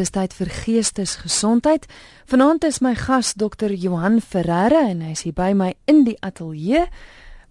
Dis 0.00 0.14
tyd 0.14 0.32
vir 0.32 0.48
geestesgesondheid. 0.48 1.82
Vanaand 2.30 2.64
is 2.64 2.78
my 2.80 2.94
gas 2.96 3.34
Dr. 3.36 3.74
Johan 3.76 4.22
Ferreira 4.24 4.86
en 4.88 5.02
hy 5.04 5.10
is 5.12 5.26
hier 5.26 5.34
by 5.36 5.50
my 5.52 5.74
in 5.90 6.06
die 6.06 6.14
ateljee. 6.24 6.86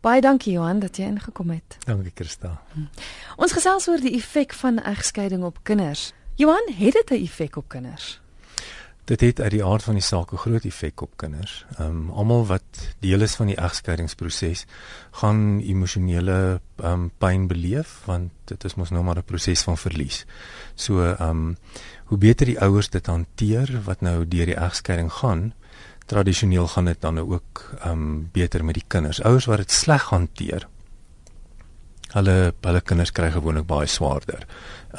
Baie 0.02 0.24
dankie 0.26 0.56
Johan 0.56 0.80
dat 0.82 0.98
jy 0.98 1.12
ingekom 1.12 1.52
het. 1.54 1.78
Dankie 1.86 2.16
Christa. 2.16 2.56
Hm. 2.74 2.88
Ons 3.38 3.54
gesels 3.54 3.86
oor 3.92 4.02
die 4.02 4.16
effek 4.18 4.56
van 4.64 4.82
egskeiding 4.82 5.46
op 5.46 5.62
kinders. 5.68 6.08
Johan, 6.42 6.74
het 6.74 6.98
dit 6.98 7.12
'n 7.12 7.22
effek 7.22 7.62
op 7.62 7.70
kinders? 7.70 8.18
Dit 9.10 9.24
het 9.26 9.40
uit 9.42 9.56
die 9.56 9.64
aard 9.66 9.84
van 9.84 9.98
die 9.98 10.06
saak 10.06 10.32
'n 10.32 10.38
groot 10.38 10.66
effek 10.66 11.02
op 11.02 11.18
kinders. 11.18 11.66
Ehm 11.78 11.88
um, 11.88 12.10
almal 12.10 12.46
wat 12.46 12.94
deel 13.00 13.22
is 13.22 13.36
van 13.36 13.48
die 13.48 13.56
egskeidingsproses 13.56 14.66
gaan 15.12 15.60
emosionele 15.60 16.62
ehm 16.76 16.92
um, 16.92 17.12
pyn 17.18 17.48
beleef 17.48 18.02
want 18.06 18.32
dit 18.46 18.64
is 18.64 18.76
mos 18.76 18.90
nou 18.90 19.04
maar 19.04 19.18
'n 19.18 19.24
proses 19.24 19.62
van 19.62 19.78
verlies. 19.78 20.26
So 20.76 21.02
ehm 21.04 21.30
um, 21.30 21.58
hoe 22.10 22.18
beter 22.18 22.50
die 22.50 22.60
ouers 22.60 22.90
dit 22.90 23.06
hanteer 23.06 23.70
wat 23.86 24.02
nou 24.02 24.26
deur 24.26 24.50
die 24.50 24.58
egskeiding 24.58 25.12
gaan, 25.22 25.52
tradisioneel 26.10 26.68
gaan 26.68 26.90
dit 26.90 27.02
dan 27.02 27.20
nou 27.20 27.28
ook 27.36 27.64
um, 27.86 28.30
beter 28.34 28.66
met 28.66 28.80
die 28.80 28.88
kinders. 28.88 29.22
Ouers 29.22 29.46
wat 29.46 29.62
dit 29.62 29.72
sleg 29.72 30.10
hanteer, 30.10 30.66
hulle 32.18 32.38
hulle 32.66 32.82
kinders 32.82 33.14
kry 33.14 33.30
gewoonlik 33.34 33.68
baie 33.70 33.88
swaarder 33.88 34.48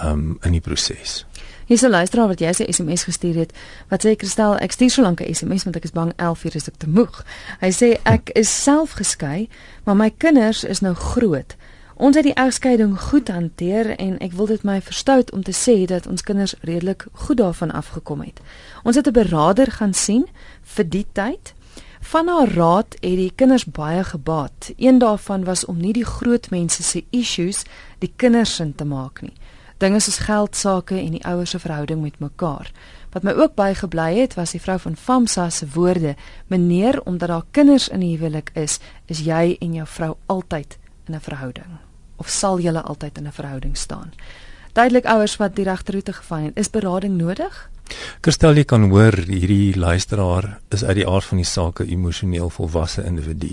um, 0.05 0.39
in 0.47 0.55
die 0.55 0.63
proses. 0.63 1.25
Hier's 1.67 1.83
'n 1.83 1.91
luisteraar 1.91 2.27
wat 2.29 2.41
jy 2.41 2.53
sy 2.53 2.65
SMS 2.71 3.05
gestuur 3.07 3.35
het. 3.35 3.53
Wat 3.89 4.07
sê 4.07 4.17
Kristel, 4.17 4.57
ek 4.59 4.73
stuur 4.73 4.91
so 4.91 5.03
lank 5.03 5.21
'n 5.21 5.35
SMS 5.35 5.65
want 5.65 5.77
ek 5.77 5.85
is 5.85 5.93
bang 5.93 6.13
11 6.17 6.45
uur 6.45 6.57
is 6.57 6.69
ek 6.69 6.79
te 6.79 6.89
moeg. 6.89 7.25
Hy 7.61 7.71
sê 7.71 7.99
ek 8.03 8.31
is 8.35 8.63
self 8.63 8.93
geskei, 8.93 9.49
maar 9.85 9.97
my 9.97 10.11
kinders 10.11 10.65
is 10.65 10.81
nou 10.81 10.95
groot. 10.95 11.57
Ons 12.01 12.17
het 12.17 12.25
die 12.25 12.35
egskeiding 12.35 12.95
goed 12.97 13.29
hanteer 13.29 13.91
en 14.01 14.15
ek 14.25 14.33
wil 14.33 14.47
dit 14.49 14.63
my 14.65 14.79
verstout 14.81 15.29
om 15.37 15.43
te 15.45 15.53
sê 15.53 15.83
dat 15.85 16.07
ons 16.09 16.25
kinders 16.25 16.55
redelik 16.65 17.05
goed 17.27 17.37
daarvan 17.37 17.75
afgekom 17.77 18.23
het. 18.25 18.41
Ons 18.89 18.97
het 18.97 19.07
'n 19.07 19.13
beraader 19.13 19.69
gaan 19.71 19.93
sien 19.95 20.25
vir 20.63 20.89
die 20.89 21.07
tyd. 21.13 21.53
Van 22.01 22.29
haar 22.29 22.49
raad 22.49 22.97
het 23.01 23.21
die 23.21 23.33
kinders 23.35 23.65
baie 23.65 24.05
gebaat. 24.05 24.73
Een 24.77 24.99
daarvan 24.99 25.45
was 25.45 25.65
om 25.65 25.77
nie 25.77 25.93
die 25.93 26.05
groot 26.05 26.51
mense 26.51 26.83
se 26.83 27.05
issues 27.11 27.65
die 27.99 28.13
kinders 28.17 28.55
sin 28.55 28.75
te 28.75 28.85
maak 28.85 29.23
nie 29.23 29.37
dinge 29.79 30.01
soos 30.01 30.19
geld 30.19 30.57
sake 30.57 30.95
en 30.95 31.11
die 31.11 31.25
ouers 31.25 31.51
se 31.51 31.59
verhouding 31.59 32.03
met 32.03 32.19
mekaar. 32.19 32.73
Wat 33.13 33.23
my 33.23 33.33
ook 33.33 33.55
baie 33.55 33.75
gebly 33.75 34.19
het 34.19 34.35
was 34.35 34.51
die 34.51 34.61
vrou 34.61 34.79
van 34.79 34.97
Famsa 34.97 35.51
se 35.51 35.67
woorde: 35.75 36.15
"Meneer, 36.47 37.03
omdat 37.03 37.29
daar 37.29 37.47
kinders 37.51 37.89
in 37.89 38.01
die 38.01 38.17
huwelik 38.17 38.51
is, 38.55 38.79
is 39.07 39.19
jy 39.19 39.57
en 39.61 39.75
jou 39.75 39.87
vrou 39.87 40.17
altyd 40.27 40.79
'n 41.09 41.21
verhouding 41.21 41.90
of 42.21 42.29
sal 42.29 42.61
julle 42.61 42.83
altyd 42.83 43.19
in 43.19 43.27
'n 43.27 43.33
verhouding 43.33 43.77
staan." 43.77 44.13
Duidelik 44.73 45.07
ouers 45.11 45.37
wat 45.37 45.57
die 45.57 45.65
regte 45.67 45.93
roete 45.93 46.13
gevind 46.13 46.45
het, 46.47 46.59
is 46.59 46.71
berading 46.71 47.17
nodig? 47.19 47.71
Kristel 48.23 48.55
jy 48.55 48.65
kan 48.69 48.85
hoor 48.93 49.17
hierdie 49.27 49.75
luisteraar 49.79 50.47
is 50.75 50.85
uit 50.85 51.01
die 51.01 51.07
aard 51.09 51.27
van 51.27 51.41
die 51.41 51.49
saak 51.49 51.81
'n 51.81 51.91
emosioneel 51.91 52.51
volwasse 52.51 53.03
individu. 53.05 53.51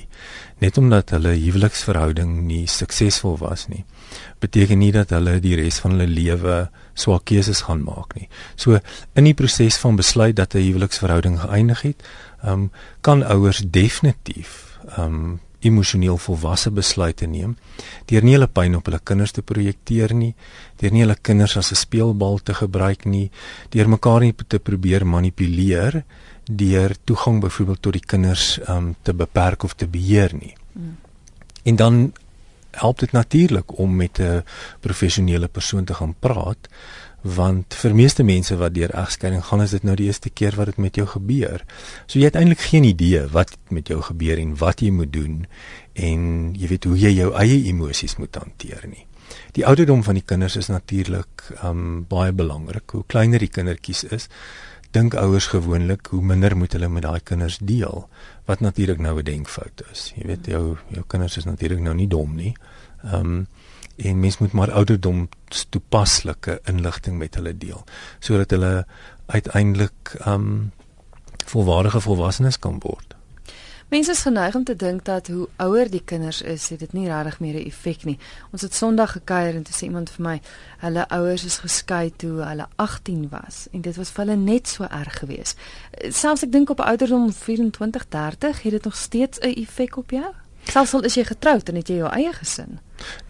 Net 0.60 0.78
omdat 0.78 1.10
hulle 1.10 1.34
huweliksverhouding 1.34 2.46
nie 2.46 2.68
suksesvol 2.68 3.38
was 3.38 3.68
nie, 3.68 3.86
beteken 4.40 4.78
nie 4.78 4.92
dat 4.92 5.10
hulle 5.10 5.40
die 5.40 5.56
res 5.56 5.80
van 5.80 5.92
hulle 5.92 6.08
lewe 6.08 6.70
swak 6.94 7.26
keuses 7.26 7.62
gaan 7.62 7.84
maak 7.84 8.14
nie. 8.16 8.30
So 8.56 8.80
in 9.14 9.24
die 9.24 9.34
proses 9.34 9.78
van 9.78 9.96
besluit 9.96 10.36
dat 10.36 10.54
'n 10.54 10.62
huweliksverhouding 10.62 11.40
geëindig 11.40 11.82
het, 11.82 12.04
um, 12.46 12.72
kan 13.02 13.24
ouers 13.24 13.64
definitief 13.66 14.80
um, 14.98 15.40
emosioneel 15.60 16.18
volwasse 16.18 16.72
besluite 16.72 17.28
neem 17.28 17.56
deur 18.06 18.24
nie 18.24 18.36
hulle 18.36 18.48
pyn 18.48 18.76
op 18.76 18.86
hulle 18.86 19.00
kinders 19.04 19.32
te 19.32 19.42
projekteer 19.42 20.14
nie, 20.14 20.34
deur 20.82 20.92
nie 20.92 21.04
hulle 21.06 21.18
kinders 21.22 21.58
as 21.58 21.72
'n 21.72 21.76
speelbal 21.76 22.40
te 22.40 22.54
gebruik 22.54 23.06
nie, 23.06 23.32
deur 23.70 23.90
mekaar 23.90 24.22
nie 24.22 24.34
te 24.48 24.60
probeer 24.60 25.06
manipuleer 25.06 26.04
deur 26.46 26.96
toegang 27.04 27.42
byvoorbeeld 27.42 27.82
tot 27.82 27.94
die 27.94 28.06
kinders 28.06 28.60
um, 28.70 28.96
te 29.04 29.14
beperk 29.14 29.64
of 29.64 29.74
te 29.76 29.88
beheer 29.88 30.34
nie. 30.34 30.56
Mm. 30.74 30.96
En 31.64 31.76
dan 31.76 32.14
help 32.72 33.00
dit 33.00 33.12
natuurlik 33.12 33.78
om 33.80 33.96
met 33.96 34.20
'n 34.20 34.44
professionele 34.80 35.48
persoon 35.48 35.84
te 35.84 35.94
gaan 35.94 36.16
praat 36.20 36.70
want 37.22 37.74
vir 37.74 37.96
meeste 37.96 38.24
mense 38.24 38.56
wat 38.58 38.76
deur 38.76 38.94
egskeiding 38.94 39.44
gaan 39.44 39.62
is 39.62 39.72
dit 39.72 39.84
nou 39.84 39.96
die 39.96 40.06
eerste 40.06 40.30
keer 40.30 40.56
wat 40.56 40.66
dit 40.72 40.78
met 40.78 40.96
jou 40.96 41.08
gebeur. 41.08 41.64
So 42.06 42.20
jy 42.20 42.30
het 42.30 42.36
eintlik 42.36 42.62
geen 42.70 42.84
idee 42.84 43.26
wat 43.34 43.58
met 43.70 43.88
jou 43.88 44.02
gebeur 44.02 44.38
en 44.38 44.56
wat 44.56 44.82
jy 44.82 44.92
moet 44.92 45.12
doen 45.14 45.46
en 45.94 46.54
jy 46.56 46.68
weet 46.68 46.84
hoe 46.84 46.98
jy 46.98 47.14
jou 47.18 47.34
eie 47.34 47.66
emosies 47.68 48.18
moet 48.18 48.36
hanteer 48.36 48.86
nie. 48.88 49.06
Die 49.58 49.66
ouderdom 49.66 50.04
van 50.04 50.16
die 50.16 50.24
kinders 50.26 50.56
is 50.56 50.70
natuurlik 50.72 51.50
um 51.66 52.06
baie 52.08 52.32
belangrik. 52.32 52.92
Hoe 52.92 53.04
kleiner 53.08 53.40
die 53.40 53.52
kindertjies 53.52 54.04
is, 54.04 54.30
dink 54.96 55.18
ouers 55.20 55.50
gewoonlik 55.52 56.08
hoe 56.14 56.22
minder 56.24 56.56
moet 56.58 56.74
hulle 56.78 56.88
met 56.90 57.04
daai 57.04 57.20
kinders 57.20 57.58
deel 57.60 58.06
wat 58.48 58.64
natuurlik 58.64 59.00
nou 59.04 59.20
'n 59.20 59.26
denkfout 59.26 59.84
is. 59.92 60.14
Jy 60.16 60.28
weet 60.28 60.46
jou 60.46 60.78
jou 60.90 61.04
kinders 61.08 61.38
is 61.38 61.46
natuurlik 61.46 61.80
nou 61.80 61.96
nie 61.96 62.08
dom 62.08 62.36
nie. 62.36 62.56
Um, 63.04 63.48
en 63.98 64.20
mens 64.20 64.38
moet 64.38 64.52
maar 64.52 64.72
ouderdom 64.72 65.30
toepaslike 65.70 66.60
inligting 66.64 67.18
met 67.18 67.36
hulle 67.36 67.58
deel 67.58 67.84
sodat 68.20 68.50
hulle 68.50 68.86
uiteindelik 69.26 70.16
um, 70.28 70.72
volwaardige 71.46 72.02
volwassenes 72.02 72.60
kan 72.60 72.80
word. 72.80 73.16
Mense 73.88 74.12
is 74.12 74.22
geneig 74.22 74.56
om 74.56 74.64
te 74.64 74.76
dink 74.76 75.06
dat 75.06 75.28
hoe 75.28 75.48
ouer 75.56 75.90
die 75.90 76.02
kinders 76.04 76.42
is, 76.42 76.68
dit 76.68 76.94
nie 76.94 77.08
regtig 77.08 77.40
meer 77.40 77.56
'n 77.56 77.68
effek 77.68 78.04
nie. 78.04 78.18
Ons 78.52 78.62
het 78.62 78.74
Sondag 78.76 79.12
gekuier 79.12 79.56
en 79.56 79.64
toe 79.64 79.76
sê 79.76 79.84
iemand 79.84 80.10
vir 80.10 80.24
my, 80.24 80.42
hulle 80.78 81.08
ouers 81.08 81.44
is 81.44 81.58
geskei 81.58 82.12
toe 82.16 82.44
hulle 82.44 82.68
18 82.76 83.30
was 83.30 83.68
en 83.72 83.82
dit 83.82 83.96
was 83.96 84.10
vir 84.10 84.26
hulle 84.26 84.36
net 84.36 84.68
so 84.68 84.84
erg 84.84 85.20
geweest. 85.20 85.58
Selfs 86.10 86.44
ek 86.44 86.52
dink 86.52 86.70
op 86.70 86.80
ouderdom 86.80 87.32
24, 87.34 88.08
30 88.08 88.62
het 88.62 88.72
dit 88.72 88.84
nog 88.84 88.96
steeds 88.96 89.40
'n 89.40 89.56
effek 89.56 89.98
op 89.98 90.10
jou. 90.10 90.34
Selfs 90.68 90.94
al 90.94 91.06
is 91.08 91.16
jy 91.16 91.24
getroud 91.24 91.70
en 91.70 91.76
het 91.80 91.88
jy 91.88 92.02
jou 92.02 92.10
eie 92.12 92.34
gesin. 92.34 92.80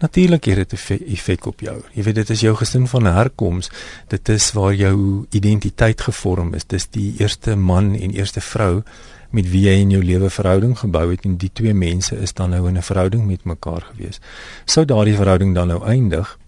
Natuurlik 0.02 0.44
het 0.44 0.56
dit 0.56 0.72
'n 0.72 1.04
effek 1.14 1.46
op 1.46 1.60
jou. 1.60 1.82
Jy 1.94 2.02
weet 2.02 2.14
dit 2.14 2.30
is 2.30 2.40
jou 2.40 2.54
gesin 2.56 2.86
van 2.86 3.04
herkoms. 3.04 3.70
Dit 4.08 4.28
is 4.28 4.52
waar 4.52 4.74
jou 4.74 5.26
identiteit 5.30 6.00
gevorm 6.00 6.54
is. 6.54 6.66
Dis 6.66 6.86
die 6.90 7.14
eerste 7.18 7.56
man 7.56 7.94
en 7.94 8.10
eerste 8.10 8.40
vrou 8.40 8.82
met 9.30 9.50
wie 9.50 9.62
jy 9.68 9.80
in 9.80 9.90
jou 9.90 10.04
lewe 10.04 10.30
verhouding 10.30 10.78
gebou 10.78 11.10
het 11.10 11.24
en 11.24 11.36
die 11.36 11.50
twee 11.52 11.74
mense 11.74 12.16
is 12.16 12.32
dan 12.32 12.50
nou 12.50 12.68
in 12.68 12.76
'n 12.76 12.82
verhouding 12.82 13.26
met 13.26 13.44
mekaar 13.44 13.82
gewees. 13.92 14.20
Sou 14.64 14.84
daardie 14.84 15.16
verhouding 15.16 15.54
dan 15.54 15.68
nou 15.68 15.84
eindig, 15.84 16.38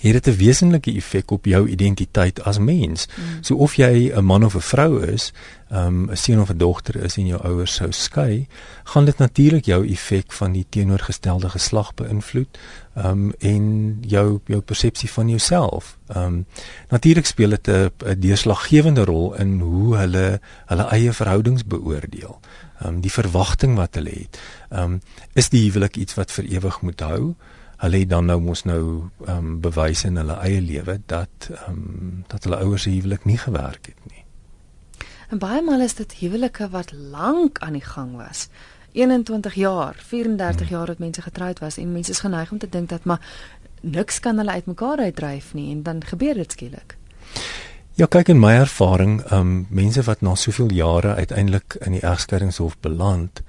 het 0.00 0.12
dit 0.12 0.26
'n 0.26 0.36
wesenlike 0.36 0.92
effek 0.94 1.30
op 1.30 1.44
jou 1.44 1.68
identiteit 1.68 2.42
as 2.44 2.58
mens. 2.58 3.06
Mm. 3.06 3.42
So 3.42 3.54
of 3.56 3.74
jy 3.74 4.12
'n 4.14 4.24
man 4.24 4.44
of 4.44 4.54
'n 4.54 4.60
vrou 4.60 5.02
is, 5.02 5.32
um, 5.72 6.10
'n 6.10 6.16
seun 6.16 6.40
of 6.40 6.50
'n 6.50 6.56
dogter 6.56 6.96
is 6.96 7.16
en 7.16 7.26
jou 7.26 7.42
ouers 7.42 7.74
sou 7.74 7.92
skei, 7.92 8.46
gaan 8.84 9.04
dit 9.04 9.18
natuurlik 9.18 9.64
jou 9.64 9.88
effek 9.88 10.32
van 10.32 10.52
die 10.52 10.66
teenoorgestelde 10.68 11.48
geslag 11.48 11.94
beïnvloed, 11.94 12.58
um, 12.96 13.32
en 13.38 13.96
jou 14.00 14.40
jou 14.46 14.60
persepsie 14.60 15.10
van 15.10 15.28
jouself. 15.28 15.96
Um 16.16 16.46
natuurlik 16.88 17.26
speel 17.26 17.48
dit 17.48 17.68
'n 17.68 17.90
deurslaggewende 18.18 19.04
rol 19.04 19.34
in 19.34 19.60
hoe 19.60 19.96
hulle 19.96 20.40
hulle 20.66 20.82
eie 20.82 21.12
verhoudings 21.12 21.64
beoordeel. 21.64 22.40
Um 22.86 23.00
die 23.00 23.12
verwagting 23.12 23.76
wat 23.76 23.94
hulle 23.94 24.10
het. 24.10 24.40
Um 24.70 25.00
is 25.32 25.48
die 25.48 25.70
huwelik 25.70 25.96
iets 25.96 26.14
wat 26.14 26.32
vir 26.32 26.44
ewig 26.44 26.80
moet 26.80 27.00
hou? 27.00 27.34
Hulle 27.84 28.02
het 28.02 28.10
dan 28.10 28.28
nou 28.30 28.40
mos 28.40 28.64
nou 28.68 28.82
ehm 29.26 29.36
um, 29.36 29.56
bewys 29.64 30.04
in 30.08 30.16
hulle 30.20 30.36
eie 30.42 30.60
lewe 30.60 31.00
dat 31.06 31.48
ehm 31.50 31.70
um, 31.70 32.22
dat 32.28 32.44
hulle 32.44 32.60
ouers 32.64 32.82
se 32.82 32.90
huwelik 32.90 33.24
nie 33.24 33.38
gewerk 33.38 33.92
het 33.92 34.06
nie. 34.10 34.24
En 35.28 35.38
baie 35.38 35.62
maal 35.62 35.80
is 35.80 35.94
dit 35.94 36.12
huwelike 36.20 36.68
wat 36.70 36.92
lank 36.92 37.58
aan 37.58 37.72
die 37.72 37.84
gang 37.84 38.16
was. 38.16 38.48
21 38.92 39.54
jaar, 39.54 39.94
34 39.98 40.68
hmm. 40.68 40.76
jaar 40.76 40.86
wat 40.86 40.98
mense 40.98 41.22
getroud 41.22 41.58
was 41.58 41.76
en 41.76 41.92
mense 41.92 42.10
is 42.10 42.22
geneig 42.22 42.52
om 42.52 42.58
te 42.58 42.68
dink 42.68 42.88
dat 42.88 43.04
maar 43.04 43.20
niks 43.80 44.20
kan 44.20 44.36
hulle 44.36 44.50
uitmekaar 44.50 44.98
uitdryf 44.98 45.54
nie 45.54 45.70
en 45.72 45.82
dan 45.82 46.04
gebeur 46.04 46.34
dit 46.34 46.52
skielik. 46.52 46.96
Ja, 47.94 48.06
kyk 48.10 48.28
in 48.28 48.40
my 48.42 48.56
ervaring, 48.58 49.20
ehm 49.22 49.40
um, 49.40 49.66
mense 49.70 50.02
wat 50.02 50.20
na 50.20 50.34
soveel 50.34 50.72
jare 50.72 51.14
uiteindelik 51.14 51.76
in 51.86 51.92
die 51.94 52.02
egskeidingshof 52.02 52.78
beland, 52.80 53.42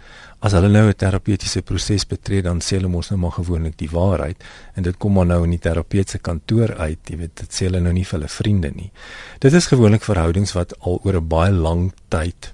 as 0.45 0.53
hulle 0.53 0.69
nou 0.69 0.88
'n 0.88 0.94
terapeutiese 0.94 1.62
proses 1.62 2.06
betree 2.06 2.42
dan 2.42 2.59
sê 2.62 2.77
hulle 2.77 2.88
mos 2.88 3.09
nou 3.09 3.19
maar 3.19 3.31
gewoonlik 3.31 3.77
die 3.77 3.89
waarheid. 3.89 4.44
En 4.75 4.83
dit 4.83 4.97
kom 4.97 5.13
maar 5.13 5.25
nou 5.25 5.44
in 5.44 5.50
die 5.50 5.59
terapeut 5.59 6.09
se 6.09 6.19
kantoor 6.19 6.75
uit 6.75 7.00
jy 7.09 7.18
weet 7.18 7.36
dit 7.36 7.53
sê 7.53 7.65
hulle 7.65 7.81
nou 7.81 7.94
nie 7.94 8.06
vir 8.06 8.19
hulle 8.19 8.30
vriende 8.30 8.71
nie. 8.75 8.92
Dit 9.39 9.53
is 9.53 9.68
gewoonlik 9.68 10.03
verhoudings 10.03 10.53
wat 10.53 10.74
al 10.80 11.00
oor 11.03 11.15
'n 11.15 11.27
baie 11.27 11.51
lang 11.51 11.94
tyd 12.09 12.53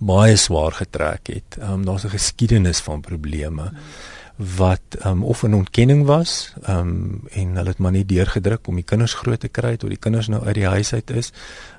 baie 0.00 0.36
swaar 0.36 0.72
getrek 0.72 1.28
het. 1.28 1.58
Um, 1.60 1.84
daar's 1.84 2.04
'n 2.04 2.16
geskiedenis 2.16 2.80
van 2.80 3.00
probleme 3.00 3.72
wat 4.40 4.80
um, 5.04 5.24
of 5.24 5.42
'n 5.42 5.54
ontkenning 5.54 6.06
was 6.06 6.54
um, 6.68 7.20
en 7.30 7.56
hulle 7.56 7.68
het 7.68 7.78
maar 7.78 7.92
nie 7.92 8.06
deurgedruk 8.06 8.66
om 8.66 8.74
die 8.74 8.84
kinders 8.84 9.14
groot 9.14 9.40
te 9.40 9.48
kry 9.48 9.76
tot 9.76 9.88
die 9.88 9.98
kinders 9.98 10.28
nou 10.28 10.44
uit 10.44 10.54
die 10.54 10.66
huis 10.66 10.92
uit 10.92 11.10
is 11.10 11.32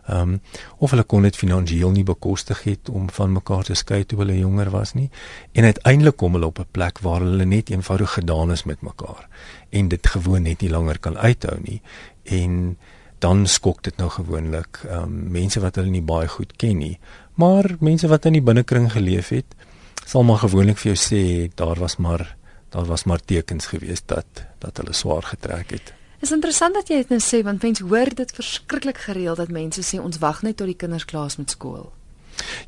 um, 0.09 0.41
of 0.77 0.89
hulle 0.89 1.03
kon 1.03 1.21
dit 1.21 1.35
finansiëel 1.35 1.91
nie 1.91 2.03
bekostig 2.03 2.63
het 2.63 2.89
om 2.89 3.09
van 3.09 3.31
mekaar 3.31 3.63
te 3.63 3.73
skei 3.73 4.05
toe 4.05 4.19
hulle 4.19 4.37
jonger 4.37 4.69
was 4.69 4.93
nie. 4.93 5.09
En 5.51 5.63
uiteindelik 5.63 6.15
kom 6.15 6.33
hulle 6.33 6.45
op 6.45 6.59
'n 6.59 6.67
plek 6.71 6.99
waar 6.99 7.19
hulle 7.19 7.45
net 7.45 7.69
eenvoudig 7.69 8.13
gedaan 8.13 8.51
is 8.51 8.63
met 8.63 8.81
mekaar 8.81 9.27
en 9.69 9.87
dit 9.87 10.07
gewoon 10.07 10.41
net 10.41 10.61
nie 10.61 10.69
langer 10.69 10.99
kan 10.99 11.17
uithou 11.17 11.57
nie. 11.61 11.81
En 12.23 12.77
dan 13.19 13.47
skok 13.47 13.83
dit 13.83 13.97
nou 13.97 14.09
gewoonlik 14.09 14.79
um, 14.91 15.31
mense 15.31 15.59
wat 15.59 15.75
hulle 15.75 15.89
nie 15.89 16.01
baie 16.01 16.27
goed 16.27 16.55
ken 16.55 16.77
nie. 16.77 16.99
Maar 17.33 17.75
mense 17.79 18.07
wat 18.07 18.25
in 18.25 18.33
die 18.33 18.41
binnekring 18.41 18.91
geleef 18.91 19.29
het, 19.29 19.45
sal 20.05 20.23
maar 20.23 20.37
gewoonlik 20.37 20.77
vir 20.77 20.93
jou 20.93 20.99
sê 20.99 21.51
daar 21.55 21.79
was 21.79 21.97
maar 21.97 22.37
daar 22.71 22.85
was 22.85 23.03
maar 23.03 23.19
tekens 23.25 23.65
geweest 23.71 24.07
dat 24.07 24.45
dat 24.59 24.77
hulle 24.77 24.93
swaar 24.93 25.23
getrek 25.23 25.71
het. 25.71 25.93
Dit 26.21 26.29
is 26.29 26.35
interessant 26.35 26.73
dat 26.77 26.87
jy 26.87 27.01
dit 27.01 27.09
nou 27.09 27.21
sê 27.23 27.41
want 27.43 27.63
mense 27.65 27.83
hoor 27.83 28.11
dit 28.15 28.35
verskriklik 28.37 28.97
gereeld 29.07 29.41
dat 29.41 29.49
mense 29.49 29.81
sê 29.81 29.99
ons 29.99 30.21
wag 30.21 30.43
net 30.45 30.57
tot 30.57 30.69
die 30.69 30.77
kinders 30.77 31.05
klaar 31.05 31.31
is 31.31 31.39
met 31.41 31.51
skool. 31.51 31.89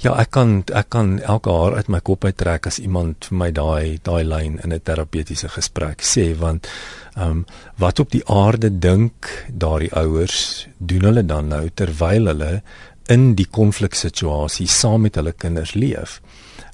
Ja, 0.04 0.14
ek 0.20 0.32
kan 0.36 0.64
ek 0.76 0.90
kan 0.94 1.20
elke 1.22 1.54
haar 1.54 1.78
uit 1.80 1.90
my 1.94 2.00
kop 2.06 2.26
uittrek 2.26 2.68
as 2.70 2.80
iemand 2.82 3.30
vir 3.30 3.38
my 3.40 3.50
daai 3.56 4.00
daai 4.04 4.24
lyn 4.24 4.60
in 4.64 4.74
'n 4.74 4.82
terapeutiese 4.90 5.50
gesprek 5.50 6.02
sê 6.02 6.26
want 6.38 6.68
ehm 7.16 7.30
um, 7.30 7.46
wat 7.78 8.00
op 8.00 8.12
die 8.12 8.26
aarde 8.26 8.70
dink 8.80 9.30
daardie 9.50 9.94
ouers 9.94 10.68
doen 10.78 11.06
hulle 11.10 11.26
dan 11.26 11.48
nou 11.48 11.70
terwyl 11.70 12.28
hulle 12.32 12.62
in 13.08 13.36
die 13.36 13.48
konfliksituasie 13.60 14.68
saam 14.68 15.02
met 15.02 15.16
hulle 15.16 15.32
kinders 15.32 15.74
leef. 15.74 16.22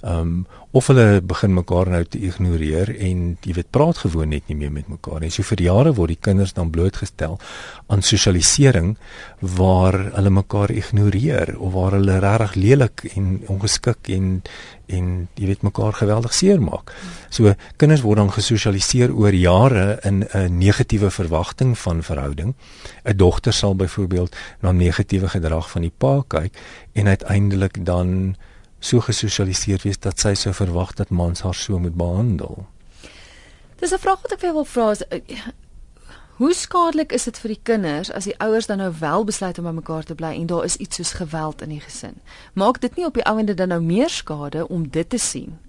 Ehm 0.02 0.20
um, 0.20 0.48
of 0.72 0.88
hulle 0.92 1.22
begin 1.26 1.56
mekaar 1.58 1.90
nou 1.90 2.04
te 2.06 2.20
ignoreer 2.22 2.92
en 3.02 3.22
jy 3.42 3.54
weet 3.58 3.72
praat 3.74 4.04
gewoon 4.04 4.30
net 4.30 4.46
nie 4.52 4.58
meer 4.60 4.72
met 4.74 4.90
mekaar 4.92 5.24
nie. 5.24 5.32
So 5.34 5.42
vir 5.48 5.64
jare 5.66 5.96
word 5.98 6.14
die 6.14 6.22
kinders 6.22 6.54
dan 6.54 6.70
blootgestel 6.70 7.40
aan 7.90 8.04
sosialisering 8.06 8.92
waar 9.58 9.98
hulle 10.14 10.30
mekaar 10.30 10.70
ignoreer 10.70 11.56
of 11.58 11.74
waar 11.74 11.98
hulle 11.98 12.20
regtig 12.22 12.54
lelik 12.62 13.06
en 13.16 13.40
ongeskik 13.50 14.12
en 14.14 14.36
en 14.90 15.10
jy 15.38 15.46
weet 15.46 15.62
mekaar 15.62 15.94
geweldig 15.94 16.34
seermaak. 16.34 16.94
So 17.30 17.54
kinders 17.78 18.02
word 18.02 18.18
dan 18.22 18.32
gesosialiseer 18.34 19.14
oor 19.14 19.34
jare 19.34 20.00
in 20.04 20.26
'n 20.34 20.58
negatiewe 20.58 21.10
verwagting 21.10 21.78
van 21.78 22.04
verhouding. 22.04 22.56
'n 23.06 23.18
Dogter 23.18 23.54
sal 23.54 23.76
byvoorbeeld 23.76 24.36
na 24.62 24.72
negatiewe 24.72 25.30
gedrag 25.30 25.70
van 25.70 25.82
die 25.82 25.94
pa 25.98 26.24
kyk 26.28 26.54
en 26.94 27.08
uiteindelik 27.08 27.86
dan 27.86 28.36
so 28.80 29.00
gesosialiseer 29.00 29.82
wees 29.84 30.00
dat 30.00 30.20
sy 30.20 30.34
sou 30.34 30.54
verwag 30.54 30.94
dat 30.94 31.10
mans 31.10 31.42
haar 31.42 31.56
so 31.56 31.80
moet 31.80 31.96
behandel. 31.96 32.66
Dis 33.80 33.94
'n 33.94 34.00
vraag 34.00 34.22
wat 34.22 34.32
ek 34.32 34.40
vir 34.40 34.50
jou 34.50 34.54
wil 34.54 34.66
vra 34.66 34.92
is 34.92 35.08
eh, 35.08 35.22
hoe 36.38 36.54
skadelik 36.54 37.12
is 37.12 37.24
dit 37.24 37.40
vir 37.40 37.50
die 37.50 37.64
kinders 37.64 38.12
as 38.12 38.24
die 38.24 38.40
ouers 38.40 38.66
dan 38.66 38.78
nou 38.78 38.94
wel 39.00 39.24
besluit 39.24 39.58
om 39.58 39.64
by 39.64 39.72
mekaar 39.72 40.04
te 40.04 40.16
bly 40.16 40.34
en 40.36 40.48
daar 40.48 40.64
is 40.64 40.76
iets 40.76 40.96
soos 40.96 41.14
geweld 41.14 41.62
in 41.62 41.70
die 41.70 41.80
gesin? 41.80 42.16
Maak 42.54 42.82
dit 42.82 42.96
nie 42.96 43.06
op 43.06 43.14
die 43.14 43.26
ou 43.26 43.40
ende 43.40 43.54
dan 43.54 43.68
nou 43.68 43.82
meer 43.82 44.10
skade 44.10 44.68
om 44.68 44.90
dit 44.90 45.10
te 45.10 45.18
sien 45.18 45.60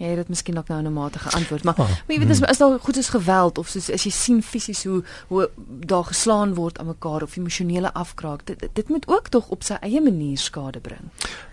Jy 0.00 0.08
het 0.14 0.16
dit 0.22 0.28
miskien 0.32 0.58
ook 0.58 0.68
nou 0.68 0.82
'n 0.82 0.92
matige 0.92 1.30
antwoord, 1.36 1.64
maar, 1.64 1.74
ah, 1.74 1.88
maar 1.88 2.16
jy 2.16 2.18
weet 2.18 2.30
as 2.30 2.42
as 2.42 2.58
daar 2.58 2.78
goed 2.80 2.96
is 2.96 3.08
geweld 3.08 3.58
of 3.58 3.68
soos 3.68 3.90
as 3.90 4.04
jy 4.04 4.10
sien 4.10 4.42
fisies 4.42 4.84
hoe 4.84 5.04
hoe 5.28 5.50
daar 5.84 6.04
geslaan 6.04 6.54
word 6.54 6.78
aan 6.78 6.86
mekaar 6.86 7.22
of 7.22 7.36
emosionele 7.36 7.92
afkraak, 7.92 8.46
dit 8.46 8.68
dit 8.72 8.88
moet 8.88 9.08
ook 9.08 9.28
tog 9.28 9.48
op 9.48 9.62
sy 9.62 9.76
eie 9.80 10.00
manier 10.00 10.38
skade 10.38 10.80
bring. 10.80 11.10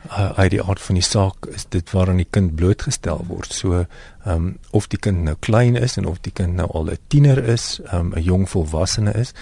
Uh, 0.10 0.32
uit 0.40 0.52
die 0.52 0.64
aard 0.64 0.82
van 0.82 0.96
die 0.96 1.04
saak 1.04 1.46
is 1.46 1.66
dit 1.70 1.92
waaraan 1.92 2.18
die 2.18 2.28
kind 2.30 2.56
blootgestel 2.56 3.26
word. 3.28 3.54
So 3.54 3.74
ehm 3.74 4.36
um, 4.36 4.58
of 4.72 4.88
die 4.88 5.00
kind 5.00 5.24
nou 5.24 5.36
klein 5.40 5.76
is 5.76 5.98
en 5.98 6.06
of 6.06 6.20
die 6.20 6.32
kind 6.32 6.56
nou 6.56 6.68
al 6.72 6.90
'n 6.92 6.98
tiener 7.08 7.44
is, 7.44 7.80
ehm 7.84 8.00
um, 8.00 8.14
'n 8.16 8.24
jong 8.24 8.50
volwassene 8.50 9.14
is, 9.14 9.34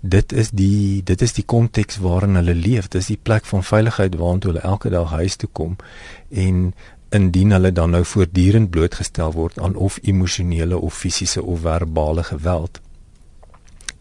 dit 0.00 0.32
is 0.32 0.50
die 0.50 1.02
dit 1.02 1.22
is 1.22 1.32
die 1.32 1.44
konteks 1.44 1.98
waarin 1.98 2.34
hulle 2.34 2.54
leef. 2.54 2.88
Dit 2.88 3.00
is 3.00 3.06
die 3.06 3.20
plek 3.22 3.44
van 3.44 3.64
veiligheid 3.64 4.14
waartoe 4.14 4.52
hulle 4.52 4.64
elke 4.64 4.90
dag 4.90 5.10
huis 5.10 5.36
toe 5.36 5.48
kom 5.52 5.76
en 6.30 6.74
indien 7.12 7.50
hulle 7.54 7.72
dan 7.72 7.90
nou 7.94 8.04
voortdurend 8.04 8.70
blootgestel 8.70 9.32
word 9.32 9.60
aan 9.60 9.76
of 9.76 9.98
emosionele 10.02 10.78
of 10.78 10.94
fisiese 10.94 11.42
of 11.42 11.60
verbale 11.60 12.24
geweld 12.24 12.80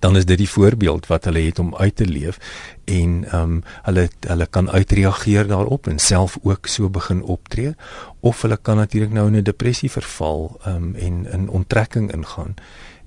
dan 0.01 0.17
is 0.17 0.25
dit 0.25 0.37
die 0.37 0.49
voorbeeld 0.49 1.07
wat 1.07 1.25
hulle 1.29 1.43
het 1.45 1.59
om 1.59 1.75
uit 1.75 1.95
te 1.95 2.05
leef 2.05 2.39
en 2.85 3.11
ehm 3.25 3.41
um, 3.41 3.63
hulle 3.87 4.07
hulle 4.27 4.45
kan 4.45 4.69
uitreageer 4.69 5.47
daarop 5.47 5.87
en 5.87 5.99
self 5.99 6.37
ook 6.41 6.67
so 6.67 6.89
begin 6.89 7.21
optree 7.23 7.75
of 8.19 8.41
hulle 8.41 8.57
kan 8.57 8.81
natuurlik 8.81 9.13
nou 9.13 9.27
in 9.27 9.37
'n 9.37 9.43
depressie 9.43 9.91
verval 9.91 10.59
ehm 10.65 10.75
um, 10.75 10.95
en 10.95 11.25
in 11.31 11.49
onttrekking 11.49 12.11
ingaan 12.13 12.55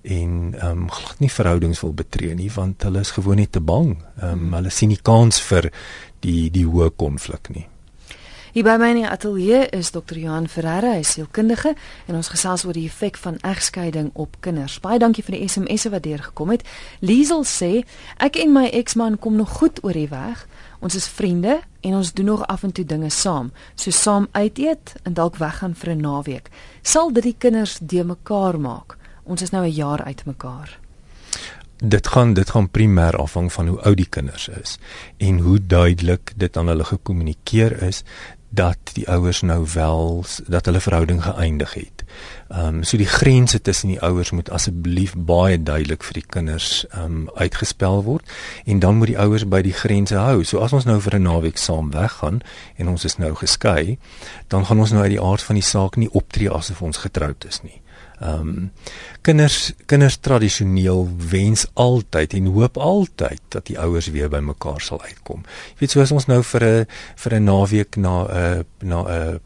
en 0.03 0.55
ehm 0.59 0.71
um, 0.71 0.91
glad 0.91 1.19
nie 1.19 1.33
verhoudings 1.33 1.81
wil 1.81 1.95
betree 1.95 2.35
nie 2.35 2.51
want 2.55 2.83
hulle 2.83 3.01
is 3.01 3.11
gewoon 3.11 3.37
net 3.37 3.53
te 3.53 3.61
bang. 3.61 3.97
Ehm 4.21 4.31
um, 4.31 4.53
hulle 4.53 4.71
sien 4.71 4.89
nie 4.89 5.03
kans 5.03 5.41
vir 5.43 5.73
die 6.21 6.51
die 6.51 6.67
hoë 6.67 6.91
konflik 6.97 7.49
nie. 7.49 7.67
Hier 8.55 8.63
by 8.63 8.77
my 8.79 8.93
in 8.93 9.01
die 9.01 9.09
ateljee 9.11 9.65
is 9.75 9.89
Dr. 9.91 10.15
Johan 10.15 10.45
Ferreira, 10.47 10.93
hy 10.95 11.01
is 11.03 11.17
sielkundige 11.17 11.73
en 12.07 12.15
ons 12.15 12.29
gesels 12.31 12.63
oor 12.63 12.77
die 12.77 12.85
effek 12.87 13.17
van 13.19 13.41
egskeiding 13.43 14.13
op 14.15 14.37
kinders. 14.47 14.77
Baie 14.79 15.01
dankie 15.03 15.25
vir 15.27 15.35
die 15.35 15.49
SMS'e 15.51 15.91
wat 15.91 16.05
deurgekom 16.05 16.53
het. 16.55 16.63
Liesel 17.03 17.43
sê, 17.51 17.73
ek 18.23 18.39
en 18.39 18.55
my 18.55 18.69
eksman 18.79 19.17
kom 19.19 19.35
nog 19.41 19.57
goed 19.59 19.83
oor 19.83 19.99
die 19.99 20.07
weg. 20.13 20.47
Ons 20.79 20.95
is 21.01 21.11
vriende 21.11 21.57
en 21.83 21.99
ons 21.99 22.15
doen 22.15 22.31
nog 22.31 22.47
af 22.47 22.63
en 22.63 22.71
toe 22.71 22.87
dinge 22.87 23.11
saam, 23.11 23.51
so 23.75 23.91
saam 23.91 24.31
uit 24.39 24.63
eet 24.63 24.95
en 25.03 25.19
dalk 25.19 25.43
weggaan 25.43 25.75
vir 25.75 25.91
'n 25.91 26.07
naweek. 26.07 26.47
Sal 26.83 27.11
dit 27.11 27.25
die 27.25 27.37
kinders 27.37 27.79
de 27.83 28.05
mekaar 28.05 28.61
maak? 28.61 28.95
Ons 29.25 29.43
is 29.43 29.51
nou 29.51 29.67
'n 29.67 29.75
jaar 29.75 30.05
uit 30.07 30.27
mekaar 30.27 30.79
dit 31.89 32.07
gaan 32.07 32.35
dit 32.35 32.51
gaan 32.51 32.71
primêr 32.71 33.17
afhang 33.17 33.53
van 33.53 33.67
hoe 33.67 33.81
oud 33.81 33.97
die 33.97 34.09
kinders 34.09 34.49
is 34.49 34.79
en 35.17 35.39
hoe 35.39 35.67
duidelik 35.67 36.33
dit 36.37 36.57
aan 36.57 36.67
hulle 36.67 36.85
gekommunikeer 36.85 37.83
is 37.83 38.05
dat 38.55 38.79
die 38.93 39.09
ouers 39.09 39.41
nou 39.41 39.67
wel 39.73 40.25
dat 40.47 40.65
hulle 40.65 40.81
verhouding 40.81 41.23
geëindig 41.25 41.75
het. 41.75 42.05
Ehm 42.49 42.67
um, 42.67 42.83
so 42.83 42.97
die 42.97 43.07
grense 43.07 43.61
tussen 43.61 43.89
die 43.89 44.01
ouers 44.01 44.31
moet 44.31 44.51
asseblief 44.51 45.15
baie 45.17 45.63
duidelik 45.63 46.05
vir 46.05 46.21
die 46.21 46.27
kinders 46.27 46.87
ehm 46.91 47.05
um, 47.05 47.31
uitgespel 47.35 48.03
word 48.05 48.31
en 48.65 48.79
dan 48.79 48.97
moet 48.97 49.13
die 49.13 49.19
ouers 49.19 49.49
by 49.49 49.63
die 49.63 49.73
grense 49.73 50.17
hou. 50.17 50.45
So 50.45 50.59
as 50.59 50.73
ons 50.73 50.85
nou 50.85 51.01
vir 51.01 51.19
'n 51.19 51.23
naweek 51.23 51.59
saam 51.59 51.91
weggaan 51.91 52.41
en 52.77 52.89
ons 52.89 53.05
is 53.05 53.17
nou 53.17 53.35
geskei, 53.35 53.99
dan 54.49 54.67
gaan 54.67 54.79
ons 54.79 54.91
nou 54.91 55.03
uit 55.03 55.17
die 55.17 55.23
aard 55.23 55.43
van 55.43 55.55
die 55.55 55.69
saak 55.71 55.97
nie 55.97 56.11
optree 56.11 56.51
asof 56.51 56.83
ons 56.83 56.97
getroud 56.97 57.45
is 57.45 57.63
nie. 57.63 57.81
Ehm 58.21 58.49
um, 58.49 58.71
kinders 59.25 59.73
kinders 59.89 60.19
tradisioneel 60.21 61.07
wens 61.31 61.65
altyd 61.81 62.35
en 62.37 62.51
hoop 62.53 62.77
altyd 62.77 63.41
dat 63.55 63.67
die 63.71 63.79
ouers 63.81 64.11
weer 64.13 64.29
by 64.29 64.43
mekaar 64.45 64.83
sal 64.85 65.01
uitkom. 65.01 65.45
Jy 65.75 65.85
weet 65.85 65.95
soos 65.97 66.13
ons 66.13 66.29
nou 66.29 66.43
vir 66.43 66.65
'n 66.65 66.87
vir 67.23 67.35
'n 67.35 67.45
naweek 67.45 67.97
na 67.97 68.15
'n 68.25 68.29
uh, 68.31 68.61
na 68.83 69.01
'n 69.03 69.09
uh, 69.09 69.39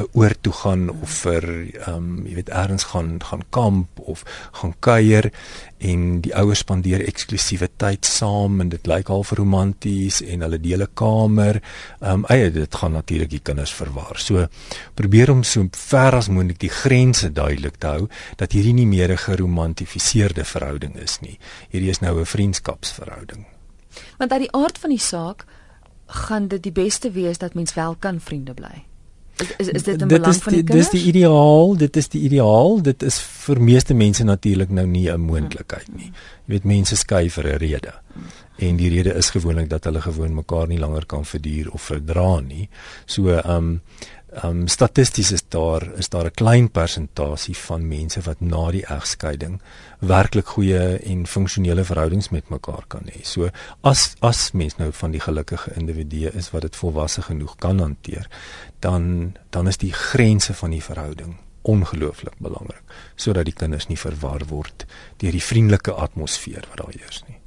'n 0.00 0.08
oor 0.12 0.34
toe 0.40 0.52
gaan 0.52 0.88
of 0.90 1.10
vir 1.24 1.44
ehm 1.86 1.96
um, 1.96 2.26
jy 2.26 2.34
weet 2.34 2.48
eers 2.48 2.84
gaan 2.92 3.20
gaan 3.20 3.44
kamp 3.50 3.88
of 4.04 4.24
gaan 4.52 4.74
kuier 4.80 5.32
en 5.80 6.20
die 6.20 6.34
ouers 6.36 6.60
spandeer 6.60 7.00
eksklusiewe 7.08 7.68
tyd 7.80 8.04
saam 8.04 8.60
en 8.60 8.68
dit 8.68 8.86
lyk 8.86 9.08
al 9.08 9.24
vir 9.24 9.38
romanties 9.40 10.20
en 10.22 10.44
hulle 10.44 10.60
deel 10.60 10.82
'n 10.82 10.94
kamer. 10.94 11.60
Ehm 12.00 12.12
um, 12.12 12.24
eie 12.28 12.50
dit 12.50 12.74
gaan 12.74 12.92
natuurlik 12.92 13.30
die 13.30 13.44
kinders 13.48 13.72
verwar. 13.72 14.16
So 14.18 14.46
probeer 14.94 15.30
om 15.30 15.42
so 15.42 15.68
ver 15.72 16.14
as 16.14 16.28
moontlik 16.28 16.58
die 16.58 16.74
grense 16.82 17.32
duidelik 17.32 17.76
te 17.78 17.86
hou 17.86 18.08
dat 18.36 18.52
hierdie 18.52 18.74
nie 18.74 18.86
meer 18.86 19.09
'n 19.10 19.16
geromantiseerde 19.16 20.44
verhouding 20.44 20.96
is 20.96 21.18
nie. 21.20 21.38
Hierdie 21.70 21.90
is 21.90 22.00
nou 22.00 22.20
'n 22.20 22.26
vriendskapsverhouding. 22.26 23.46
Want 24.18 24.32
uit 24.32 24.40
die 24.40 24.52
aard 24.52 24.78
van 24.78 24.90
die 24.90 24.98
saak 24.98 25.44
gaan 26.06 26.48
dit 26.48 26.62
die 26.62 26.72
beste 26.72 27.10
wees 27.10 27.38
dat 27.38 27.54
mens 27.54 27.74
wel 27.74 27.94
kan 27.94 28.20
vriende 28.20 28.54
bly. 28.54 28.84
Is 29.40 29.50
is, 29.56 29.68
is 29.68 29.82
dit 29.82 30.02
'n 30.02 30.08
belang 30.08 30.34
die, 30.34 30.42
van 30.42 30.52
die 30.52 30.62
kinders? 30.64 30.90
Dis 30.90 31.00
die 31.00 31.08
ideaal, 31.08 31.76
dit 31.76 31.96
is 31.96 32.08
die 32.08 32.20
ideaal. 32.20 32.82
Dit 32.82 33.02
is 33.02 33.18
vir 33.18 33.60
meeste 33.60 33.94
mense 33.94 34.24
natuurlik 34.24 34.70
nou 34.70 34.86
nie 34.86 35.10
'n 35.10 35.20
moontlikheid 35.20 35.88
nie. 35.94 36.12
Jy 36.44 36.54
weet 36.54 36.64
mense 36.64 36.96
skei 36.96 37.30
vir 37.30 37.44
'n 37.44 37.56
rede. 37.56 37.92
En 38.56 38.76
die 38.76 38.90
rede 38.90 39.14
is 39.14 39.30
gewoonlik 39.30 39.68
dat 39.68 39.84
hulle 39.84 40.00
gewoon 40.00 40.34
mekaar 40.34 40.66
nie 40.66 40.78
langer 40.78 41.06
kan 41.06 41.24
verduur 41.24 41.70
of 41.72 41.82
verdra 41.82 42.40
nie. 42.40 42.68
So 43.06 43.28
ehm 43.28 43.56
um, 43.56 43.80
Ehm 44.30 44.46
um, 44.46 44.66
statisties 44.68 45.32
is 45.32 45.42
daar 45.48 45.82
is 45.98 46.08
daar 46.08 46.24
'n 46.24 46.34
klein 46.34 46.70
persentasie 46.70 47.56
van 47.56 47.88
mense 47.88 48.20
wat 48.20 48.40
na 48.40 48.70
die 48.70 48.86
egskeiding 48.86 49.60
werklik 49.98 50.46
goeie 50.46 50.96
en 50.96 51.26
funksionele 51.26 51.84
verhoudings 51.84 52.28
met 52.28 52.48
mekaar 52.48 52.84
kan 52.86 53.02
hê. 53.04 53.22
So 53.22 53.50
as 53.80 54.14
as 54.20 54.52
mens 54.52 54.76
nou 54.76 54.92
van 54.92 55.10
die 55.10 55.20
gelukkige 55.20 55.74
individue 55.74 56.30
is 56.32 56.50
wat 56.50 56.62
dit 56.62 56.76
volwasse 56.76 57.22
genoeg 57.22 57.56
kan 57.56 57.78
hanteer, 57.78 58.28
dan 58.78 59.34
dan 59.50 59.66
is 59.66 59.76
die 59.76 59.92
grense 59.92 60.54
van 60.54 60.70
die 60.70 60.82
verhouding 60.82 61.36
ongelooflik 61.62 62.38
belangrik 62.38 62.82
sodat 63.14 63.44
die 63.44 63.54
kinders 63.54 63.86
nie 63.86 63.98
verwar 63.98 64.44
word 64.48 64.86
deur 65.16 65.32
die 65.32 65.42
vriendelike 65.42 65.92
atmosfeer 65.92 66.64
wat 66.68 66.76
daar 66.76 66.94
heers 66.98 67.24
nie. 67.28 67.38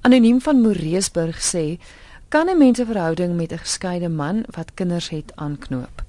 Anoniem 0.00 0.40
van 0.40 0.60
Moreesburg 0.60 1.42
sê 1.42 1.78
kan 2.28 2.48
'n 2.48 2.58
mens 2.58 2.78
'n 2.78 2.86
verhouding 2.86 3.36
met 3.36 3.52
'n 3.52 3.58
geskeide 3.58 4.08
man 4.08 4.44
wat 4.56 4.74
kinders 4.74 5.08
het 5.08 5.32
aanknoop? 5.34 6.06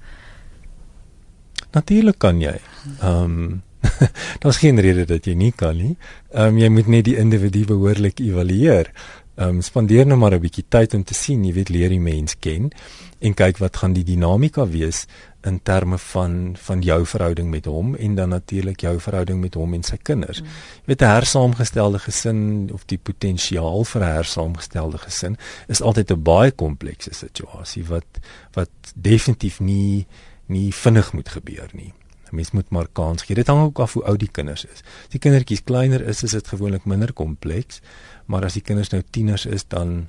Natuurlik 1.72 2.18
kan 2.18 2.40
jy. 2.40 2.58
Ehm 3.00 3.24
um, 3.24 3.62
daar's 4.42 4.60
geen 4.60 4.80
rede 4.80 5.06
dat 5.08 5.24
jy 5.24 5.34
nie 5.34 5.52
kan 5.56 5.76
nie. 5.76 5.96
Ehm 6.32 6.54
um, 6.54 6.58
jy 6.58 6.68
moet 6.68 6.86
net 6.86 7.04
die 7.04 7.16
individu 7.16 7.64
behoorlik 7.64 8.20
evalueer. 8.20 8.92
Ehm 9.40 9.48
um, 9.48 9.62
spandeer 9.62 10.06
nou 10.06 10.18
maar 10.18 10.34
'n 10.34 10.40
bietjie 10.40 10.64
tyd 10.68 10.94
om 10.94 11.04
te 11.04 11.14
sien, 11.14 11.44
jy 11.44 11.52
weet 11.52 11.68
leer 11.68 11.88
die 11.88 12.00
mens 12.00 12.36
ken 12.38 12.70
en 13.18 13.34
kyk 13.34 13.58
wat 13.58 13.76
gaan 13.76 13.92
die 13.92 14.04
dinamika 14.04 14.66
wees 14.66 15.06
in 15.42 15.60
terme 15.62 15.98
van 15.98 16.56
van 16.56 16.82
jou 16.82 17.06
verhouding 17.06 17.50
met 17.50 17.64
hom 17.64 17.94
en 17.94 18.14
dan 18.14 18.28
natuurlik 18.28 18.80
jou 18.80 19.00
verhouding 19.00 19.40
met 19.40 19.54
hom 19.54 19.74
en 19.74 19.82
sy 19.82 19.96
kinders. 20.02 20.40
Mm. 20.40 20.46
Jy 20.46 20.84
weet 20.84 21.02
'n 21.02 21.14
hersaamgestelde 21.14 21.98
gesin 21.98 22.70
of 22.72 22.84
die 22.84 22.98
potensiaal 22.98 23.84
vir 23.84 24.02
'n 24.02 24.12
hersaamgestelde 24.12 24.98
gesin 24.98 25.36
is 25.68 25.80
altyd 25.80 26.10
'n 26.10 26.22
baie 26.22 26.50
komplekse 26.50 27.14
situasie 27.14 27.84
wat 27.84 28.20
wat 28.52 28.70
definitief 28.94 29.60
nie 29.60 30.06
nie 30.50 30.68
vinnig 30.74 31.12
moet 31.12 31.28
gebeur 31.28 31.70
nie. 31.72 31.92
'n 32.30 32.36
Mens 32.36 32.50
moet 32.50 32.70
maar 32.70 32.86
kans 32.92 33.22
gee. 33.22 33.34
Dit 33.34 33.46
hang 33.46 33.62
ook 33.62 33.78
af 33.78 33.92
hoe 33.92 34.04
oud 34.04 34.18
die 34.18 34.30
kinders 34.30 34.64
is. 34.64 34.82
As 35.06 35.14
die 35.14 35.18
kindertjies 35.18 35.64
kleiner 35.64 36.00
is, 36.00 36.22
is 36.22 36.30
dit 36.30 36.48
gewoonlik 36.48 36.84
minder 36.84 37.12
kompleks, 37.12 37.80
maar 38.26 38.44
as 38.44 38.52
die 38.52 38.62
kinders 38.62 38.90
nou 38.90 39.02
tieners 39.10 39.46
is, 39.46 39.66
dan 39.66 40.08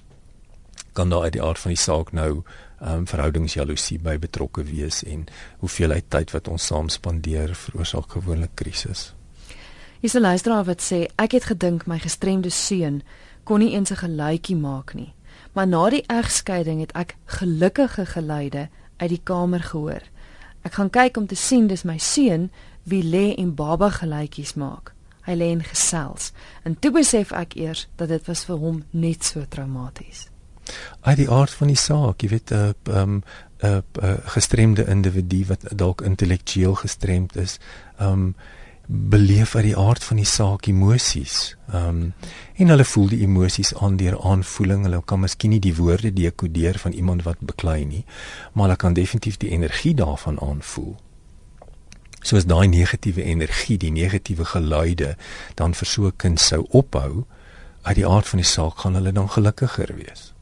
kan 0.94 1.10
daar 1.10 1.22
uit 1.22 1.34
die 1.34 1.44
aard 1.44 1.60
van 1.60 1.72
die 1.72 1.80
saak 1.80 2.12
nou 2.12 2.44
um, 2.82 3.08
verhoudingsjaloesie 3.08 4.00
by 4.00 4.18
betrokke 4.20 4.64
wees 4.64 5.04
en 5.04 5.26
hoeveelheid 5.64 6.10
tyd 6.10 6.32
wat 6.36 6.48
ons 6.48 6.66
saam 6.66 6.90
spandeer 6.90 7.56
veroorsaak 7.56 8.12
gewoonlik 8.18 8.56
krisis. 8.56 9.14
Hier's 10.02 10.16
'n 10.16 10.22
luisteraar 10.22 10.66
wat 10.66 10.82
sê 10.82 11.08
ek 11.16 11.32
het 11.32 11.44
gedink 11.44 11.86
my 11.86 12.00
gestremde 12.00 12.50
seun 12.50 13.02
kon 13.44 13.60
nie 13.60 13.74
eens 13.74 13.92
'n 13.92 14.04
geluidjie 14.06 14.56
maak 14.56 14.94
nie. 14.94 15.14
Maar 15.54 15.68
na 15.68 15.90
die 15.90 16.04
egskeiding 16.08 16.80
het 16.80 16.92
ek 16.92 17.16
gelukkige 17.26 18.06
geluide 18.06 18.70
uit 18.98 19.10
die 19.10 19.22
kamer 19.24 19.60
gehoor. 19.60 20.02
Ek 20.62 20.74
gaan 20.74 20.90
kyk 20.90 21.18
om 21.18 21.28
te 21.28 21.36
sien 21.36 21.68
dis 21.68 21.84
my 21.84 21.98
seun 21.98 22.52
wie 22.84 23.04
lê 23.04 23.36
en 23.38 23.56
baba 23.56 23.90
geluidjies 23.90 24.54
maak. 24.54 24.94
Hy 25.26 25.34
lê 25.38 25.52
en 25.52 25.64
gesels. 25.64 26.32
En 26.64 26.76
toe 26.80 26.92
besef 26.92 27.32
ek 27.32 27.56
eers 27.56 27.88
dat 27.96 28.10
dit 28.10 28.28
was 28.28 28.46
vir 28.46 28.58
hom 28.58 28.84
net 28.92 29.24
so 29.24 29.46
traumaties 29.50 30.32
uit 31.02 31.18
die 31.18 31.30
aard 31.30 31.54
van 31.54 31.72
die 31.72 31.80
saak, 31.80 32.22
jy 32.22 32.30
weet 32.30 32.52
'n 32.52 32.74
uh, 32.90 32.96
um, 33.02 33.24
uh, 33.64 33.78
uh, 34.02 34.14
gestremde 34.36 34.86
individu 34.86 35.46
wat 35.46 35.66
dalk 35.76 36.02
intellektueel 36.02 36.76
gestremd 36.76 37.36
is, 37.36 37.60
um 38.00 38.36
beleef 38.92 39.56
uit 39.56 39.64
die 39.64 39.78
aard 39.78 40.04
van 40.04 40.20
die 40.20 40.26
saak 40.28 40.68
emosies. 40.68 41.56
Um 41.74 42.14
en 42.56 42.68
hulle 42.68 42.86
voel 42.86 43.08
die 43.08 43.22
emosies 43.24 43.72
aan 43.76 43.96
deur 43.98 44.18
aanvoeling. 44.22 44.84
Hulle 44.84 45.00
kan 45.06 45.24
miskien 45.24 45.50
nie 45.56 45.62
die 45.64 45.76
woorde 45.76 46.12
dekodeer 46.14 46.78
van 46.80 46.92
iemand 46.92 47.24
wat 47.24 47.40
beklei 47.40 47.86
nie, 47.86 48.04
maar 48.54 48.68
hulle 48.68 48.76
kan 48.76 48.94
definitief 48.94 49.38
die 49.38 49.50
energie 49.50 49.94
daarvan 49.96 50.42
aanvoel. 50.42 50.98
Soos 52.22 52.46
daai 52.46 52.68
negatiewe 52.68 53.24
energie, 53.24 53.78
die 53.78 53.92
negatiewe 53.92 54.46
geluide 54.46 55.16
dan 55.56 55.74
vir 55.74 55.88
so 55.88 56.06
'n 56.06 56.18
kind 56.18 56.40
sou 56.40 56.66
ophou, 56.70 57.26
uit 57.82 57.96
die 57.96 58.08
aard 58.08 58.28
van 58.28 58.40
die 58.40 58.48
saak 58.48 58.78
gaan 58.78 58.94
hulle 58.94 59.12
dan 59.12 59.30
gelukkiger 59.30 59.96
wees. 59.96 60.34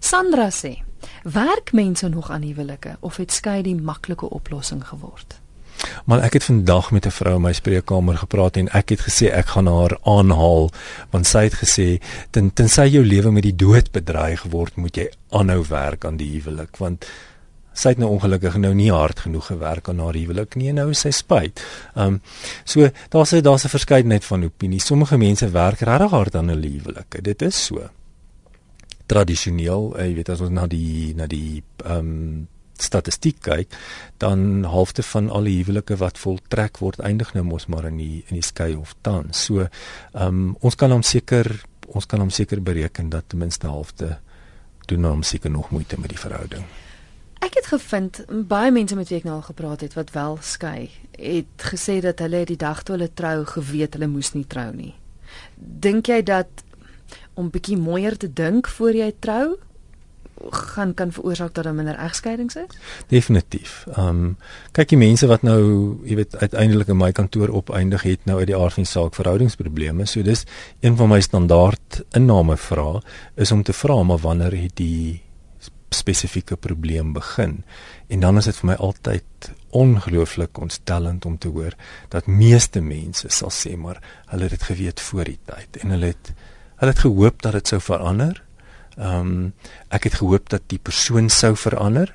Sandra 0.00 0.50
sê: 0.50 0.82
"Werk 1.22 1.72
mense 1.72 2.08
nog 2.08 2.30
aan 2.30 2.42
huwelike 2.42 2.96
of 3.00 3.16
het 3.16 3.32
skei 3.32 3.62
die 3.62 3.74
maklike 3.74 4.30
oplossing 4.30 4.88
geword?" 4.88 5.41
Maar 6.04 6.20
ek 6.22 6.32
het 6.32 6.44
vandag 6.44 6.90
met 6.90 7.06
'n 7.06 7.10
vrou 7.10 7.34
in 7.34 7.42
my 7.42 7.52
spreekkamer 7.52 8.16
gepraat 8.18 8.56
en 8.56 8.68
ek 8.68 8.88
het 8.88 9.00
gesê 9.00 9.32
ek 9.32 9.46
gaan 9.46 9.66
haar 9.66 9.98
aanhaal 10.02 10.70
want 11.10 11.26
sy 11.26 11.42
het 11.42 11.54
gesê 11.54 12.00
ten 12.30 12.52
tensy 12.52 12.86
jou 12.86 13.04
lewe 13.04 13.30
met 13.30 13.42
die 13.42 13.56
dood 13.56 13.90
bedreig 13.92 14.42
word, 14.42 14.76
moet 14.76 14.96
jy 14.96 15.10
aanhou 15.30 15.64
werk 15.68 16.04
aan 16.04 16.16
die 16.16 16.30
huwelik 16.40 16.76
want 16.76 17.06
sy 17.72 17.94
het 17.94 17.98
nou 17.98 18.10
ongelukkig 18.12 18.56
nou 18.60 18.74
nie 18.76 18.90
hard 18.92 19.24
genoeg 19.24 19.46
gewerk 19.46 19.88
aan 19.88 19.98
haar 19.98 20.14
huwelik 20.14 20.54
nie 20.60 20.68
en 20.68 20.80
nou 20.80 20.90
is 20.90 21.00
sy 21.06 21.10
spyt. 21.10 21.62
Ehm 21.94 22.06
um, 22.06 22.20
so 22.64 22.90
daar's 23.08 23.32
'n 23.32 23.42
daar's 23.42 23.64
'n 23.64 23.68
verskeidenheid 23.68 24.24
van 24.24 24.44
opinies. 24.44 24.86
Sommige 24.86 25.16
mense 25.16 25.50
werk 25.50 25.80
regtig 25.80 26.10
hard 26.10 26.34
aan 26.34 26.48
hulle 26.48 26.68
huwelike. 26.68 27.22
Dit 27.22 27.42
is 27.42 27.64
so 27.64 27.88
tradisioneel, 29.06 29.94
uh, 29.98 30.06
jy 30.06 30.14
weet 30.14 30.28
as 30.28 30.40
ons 30.40 30.50
na 30.50 30.66
die 30.66 31.14
na 31.14 31.26
die 31.26 31.62
ehm 31.84 31.98
um, 31.98 32.48
statistiek 32.82 33.40
kyk, 33.42 33.74
dan 34.22 34.64
halfte 34.64 35.02
van 35.02 35.30
al 35.30 35.48
die 35.48 35.58
huwelike 35.62 35.96
wat 36.00 36.18
voltrek 36.18 36.78
word 36.82 37.00
eindig 37.00 37.34
nou 37.34 37.44
mos 37.46 37.66
maar 37.66 37.88
in 37.90 37.98
die 38.00 38.22
in 38.28 38.38
die 38.38 38.46
skei 38.46 38.74
of 38.74 38.94
dan. 39.02 39.32
So 39.32 39.66
ehm 39.66 40.26
um, 40.26 40.56
ons 40.60 40.76
kan 40.76 40.92
hom 40.92 41.02
seker 41.02 41.50
ons 41.92 42.06
kan 42.06 42.20
hom 42.20 42.30
seker 42.30 42.62
bereken 42.62 43.10
dat 43.10 43.28
ten 43.28 43.38
minste 43.38 43.66
halfte 43.66 44.18
doen 44.86 45.04
hom 45.04 45.22
seker 45.22 45.50
nog 45.50 45.70
moeite 45.70 46.00
met 46.00 46.10
die 46.10 46.18
verhouding. 46.18 46.64
Ek 47.42 47.56
het 47.58 47.66
gevind 47.66 48.22
baie 48.48 48.70
mense 48.70 48.94
met 48.94 49.08
wie 49.10 49.18
ek 49.18 49.24
nou 49.26 49.40
al 49.40 49.46
gepraat 49.48 49.80
het 49.82 49.96
wat 49.98 50.12
wel 50.14 50.36
skei, 50.46 50.90
het 51.18 51.64
gesê 51.72 51.98
dat 52.00 52.22
hulle 52.22 52.44
die 52.46 52.58
dag 52.58 52.82
toe 52.82 52.94
hulle 52.96 53.10
trou 53.18 53.42
geweet 53.56 53.98
hulle 53.98 54.10
moes 54.10 54.30
nie 54.36 54.46
trou 54.46 54.68
nie. 54.74 54.94
Dink 55.56 56.06
jy 56.06 56.20
dat 56.22 56.62
om 57.34 57.50
bietjie 57.50 57.78
mooier 57.80 58.16
te 58.16 58.30
dink 58.30 58.68
voor 58.68 58.94
jy 58.94 59.10
trou 59.18 59.56
gaan 60.50 60.94
kan 60.94 61.12
veroorsaak 61.12 61.54
dat 61.54 61.64
daar 61.64 61.74
minder 61.74 61.94
egskeidings 61.94 62.56
is? 62.56 62.76
Definitief. 63.06 63.84
Ehm 63.94 64.08
um, 64.08 64.36
kyk 64.72 64.88
die 64.88 64.98
mense 64.98 65.26
wat 65.26 65.42
nou, 65.42 65.62
jy 66.04 66.16
weet, 66.16 66.36
uiteindelik 66.36 66.88
in 66.88 66.96
my 66.96 67.12
kantoor 67.12 67.48
opeindig 67.48 68.02
het 68.02 68.24
nou 68.24 68.38
uit 68.38 68.46
die 68.46 68.56
aard 68.56 68.78
van 68.78 68.86
die 68.86 68.92
saak 68.92 69.14
verhoudingsprobleme. 69.14 70.06
So 70.06 70.22
dis 70.22 70.44
een 70.80 70.96
van 70.96 71.08
my 71.08 71.20
standaard 71.20 72.02
inname 72.16 72.56
vrae 72.56 73.02
is 73.34 73.52
om 73.52 73.62
te 73.62 73.72
vra 73.72 74.02
maar 74.02 74.22
wanneer 74.22 74.56
het 74.56 74.76
die 74.76 75.22
spesifieke 75.92 76.56
probleem 76.56 77.12
begin? 77.12 77.64
En 78.08 78.20
dan 78.20 78.36
is 78.36 78.48
dit 78.48 78.56
vir 78.56 78.66
my 78.66 78.74
altyd 78.74 79.52
ongelooflik 79.70 80.58
ontstellend 80.58 81.24
om 81.24 81.38
te 81.38 81.48
hoor 81.48 81.76
dat 82.08 82.26
meeste 82.26 82.80
mense 82.80 83.28
sal 83.28 83.52
sê 83.52 83.76
maar 83.76 84.00
hulle 84.26 84.48
het 84.48 84.56
dit 84.56 84.62
geweet 84.62 85.00
voor 85.00 85.24
die 85.24 85.38
tyd 85.44 85.76
en 85.82 85.90
hulle 85.90 86.12
het 86.14 86.32
Hulle 86.82 86.96
het 86.96 87.04
gehoop 87.04 87.42
dat 87.42 87.52
dit 87.54 87.68
sou 87.70 87.78
verander. 87.78 88.40
Ehm 88.96 89.20
um, 89.20 89.52
ek 89.88 90.08
het 90.08 90.18
gehoop 90.20 90.48
dat 90.48 90.62
die 90.66 90.78
persoon 90.78 91.28
sou 91.28 91.56
verander. 91.56 92.12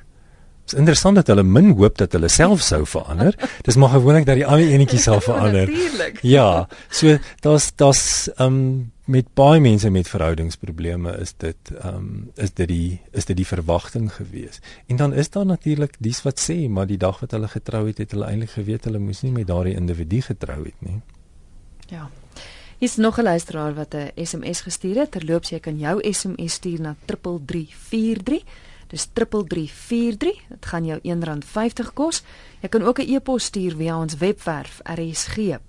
Dit 0.68 0.74
is 0.74 0.80
interessant 0.80 1.16
dat 1.16 1.30
hulle 1.32 1.44
min 1.48 1.72
hoop 1.80 1.98
dat 1.98 2.12
hulle 2.12 2.28
self 2.28 2.62
sou 2.62 2.82
verander. 2.86 3.38
Dis 3.68 3.78
maar 3.80 3.94
gewoonlik 3.96 4.26
dat 4.28 4.36
die 4.36 4.46
ander 4.46 4.68
enetjie 4.68 5.00
sal 5.00 5.22
verander. 5.30 5.70
Natuurlik. 5.72 6.20
Ja, 6.22 6.68
so 6.90 7.18
daar's 7.42 7.72
daar's 7.76 8.04
ehm 8.36 8.46
um, 8.54 8.92
met 9.08 9.30
baie 9.34 9.62
mense 9.64 9.90
met 9.90 10.10
verhoudingsprobleme 10.12 11.14
is 11.24 11.32
dit 11.38 11.72
ehm 11.78 11.96
um, 11.96 12.32
is 12.36 12.52
dit 12.54 12.68
die 12.68 13.02
is 13.12 13.26
dit 13.26 13.38
die 13.38 13.48
verwagting 13.48 14.12
gewees. 14.14 14.60
En 14.88 14.96
dan 14.96 15.14
is 15.14 15.30
daar 15.30 15.46
natuurlik 15.46 15.96
dies 16.00 16.22
wat 16.28 16.44
sê 16.50 16.68
maar 16.70 16.88
die 16.88 17.00
dag 17.00 17.20
wat 17.20 17.32
hulle 17.32 17.48
getrou 17.48 17.88
het, 17.88 17.98
het 17.98 18.12
hulle 18.12 18.28
eintlik 18.28 18.52
geweet 18.60 18.84
hulle 18.84 19.00
moes 19.00 19.24
nie 19.24 19.32
met 19.32 19.48
daardie 19.48 19.76
individu 19.76 20.22
getrou 20.22 20.64
het 20.66 20.82
nie. 20.84 21.00
Ja. 21.88 22.10
Hier's 22.78 22.96
nog 22.96 23.18
'n 23.18 23.24
luisteraar 23.24 23.74
wat 23.74 23.94
'n 23.94 24.12
SMS 24.16 24.62
gestuur 24.62 24.96
het. 24.96 25.12
Terloops, 25.12 25.50
jy 25.50 25.60
kan 25.60 25.78
jou 25.78 26.14
SMS 26.14 26.54
stuur 26.54 26.82
na 26.82 26.96
3343. 27.06 28.44
Dis 28.88 29.10
3343. 29.14 30.42
Dit 30.50 30.66
gaan 30.66 30.86
jou 30.86 31.00
R1.50 31.04 31.94
kos. 31.94 32.24
Jy 32.62 32.70
kan 32.70 32.84
ook 32.84 33.00
'n 33.00 33.14
e-pos 33.14 33.44
stuur 33.44 33.76
via 33.76 34.00
ons 34.00 34.18
webwerf 34.18 34.80
rsg.co.za 34.84 35.60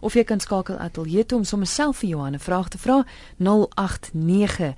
of 0.00 0.14
jy 0.14 0.24
kan 0.24 0.40
skakel 0.40 0.76
ateljee 0.76 1.26
toe 1.26 1.38
om 1.38 1.44
sommer 1.44 1.68
self 1.68 1.98
vir 1.98 2.08
Johan 2.08 2.32
'n 2.32 2.38
vraag 2.38 2.68
te 2.68 2.78
vra 2.78 3.06
089 3.36 4.74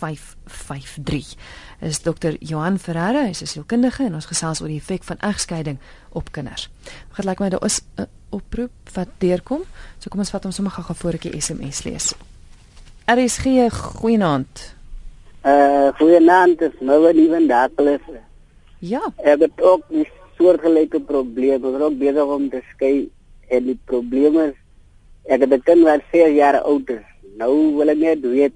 1104553 0.00 1.36
is 1.80 1.98
Dr. 1.98 2.36
Johan 2.40 2.78
Ferreira, 2.78 3.24
hy 3.24 3.30
is 3.30 3.42
'n 3.42 3.46
sielkundige 3.46 4.04
en 4.04 4.14
ons 4.14 4.26
gesels 4.26 4.60
oor 4.60 4.68
die 4.68 4.80
effek 4.80 5.04
van 5.04 5.18
egskeiding 5.18 5.78
op 6.12 6.32
kinders. 6.32 6.68
Wat 7.16 7.24
lyk 7.24 7.38
my 7.40 7.48
daar 7.48 7.64
is 7.64 7.80
'n 7.96 8.06
oproep 8.30 8.72
wat 8.94 9.08
deurkom. 9.18 9.62
So 9.98 10.08
kom 10.08 10.20
ons 10.20 10.30
vat 10.30 10.42
hom 10.42 10.52
sommer 10.52 10.72
gou-gou 10.72 10.96
voor 10.96 11.18
ek 11.18 11.22
die 11.22 11.40
SMS 11.40 11.84
lees. 11.84 12.14
Gee 13.42 13.70
goeienaand. 13.70 14.74
Uh 15.44 15.88
goeienaand, 15.98 16.58
dis 16.58 16.72
nou 16.80 17.12
liewe 17.12 17.46
Dakles. 17.46 18.00
Ja. 18.78 19.00
Ek 19.16 19.40
het 19.40 19.60
ook 19.60 19.82
'n 19.90 20.06
soortgelyke 20.36 21.00
probleem, 21.00 21.64
ek 21.64 21.74
is 21.74 21.80
ook 21.80 21.98
besig 21.98 22.24
om 22.24 22.48
te 22.50 22.62
skei 22.74 23.10
en 23.48 23.64
die 23.64 23.78
probleem 23.84 24.38
is 24.38 24.54
ek 25.26 25.40
het 25.40 25.52
'n 25.52 25.62
kind 25.62 25.82
wat 25.82 26.00
4 26.10 26.30
jaar 26.30 26.60
oud 26.60 26.88
is. 26.90 27.06
Nou 27.36 27.76
wil 27.76 27.88
ek 27.88 27.98
net 27.98 28.20
weet 28.20 28.52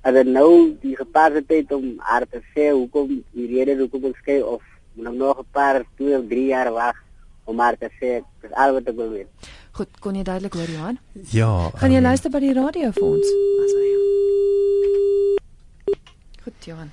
as 0.00 0.14
dit 0.16 0.28
nou 0.32 0.76
die 0.80 0.96
gepaste 0.96 1.42
tyd 1.46 1.72
om 1.76 1.92
haar 2.08 2.26
te 2.28 2.40
sê 2.54 2.70
hoekom 2.72 3.20
die 3.36 3.48
rede 3.52 3.76
hoekom 3.82 4.08
ek 4.10 4.20
skei 4.22 4.40
of 4.42 4.62
moet 4.96 5.16
nog 5.16 5.38
'n 5.38 5.48
paar 5.52 5.84
2 5.96 6.18
of 6.18 6.28
3 6.28 6.46
jaar 6.46 6.72
wag 6.72 6.96
om 7.44 7.58
haar 7.58 7.76
te 7.76 7.90
sê 8.00 8.22
dis 8.42 8.52
al 8.52 8.72
wat 8.72 8.88
ek 8.88 8.96
wil 8.96 9.10
weet. 9.10 9.28
Goed, 9.72 9.88
kon 10.00 10.14
jy 10.14 10.22
duidelik 10.22 10.54
hoor 10.54 10.70
Johan? 10.70 10.98
Ja. 11.30 11.70
Gaan 11.74 11.90
jy 11.90 11.96
um, 11.96 12.02
luister 12.02 12.30
by 12.30 12.40
die 12.40 12.52
radio 12.52 12.90
vir 12.90 13.02
ons? 13.02 13.28
Asai. 13.64 13.88
Goed, 16.44 16.64
Johan. 16.64 16.90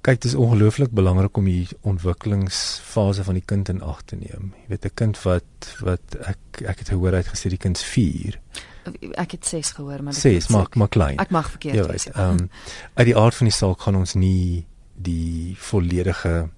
Kyk, 0.00 0.20
dit 0.20 0.24
is 0.24 0.34
ongelooflik 0.34 0.90
belangrik 0.90 1.36
om 1.36 1.44
die 1.44 1.68
ontwikkelingsfase 1.82 3.24
van 3.24 3.34
die 3.34 3.44
kind 3.44 3.68
in 3.68 3.82
ag 3.82 4.02
te 4.02 4.16
neem. 4.16 4.54
Jy 4.62 4.68
weet 4.68 4.84
'n 4.84 4.94
kind 4.94 5.22
wat 5.22 5.76
wat 5.80 6.16
ek 6.20 6.62
ek 6.64 6.78
het 6.78 6.88
gehoor 6.88 7.12
hy 7.12 7.22
het 7.22 7.34
gesê 7.34 7.48
die 7.48 7.64
kind 7.66 7.78
4 7.78 8.40
ek 9.14 9.30
het 9.30 9.46
6 9.46 9.70
gehoor 9.78 10.02
maar 10.02 10.12
6 10.12 10.48
maak 10.48 10.74
maar 10.74 10.88
klein. 10.88 11.18
Ek 11.18 11.30
mag 11.30 11.50
verkeerd 11.50 11.74
ja, 11.74 11.86
wees. 11.86 12.08
Ehm 12.12 12.30
um, 12.30 12.50
uit 12.94 13.06
die 13.06 13.16
aard 13.16 13.34
van 13.34 13.46
die 13.46 13.56
saak 13.56 13.80
gaan 13.80 13.96
ons 13.96 14.14
nie 14.14 14.66
die 14.98 15.54
volledige 15.58 16.48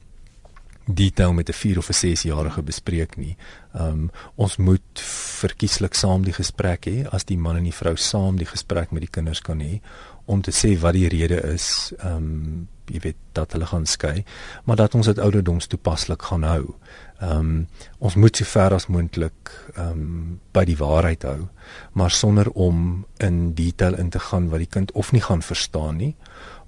detail 0.94 1.32
met 1.32 1.48
'n 1.48 1.52
4 1.52 1.78
of 1.78 1.88
'n 1.88 1.92
6 1.92 2.22
jarige 2.22 2.62
bespreek 2.62 3.16
nie. 3.16 3.36
Um 3.72 4.10
ons 4.34 4.56
moet 4.56 5.00
verkieslik 5.40 5.94
saam 5.94 6.24
die 6.24 6.32
gesprek 6.32 6.86
hê 6.86 7.06
as 7.08 7.24
die 7.24 7.38
man 7.38 7.56
en 7.56 7.62
die 7.62 7.74
vrou 7.74 7.96
saam 7.96 8.36
die 8.36 8.46
gesprek 8.46 8.90
met 8.90 9.00
die 9.00 9.10
kinders 9.10 9.40
kan 9.40 9.60
hê 9.60 9.80
om 10.24 10.42
te 10.42 10.50
sê 10.50 10.78
wat 10.78 10.92
die 10.92 11.08
rede 11.08 11.42
is. 11.42 11.92
Um 12.04 12.68
jy 12.86 12.98
weet 12.98 13.16
dat 13.32 13.52
hulle 13.52 13.66
gaan 13.66 13.86
skei, 13.86 14.24
maar 14.64 14.76
dat 14.76 14.94
ons 14.94 15.06
dit 15.06 15.18
ouderdoms 15.18 15.66
toepaslik 15.66 16.22
gaan 16.22 16.42
hou. 16.42 16.74
Um 17.20 17.68
ons 17.98 18.14
moet 18.16 18.36
so 18.36 18.44
ver 18.44 18.74
as 18.74 18.86
moontlik 18.88 19.50
um 19.76 20.40
by 20.52 20.64
die 20.64 20.76
waarheid 20.76 21.22
hou, 21.22 21.48
maar 21.92 22.10
sonder 22.10 22.48
om 22.50 23.04
in 23.18 23.52
detail 23.54 23.94
in 23.94 24.10
te 24.10 24.18
gaan 24.18 24.48
wat 24.48 24.58
die 24.58 24.70
kind 24.70 24.92
of 24.92 25.12
nie 25.12 25.20
gaan 25.22 25.42
verstaan 25.42 25.96
nie 25.96 26.14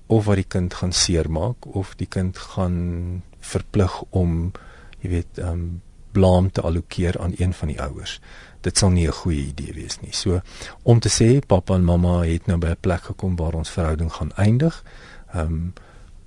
of 0.07 0.27
wat 0.29 0.37
die 0.37 0.49
kind 0.49 0.75
gaan 0.75 0.93
seermaak 0.93 1.67
of 1.67 1.95
die 1.97 2.07
kind 2.07 2.39
gaan 2.39 3.23
verplig 3.41 4.03
om 4.11 4.53
jy 5.01 5.17
weet 5.17 5.41
ehm 5.41 5.53
um, 5.53 5.81
blame 6.13 6.51
te 6.53 6.61
allokeer 6.61 7.17
aan 7.25 7.33
een 7.41 7.55
van 7.57 7.71
die 7.73 7.81
ouers. 7.81 8.19
Dit 8.61 8.79
sal 8.79 8.91
nie 8.91 9.07
'n 9.09 9.13
goeie 9.13 9.47
idee 9.47 9.73
wees 9.73 10.01
nie. 10.01 10.13
So 10.13 10.41
om 10.83 11.01
te 11.01 11.09
sê 11.09 11.47
pappa 11.47 11.75
en 11.75 11.85
mamma 11.85 12.23
het 12.23 12.47
nou 12.47 12.59
by 12.59 12.67
'n 12.67 12.81
plek 12.81 13.03
gekom 13.03 13.37
waar 13.37 13.55
ons 13.55 13.71
verhouding 13.71 14.13
gaan 14.13 14.33
eindig. 14.37 14.85
Ehm 15.33 15.47
um, 15.47 15.73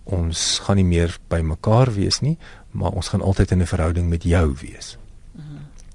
ons 0.06 0.60
gaan 0.66 0.78
nie 0.78 0.86
meer 0.86 1.18
by 1.30 1.42
mekaar 1.42 1.92
wees 1.94 2.22
nie, 2.22 2.38
maar 2.72 2.92
ons 2.92 3.08
gaan 3.14 3.22
altyd 3.22 3.52
in 3.52 3.62
'n 3.62 3.68
verhouding 3.68 4.10
met 4.10 4.24
jou 4.24 4.56
wees. 4.62 4.98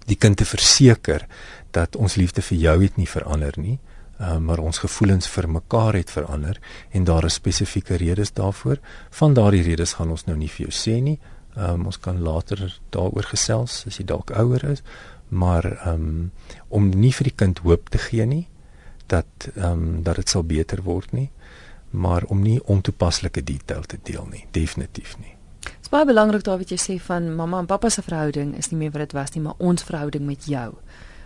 Die 0.07 0.17
kind 0.17 0.37
te 0.37 0.45
verseker 0.45 1.27
dat 1.71 1.97
ons 1.97 2.15
liefde 2.15 2.43
vir 2.43 2.59
jou 2.59 2.83
het 2.83 2.97
nie 2.97 3.09
verander 3.09 3.55
nie. 3.57 3.79
Uh, 4.21 4.37
maar 4.37 4.59
ons 4.59 4.79
gevoelens 4.79 5.29
vir 5.33 5.49
mekaar 5.49 5.95
het 5.97 6.11
verander 6.11 6.59
en 6.91 7.05
daar 7.05 7.25
is 7.25 7.35
spesifieke 7.35 7.95
redes 7.97 8.33
daarvoor. 8.33 8.77
Van 9.11 9.35
daardie 9.35 9.63
redes 9.63 9.93
gaan 9.93 10.11
ons 10.11 10.27
nou 10.27 10.37
nie 10.37 10.49
vir 10.49 10.67
jou 10.67 10.75
sê 10.77 11.01
nie. 11.01 11.19
Um, 11.57 11.87
ons 11.87 11.99
kan 11.99 12.21
later 12.21 12.81
daaroor 12.91 13.25
gesels 13.33 13.87
as 13.87 13.97
jy 13.97 14.05
dalk 14.05 14.31
ouer 14.31 14.65
is, 14.65 14.83
maar 15.29 15.65
um, 15.89 16.31
om 16.69 16.91
nie 16.91 17.15
vir 17.17 17.31
die 17.31 17.37
kind 17.37 17.59
hoop 17.65 17.89
te 17.91 17.99
gee 17.99 18.27
nie 18.27 18.45
dat 19.11 19.49
um, 19.57 20.03
dat 20.03 20.21
dit 20.21 20.29
sal 20.29 20.45
beter 20.47 20.85
word 20.87 21.11
nie, 21.17 21.31
maar 21.91 22.25
om 22.29 22.43
nie 22.43 22.61
ontoepaslike 22.65 23.43
detail 23.45 23.83
te 23.83 23.99
deel 24.03 24.27
nie, 24.31 24.47
definitief 24.51 25.17
nie. 25.19 25.35
Dit 25.61 25.73
is 25.83 25.93
baie 25.93 26.07
belangrik 26.07 26.45
daar 26.47 26.61
wat 26.61 26.71
jy 26.71 26.79
sê 26.81 26.97
van 27.03 27.35
mamma 27.37 27.59
en 27.59 27.69
pappa 27.69 27.91
se 27.91 28.03
verhouding 28.03 28.55
is 28.57 28.71
nie 28.71 28.79
meer 28.79 28.95
wat 28.95 29.09
dit 29.09 29.17
was 29.19 29.35
nie, 29.35 29.43
maar 29.45 29.59
ons 29.59 29.83
verhouding 29.83 30.25
met 30.27 30.47
jou. 30.47 30.73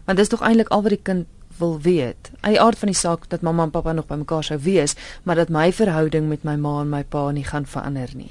Want 0.05 0.19
dis 0.19 0.29
tog 0.29 0.43
eintlik 0.43 0.73
al 0.75 0.83
wat 0.83 0.97
die 0.97 1.03
kind 1.03 1.27
wil 1.59 1.77
weet. 1.81 2.31
Hy 2.43 2.57
aard 2.59 2.79
van 2.79 2.91
die 2.91 2.99
saak 2.99 3.29
dat 3.31 3.45
mamma 3.47 3.69
en 3.69 3.71
pappa 3.75 3.93
nog 3.93 4.09
by 4.09 4.19
mekaar 4.25 4.45
sou 4.45 4.59
wees, 4.59 4.97
maar 5.23 5.39
dat 5.39 5.53
my 5.55 5.69
verhouding 5.73 6.29
met 6.29 6.45
my 6.45 6.57
ma 6.61 6.81
en 6.83 6.91
my 6.91 7.05
pa 7.05 7.29
nie 7.31 7.45
gaan 7.47 7.67
verander 7.67 8.11
nie. 8.19 8.31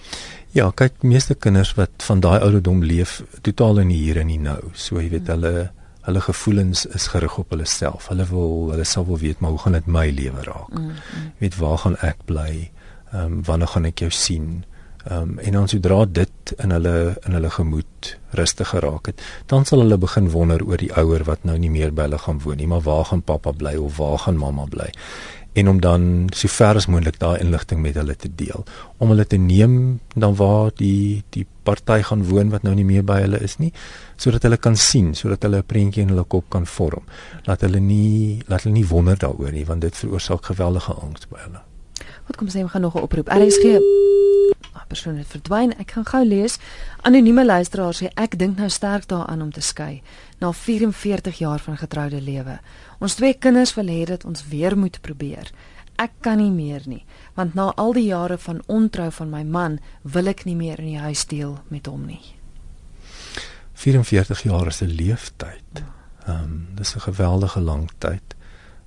Ja, 0.54 0.70
kyk, 0.76 1.00
meeste 1.02 1.36
kinders 1.36 1.74
wat 1.80 2.04
van 2.06 2.20
daai 2.20 2.40
ouderdom 2.40 2.84
leef, 2.84 3.22
totaal 3.42 3.80
in 3.86 3.94
die 3.94 4.02
hier 4.04 4.20
en 4.22 4.30
die 4.30 4.42
nou. 4.42 4.60
So 4.74 5.00
jy 5.02 5.10
weet 5.16 5.32
hulle 5.32 5.72
hulle 6.04 6.22
gevoelens 6.22 6.86
is 6.86 7.08
gerig 7.08 7.38
op 7.38 7.50
hulle 7.56 7.66
self. 7.70 8.10
Hulle 8.12 8.26
wil 8.30 8.70
hulle 8.74 8.84
sal 8.88 9.06
wil 9.08 9.20
weet 9.22 9.40
maar 9.40 9.56
hoe 9.56 9.64
gaan 9.64 9.78
dit 9.80 9.88
my 9.88 10.10
lewe 10.10 10.44
raak? 10.44 10.70
Mm, 10.74 10.92
mm. 10.92 11.32
Weet 11.40 11.58
waar 11.58 11.78
gaan 11.78 11.98
ek 12.02 12.26
bly? 12.26 12.72
Ehm 13.14 13.26
um, 13.26 13.42
wanneer 13.48 13.68
gaan 13.68 13.86
ek 13.86 14.06
jou 14.06 14.12
sien? 14.12 14.64
Ehm 15.04 15.22
um, 15.22 15.40
en 15.40 15.52
dan 15.52 15.68
sodra 15.68 16.06
dit 16.06 16.56
in 16.64 16.72
hulle 16.72 17.16
in 17.28 17.36
hulle 17.36 17.50
gemoed 17.50 18.18
rustig 18.32 18.70
geraak 18.70 19.06
het, 19.12 19.22
dan 19.46 19.66
sal 19.66 19.84
hulle 19.84 19.98
begin 19.98 20.30
wonder 20.32 20.64
oor 20.66 20.80
die 20.80 20.92
ouer 20.96 21.24
wat 21.28 21.44
nou 21.44 21.58
nie 21.60 21.70
meer 21.70 21.92
by 21.92 22.08
hulle 22.08 22.20
gaan 22.24 22.40
woon 22.44 22.58
nie, 22.58 22.68
maar 22.68 22.82
waar 22.82 23.06
gaan 23.06 23.22
pappa 23.22 23.52
bly 23.52 23.76
of 23.76 23.98
waar 23.98 24.18
gaan 24.18 24.40
mamma 24.40 24.66
bly? 24.66 24.88
En 25.54 25.70
om 25.70 25.82
dan 25.82 26.30
so 26.34 26.48
ver 26.48 26.80
as 26.80 26.88
moontlik 26.88 27.20
daai 27.20 27.38
inligting 27.40 27.82
met 27.82 28.00
hulle 28.00 28.16
te 28.16 28.32
deel, 28.36 28.64
om 28.98 29.12
hulle 29.12 29.28
te 29.28 29.38
neem 29.38 30.00
dan 30.16 30.36
waar 30.36 30.72
die 30.80 31.24
die 31.36 31.46
party 31.64 32.02
gaan 32.02 32.24
woon 32.26 32.50
wat 32.50 32.64
nou 32.64 32.74
nie 32.76 32.88
meer 32.88 33.04
by 33.04 33.20
hulle 33.22 33.44
is 33.44 33.60
nie, 33.60 33.74
sodat 34.24 34.48
hulle 34.48 34.58
kan 34.58 34.78
sien, 34.80 35.12
sodat 35.16 35.44
hulle 35.44 35.60
'n 35.60 35.68
prentjie 35.68 36.02
in 36.02 36.10
hulle 36.10 36.24
kop 36.24 36.50
kan 36.50 36.66
vorm. 36.66 37.04
Laat 37.46 37.62
hulle 37.62 37.80
nie 37.80 38.42
laat 38.48 38.64
hulle 38.64 38.74
nie 38.74 38.88
wonder 38.88 39.18
daaroor 39.18 39.52
nie, 39.52 39.66
want 39.66 39.82
dit 39.82 39.96
veroorsaak 39.98 40.46
geweldige 40.46 40.94
angs 40.94 41.28
by 41.28 41.40
hulle. 41.46 41.62
Wat 42.28 42.38
kom 42.38 42.48
sê, 42.48 42.64
ons 42.64 42.72
gaan 42.72 42.82
nog 42.82 42.96
'n 42.96 43.02
oproep. 43.02 43.28
RSG 43.28 43.82
persoon 44.94 45.18
het 45.18 45.28
verdwyn. 45.28 45.74
Ek 45.82 45.96
gaan 45.96 46.06
gou 46.06 46.22
lees. 46.26 46.60
Anonieme 47.02 47.46
luisteraar 47.46 47.96
sê 47.98 48.12
ek 48.14 48.38
dink 48.38 48.60
nou 48.62 48.70
sterk 48.70 49.08
daaraan 49.10 49.42
om 49.42 49.52
te 49.52 49.62
skei 49.62 50.02
na 50.40 50.52
44 50.54 51.40
jaar 51.42 51.60
van 51.60 51.80
getroude 51.82 52.22
lewe. 52.22 52.60
Ons 53.00 53.18
twee 53.20 53.34
kinders 53.34 53.74
wil 53.80 53.90
hê 53.90 54.04
dat 54.10 54.26
ons 54.26 54.46
weer 54.52 54.78
moet 54.78 55.02
probeer. 55.02 55.50
Ek 55.98 56.14
kan 56.26 56.38
nie 56.42 56.52
meer 56.52 56.86
nie, 56.90 57.04
want 57.38 57.54
na 57.58 57.72
al 57.78 57.94
die 57.94 58.08
jare 58.10 58.38
van 58.38 58.62
ontrou 58.68 59.10
van 59.12 59.30
my 59.30 59.44
man, 59.44 59.80
wil 60.02 60.28
ek 60.28 60.46
nie 60.46 60.58
meer 60.58 60.82
in 60.82 60.94
die 60.96 61.04
huis 61.06 61.26
deel 61.30 61.60
met 61.70 61.90
hom 61.90 62.06
nie. 62.10 62.43
44 63.84 64.44
jaar 64.44 64.68
is 64.68 64.82
'n 64.82 64.96
leeftyd. 64.96 65.84
Ehm 66.26 66.44
um, 66.44 66.68
dis 66.76 66.96
'n 66.96 67.00
geweldige 67.00 67.60
lang 67.60 67.90
tyd. 67.98 68.28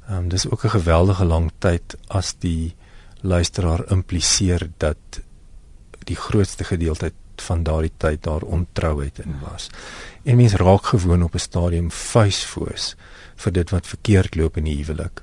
Ehm 0.09 0.16
um, 0.16 0.28
dis 0.28 0.50
ook 0.50 0.64
'n 0.64 0.76
geweldige 0.78 1.24
lang 1.24 1.52
tyd 1.59 1.96
as 2.06 2.35
die 2.38 2.74
luisteraar 3.20 3.90
impliseer 3.90 4.70
dat 4.76 5.20
die 6.04 6.16
grootste 6.16 6.64
gedeelte 6.64 7.12
van 7.37 7.62
daardie 7.62 7.92
tyd 7.96 8.22
daar 8.22 8.42
ontrouheid 8.42 9.18
in 9.18 9.35
was. 9.40 9.68
En 10.22 10.37
mense 10.37 10.56
raak 10.56 10.87
gewoon 10.87 11.22
op 11.22 11.35
'n 11.35 11.38
stadium 11.38 11.90
vuisfoos 11.90 12.96
vir 13.35 13.52
dit 13.52 13.70
wat 13.70 13.87
verkeerd 13.87 14.35
loop 14.35 14.56
in 14.56 14.64
die 14.64 14.76
huwelik. 14.76 15.22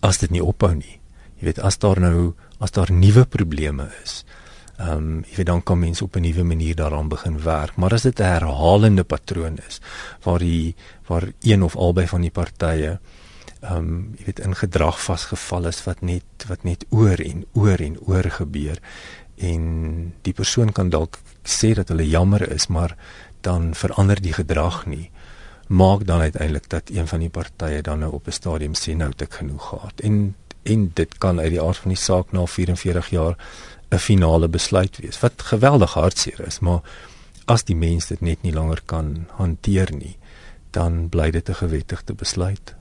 As 0.00 0.18
dit 0.18 0.30
nie 0.30 0.44
ophou 0.44 0.74
nie. 0.74 1.00
Jy 1.34 1.44
weet 1.44 1.58
as 1.58 1.78
daar 1.78 2.00
nou 2.00 2.34
as 2.58 2.70
daar 2.70 2.92
nuwe 2.92 3.24
probleme 3.24 3.90
is. 4.02 4.24
Ehm 4.76 4.96
um, 4.96 5.24
jy 5.28 5.36
weet 5.36 5.46
dan 5.46 5.62
kom 5.62 5.78
mense 5.78 6.04
op 6.04 6.16
'n 6.16 6.20
nuwe 6.20 6.44
manier 6.44 6.74
daaraan 6.74 7.08
begin 7.08 7.42
werk, 7.42 7.76
maar 7.76 7.92
as 7.92 8.02
dit 8.02 8.20
'n 8.20 8.22
herhalende 8.22 9.04
patroon 9.04 9.58
is 9.68 9.80
waar 10.22 10.38
die 10.38 10.74
waar 11.06 11.24
een 11.40 11.62
of 11.62 11.76
albei 11.76 12.06
van 12.06 12.20
die 12.20 12.30
partye 12.30 13.00
ehm 13.60 13.76
um, 13.76 14.14
jy 14.18 14.24
weet 14.24 14.40
in 14.40 14.54
gedrag 14.54 15.02
vasgevall 15.02 15.66
is 15.66 15.84
wat 15.84 16.00
net 16.00 16.44
wat 16.48 16.62
net 16.62 16.84
oor 16.90 17.18
en 17.18 17.44
oor 17.52 17.80
en 17.80 17.98
oor 18.00 18.30
gebeur 18.30 18.78
en 19.36 19.62
die 20.22 20.32
persoon 20.32 20.72
kan 20.72 20.90
dalk 20.90 21.18
sê 21.44 21.74
dat 21.76 21.92
hulle 21.92 22.08
jammer 22.08 22.42
is, 22.50 22.66
maar 22.66 22.96
dan 23.40 23.74
verander 23.74 24.20
die 24.20 24.32
gedrag 24.32 24.86
nie. 24.86 25.10
Maak 25.68 26.06
dan 26.06 26.20
uiteindelik 26.20 26.68
dat 26.68 26.90
een 26.90 27.06
van 27.06 27.20
die 27.20 27.30
partye 27.30 27.82
dan 27.82 27.98
nou 27.98 28.12
op 28.12 28.26
'n 28.26 28.32
stadium 28.32 28.74
sê 28.74 28.96
nou 28.96 29.10
het 29.10 29.22
ek 29.22 29.34
genoeg 29.34 29.68
gehad. 29.68 30.00
En 30.00 30.34
en 30.66 30.90
dit 30.94 31.18
kan 31.18 31.40
uit 31.40 31.50
die 31.54 31.62
aard 31.62 31.82
van 31.84 31.94
die 31.94 32.00
saak 32.00 32.32
na 32.32 32.46
44 32.46 33.10
jaar 33.14 33.36
'n 33.90 33.98
finale 33.98 34.48
besluit 34.48 34.98
wees 34.98 35.20
wat 35.20 35.42
geweldig 35.42 35.94
hartseer 35.94 36.40
is, 36.46 36.58
maar 36.58 36.80
as 37.44 37.64
die 37.64 37.76
mens 37.76 38.06
dit 38.06 38.20
net 38.20 38.42
nie 38.42 38.52
langer 38.52 38.82
kan 38.84 39.26
hanteer 39.38 39.92
nie, 39.94 40.16
dan 40.70 41.08
bly 41.08 41.30
dit 41.30 41.48
'n 41.48 41.54
gewettigde 41.54 42.14
besluit. 42.14 42.74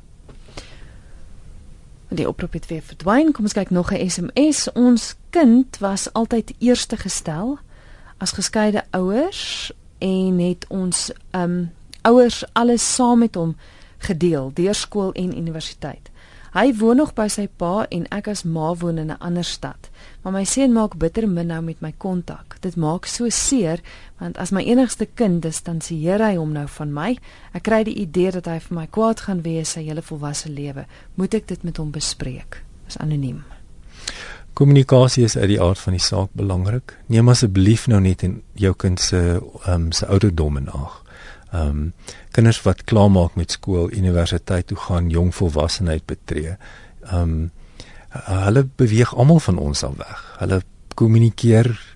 Die 2.10 2.28
oproep 2.28 2.54
het 2.54 2.68
weer 2.68 2.82
verdwyn. 2.82 3.32
Kom 3.32 3.44
ons 3.44 3.54
kyk 3.54 3.70
nog 3.70 3.92
'n 3.92 4.10
SMS. 4.10 4.72
Ons 4.74 5.16
kind 5.30 5.78
was 5.78 6.14
altyd 6.14 6.54
eerste 6.60 6.98
gestel 6.98 7.60
as 8.18 8.32
geskeide 8.32 8.84
ouers 8.92 9.72
en 9.98 10.40
het 10.40 10.66
ons 10.68 11.12
um 11.32 11.72
ouers 12.02 12.44
alles 12.54 12.94
saam 12.96 13.20
met 13.20 13.36
hom 13.36 13.56
gedeel 13.98 14.52
deur 14.54 14.76
skool 14.76 15.12
en 15.12 15.38
universiteit. 15.38 16.10
Hy 16.56 16.70
woon 16.80 16.96
nog 17.02 17.10
by 17.12 17.26
sy 17.28 17.50
pa 17.52 17.84
en 17.92 18.06
ek 18.16 18.30
as 18.32 18.46
ma 18.48 18.70
woon 18.80 18.98
in 18.98 19.12
'n 19.12 19.20
ander 19.20 19.44
stad. 19.44 19.90
Maar 20.24 20.34
my 20.34 20.44
seun 20.44 20.74
maak 20.74 20.98
bitter 20.98 21.28
min 21.28 21.48
nou 21.48 21.62
met 21.62 21.82
my 21.82 21.94
kontak. 21.98 22.56
Dit 22.62 22.76
maak 22.76 23.06
so 23.06 23.30
seer 23.30 23.82
want 24.20 24.38
as 24.38 24.52
my 24.52 24.64
enigste 24.64 25.06
kind 25.06 25.46
is, 25.46 25.62
dan 25.62 25.82
sieer 25.82 26.20
hy 26.20 26.36
hom 26.36 26.54
nou 26.54 26.68
van 26.68 26.94
my. 26.94 27.18
Ek 27.54 27.64
kry 27.64 27.84
die 27.84 28.00
idee 28.00 28.32
dat 28.32 28.46
hy 28.46 28.60
vir 28.60 28.76
my 28.76 28.88
kwaad 28.88 29.20
gaan 29.20 29.42
wees 29.42 29.70
sy 29.70 29.84
hele 29.84 30.02
volwasse 30.02 30.50
lewe. 30.50 30.86
Moet 31.16 31.34
ek 31.34 31.48
dit 31.48 31.64
met 31.64 31.78
hom 31.78 31.92
bespreek? 31.92 32.64
Is 32.88 32.98
anoniem. 32.98 33.44
Kommunikasie 34.54 35.24
is 35.24 35.38
uit 35.38 35.48
die 35.48 35.62
aard 35.62 35.80
van 35.80 35.94
die 35.94 36.02
saak 36.02 36.30
belangrik. 36.32 36.98
Neem 37.08 37.30
asseblief 37.30 37.88
nou 37.88 38.00
net 38.00 38.24
in 38.24 38.42
jou 38.54 38.74
kind 38.74 39.00
se 39.00 39.42
ehm 39.66 39.74
um, 39.74 39.92
se 39.92 40.08
ouderdom 40.08 40.58
in 40.58 40.70
ag. 40.70 41.05
Ehm 41.52 41.68
um, 41.68 41.94
kinders 42.32 42.62
wat 42.62 42.84
klaarmaak 42.84 43.36
met 43.36 43.52
skool, 43.52 43.92
universiteit 43.92 44.68
toe 44.68 44.78
gaan, 44.78 45.10
jong 45.10 45.36
volwassenheid 45.36 46.06
betree. 46.06 46.58
Ehm 47.04 47.22
um, 47.22 47.52
hulle 48.26 48.64
beweeg 48.76 49.16
almal 49.16 49.40
van 49.40 49.58
ons 49.58 49.84
al 49.84 49.96
weg. 49.98 50.36
Hulle 50.40 50.62
kommunikeer 50.96 51.96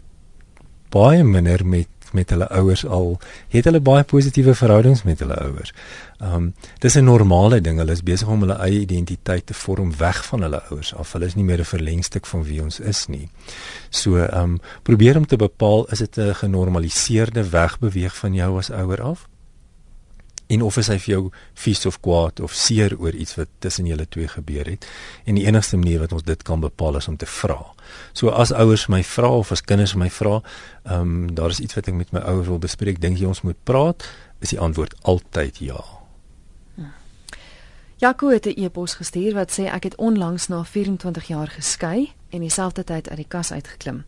baie 0.92 1.24
minder 1.24 1.66
met 1.66 1.88
met 2.12 2.30
hulle 2.30 2.48
ouers 2.50 2.86
al 2.86 3.20
het 3.54 3.68
hulle 3.70 3.82
baie 3.86 4.04
positiewe 4.04 4.56
verhoudings 4.58 5.04
met 5.06 5.20
hulle 5.22 5.36
ouers. 5.38 5.74
Um 6.18 6.54
dis 6.80 6.96
'n 6.96 7.04
normale 7.04 7.62
ding. 7.62 7.78
Hulle 7.78 7.92
is 7.92 8.04
besig 8.04 8.28
om 8.28 8.40
hulle 8.40 8.58
eie 8.58 8.80
identiteit 8.80 9.46
te 9.46 9.54
vorm 9.54 9.98
weg 9.98 10.26
van 10.26 10.42
hulle 10.42 10.62
ouers 10.70 10.96
af. 10.96 11.12
Hulle 11.14 11.26
is 11.26 11.36
nie 11.36 11.44
meer 11.44 11.60
'n 11.60 11.66
verlengstuk 11.66 12.26
van 12.26 12.44
wie 12.44 12.62
ons 12.62 12.80
is 12.80 13.08
nie. 13.08 13.30
So 13.90 14.18
um 14.18 14.60
probeer 14.84 15.18
om 15.18 15.26
te 15.26 15.38
bepaal 15.38 15.86
is 15.92 16.00
dit 16.00 16.18
'n 16.18 16.34
genormaliseerde 16.34 17.50
wegbeweeg 17.50 18.16
van 18.16 18.34
jou 18.34 18.58
as 18.58 18.72
ouer 18.72 19.02
af? 19.02 19.28
En 20.50 20.62
of 20.66 20.76
hy 20.76 20.98
vir 20.98 21.12
jou 21.14 21.22
vies 21.64 21.86
of 21.86 22.00
kwaad 22.02 22.40
of 22.46 22.56
seer 22.58 22.96
oor 22.98 23.14
iets 23.14 23.36
wat 23.38 23.52
tussen 23.60 23.86
julle 23.86 24.08
twee 24.10 24.28
gebeur 24.28 24.66
het 24.66 24.88
en 25.26 25.38
die 25.38 25.46
enigste 25.46 25.78
manier 25.78 26.02
wat 26.02 26.16
ons 26.18 26.26
dit 26.26 26.42
kan 26.44 26.64
bepaal 26.64 26.98
is 26.98 27.08
om 27.08 27.18
te 27.18 27.30
vra. 27.30 27.60
So 28.14 28.34
as 28.34 28.52
ouers 28.52 28.88
my 28.90 29.04
vra 29.04 29.30
of 29.30 29.52
as 29.52 29.62
kinders 29.62 29.96
my 29.96 30.10
vra, 30.10 30.42
ehm 30.86 31.02
um, 31.02 31.36
daar 31.36 31.54
is 31.54 31.62
iets 31.62 31.78
wat 31.78 31.88
ek 31.88 31.94
met 31.94 32.12
my 32.12 32.26
ouers 32.26 32.48
wil 32.48 32.60
bespreek, 32.60 33.02
dink 33.02 33.22
jy 33.22 33.30
ons 33.30 33.46
moet 33.46 33.58
praat? 33.64 34.06
Is 34.40 34.50
die 34.56 34.60
antwoord 34.60 34.96
altyd 35.04 35.62
ja. 35.62 35.84
Jaco 38.00 38.30
het 38.30 38.46
'n 38.46 38.64
e-pos 38.64 38.94
gestuur 38.96 39.34
wat 39.34 39.52
sê 39.52 39.66
ek 39.68 39.84
het 39.84 39.96
onlangs 39.96 40.48
na 40.48 40.64
24 40.64 41.28
jaar 41.28 41.48
geskei 41.48 42.14
en 42.30 42.40
dieselfde 42.40 42.84
tyd 42.84 43.10
uit 43.10 43.18
die 43.18 43.28
kas 43.28 43.52
uitgeklim. 43.52 44.04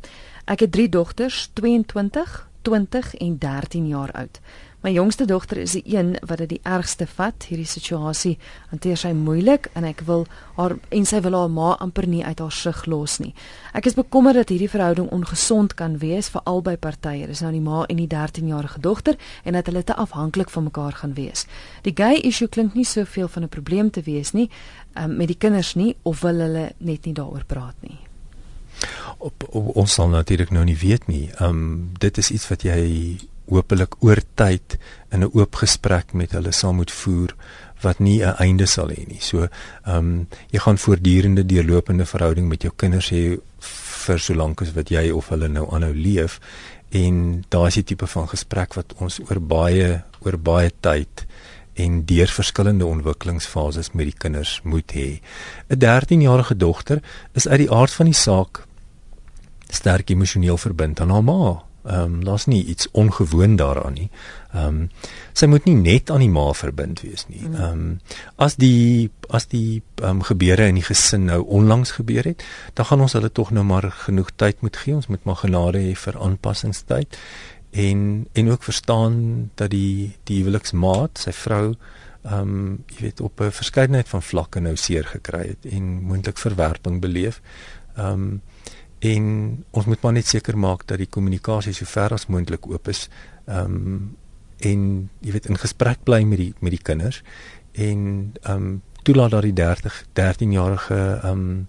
Ek 0.45 0.59
het 0.59 0.71
3 0.71 0.89
dogters, 0.89 1.49
22, 1.53 2.49
20 2.61 3.15
en 3.15 3.37
13 3.37 3.87
jaar 3.87 4.11
oud. 4.11 4.39
My 4.81 4.89
jongste 4.89 5.25
dogter 5.29 5.59
is 5.61 5.75
die 5.77 5.83
een 5.85 6.15
wat 6.25 6.39
dit 6.41 6.49
die 6.49 6.61
ergste 6.63 7.05
vat. 7.05 7.45
Hierdie 7.45 7.69
situasie 7.69 8.31
hanteer 8.71 8.97
sy 8.97 9.11
moeilik 9.13 9.67
en 9.77 9.85
ek 9.85 10.01
wil 10.07 10.25
haar 10.55 10.73
en 10.89 11.05
sy 11.05 11.19
wil 11.21 11.37
haar 11.37 11.51
ma 11.53 11.75
amper 11.85 12.07
nie 12.09 12.23
uit 12.25 12.41
haar 12.41 12.51
sig 12.51 12.79
los 12.89 13.19
nie. 13.21 13.35
Ek 13.77 13.85
is 13.85 13.93
bekommerd 13.93 14.39
dat 14.41 14.49
hierdie 14.49 14.71
verhouding 14.73 15.11
ongesond 15.13 15.77
kan 15.77 15.99
wees 16.01 16.31
vir 16.33 16.41
albei 16.49 16.79
partye. 16.81 17.29
Dis 17.29 17.43
nou 17.45 17.53
die 17.53 17.61
ma 17.61 17.83
en 17.85 18.01
die 18.01 18.09
13-jarige 18.09 18.81
dogter 18.81 19.21
en 19.45 19.53
dat 19.53 19.69
hulle 19.69 19.85
te 19.85 19.93
afhanklik 19.93 20.49
van 20.49 20.65
mekaar 20.71 20.97
gaan 21.03 21.13
wees. 21.13 21.45
Die 21.85 21.93
gay 21.93 22.17
issue 22.17 22.49
klink 22.49 22.73
nie 22.73 22.85
soveel 22.85 23.29
van 23.29 23.43
'n 23.43 23.53
probleem 23.53 23.91
te 23.91 24.01
wees 24.01 24.33
nie 24.33 24.49
um, 24.97 25.15
met 25.15 25.27
die 25.27 25.37
kinders 25.37 25.75
nie 25.75 25.95
of 26.01 26.21
wil 26.21 26.41
hulle 26.41 26.71
net 26.77 27.05
nie 27.05 27.13
daaroor 27.13 27.45
praat 27.45 27.75
nie. 27.81 27.99
Op, 29.17 29.43
op 29.49 29.75
ons 29.75 29.93
sal 29.93 30.09
natuurlik 30.09 30.49
nou 30.49 30.65
nie 30.65 30.77
weet 30.77 31.07
nie. 31.07 31.29
Ehm 31.37 31.49
um, 31.49 31.91
dit 31.99 32.17
is 32.17 32.31
iets 32.31 32.49
wat 32.49 32.63
jy 32.63 33.19
hopelik 33.51 33.97
oor 33.99 34.21
tyd 34.39 34.77
in 35.11 35.23
'n 35.23 35.31
oop 35.33 35.55
gesprek 35.55 36.13
met 36.13 36.31
hulle 36.31 36.51
saam 36.51 36.75
moet 36.75 36.91
voer 36.91 37.35
wat 37.81 37.99
nie 37.99 38.23
'n 38.23 38.35
einde 38.39 38.65
sal 38.65 38.89
hê 38.89 39.07
nie. 39.07 39.19
So, 39.19 39.47
ehm 39.85 39.95
um, 39.97 40.27
jy 40.51 40.59
gaan 40.59 40.77
voortdurende 40.77 41.45
deurlopende 41.45 42.05
verhouding 42.05 42.47
met 42.47 42.61
jou 42.61 42.73
kinders 42.75 43.09
hê 43.09 43.39
vir 44.05 44.19
so 44.19 44.33
lank 44.33 44.61
as 44.61 44.73
wat 44.73 44.89
jy 44.89 45.11
of 45.11 45.29
hulle 45.29 45.47
nou 45.47 45.67
aanhou 45.71 45.93
leef 45.93 46.39
en 46.91 47.43
daar 47.49 47.67
is 47.67 47.77
'n 47.77 47.83
tipe 47.83 48.07
van 48.07 48.27
gesprek 48.27 48.73
wat 48.73 48.93
ons 48.99 49.19
oor 49.19 49.39
baie 49.39 50.03
oor 50.25 50.37
baie 50.37 50.71
tyd 50.79 51.25
en 51.73 52.05
deur 52.05 52.27
verskillende 52.27 52.85
ontwikkelingsfases 52.85 53.91
met 53.91 54.05
die 54.05 54.17
kinders 54.17 54.59
moet 54.63 54.91
hê. 54.91 55.21
'n 55.69 55.79
13-jarige 55.79 56.57
dogter 56.57 57.01
is 57.33 57.47
uit 57.47 57.57
die 57.57 57.71
aard 57.71 57.91
van 57.91 58.05
die 58.05 58.19
saak 58.27 58.65
sterk 59.69 60.09
emosioneel 60.09 60.57
verbind 60.57 60.99
aan 60.99 61.09
haar 61.09 61.23
ma 61.23 61.70
Ehm 61.83 62.03
um, 62.03 62.23
daar's 62.23 62.45
nie 62.45 62.65
iets 62.65 62.87
ongewoon 62.91 63.55
daaraan 63.55 63.93
nie. 63.93 64.09
Ehm 64.53 64.65
um, 64.67 64.89
sy 65.33 65.45
moet 65.45 65.65
nie 65.65 65.75
net 65.75 66.11
aan 66.11 66.19
die 66.21 66.29
ma 66.29 66.51
verbind 66.53 67.01
wees 67.01 67.25
nie. 67.27 67.41
Mm. 67.41 67.55
Ehm 67.55 67.71
um, 67.71 67.99
as 68.35 68.55
die 68.55 69.09
as 69.29 69.47
die 69.47 69.81
ehm 69.95 70.09
um, 70.09 70.21
gebeure 70.21 70.67
in 70.67 70.77
die 70.77 70.85
gesin 70.85 71.25
nou 71.25 71.41
onlangs 71.47 71.91
gebeur 71.91 72.23
het, 72.23 72.43
dan 72.73 72.85
gaan 72.85 73.01
ons 73.01 73.13
hulle 73.13 73.31
tog 73.31 73.51
nou 73.51 73.63
maar 73.65 73.91
genoeg 73.91 74.29
tyd 74.35 74.61
moet 74.61 74.77
gee. 74.77 74.95
Ons 74.95 75.07
moet 75.07 75.23
maar 75.23 75.41
genade 75.41 75.81
hê 75.81 75.95
vir 75.95 76.19
aanpassingstyd 76.19 77.17
en 77.71 78.27
en 78.33 78.49
ook 78.49 78.63
verstaan 78.63 79.49
dat 79.55 79.69
die 79.69 80.11
die 80.23 80.43
huweliksmaat, 80.43 81.17
sy 81.17 81.31
vrou 81.31 81.75
ehm 82.21 82.41
um, 82.41 82.83
jy 82.93 83.01
weet 83.01 83.21
op 83.21 83.41
'n 83.41 83.51
verskeidenheid 83.51 84.09
van 84.09 84.21
vlakke 84.21 84.59
nou 84.59 84.75
seer 84.75 85.05
gekry 85.05 85.47
het 85.47 85.65
en 85.65 86.03
moontlik 86.03 86.37
verwerping 86.37 87.01
beleef. 87.01 87.41
Ehm 87.95 88.13
um, 88.13 88.41
en 89.01 89.25
ons 89.71 89.85
moet 89.85 90.01
maar 90.01 90.13
net 90.13 90.27
seker 90.29 90.57
maak 90.57 90.85
dat 90.85 90.99
die 91.01 91.09
kommunikasie 91.09 91.73
so 91.73 91.89
ver 91.89 92.13
as 92.13 92.27
moontlik 92.29 92.67
oop 92.69 92.89
is. 92.91 93.07
Ehm 93.47 93.77
um, 93.77 94.17
en 94.61 94.81
jy 95.25 95.31
weet 95.33 95.47
in 95.49 95.57
gesprek 95.57 96.03
bly 96.05 96.19
met 96.21 96.37
die 96.37 96.51
met 96.61 96.69
die 96.75 96.83
kinders 96.85 97.23
en 97.73 98.33
ehm 98.43 98.51
um, 98.55 98.81
toelaat 99.01 99.31
dat 99.33 99.47
die 99.47 99.53
30 99.57 100.03
13 100.13 100.51
jarige 100.53 100.99
ehm 101.23 101.31
um, 101.31 101.67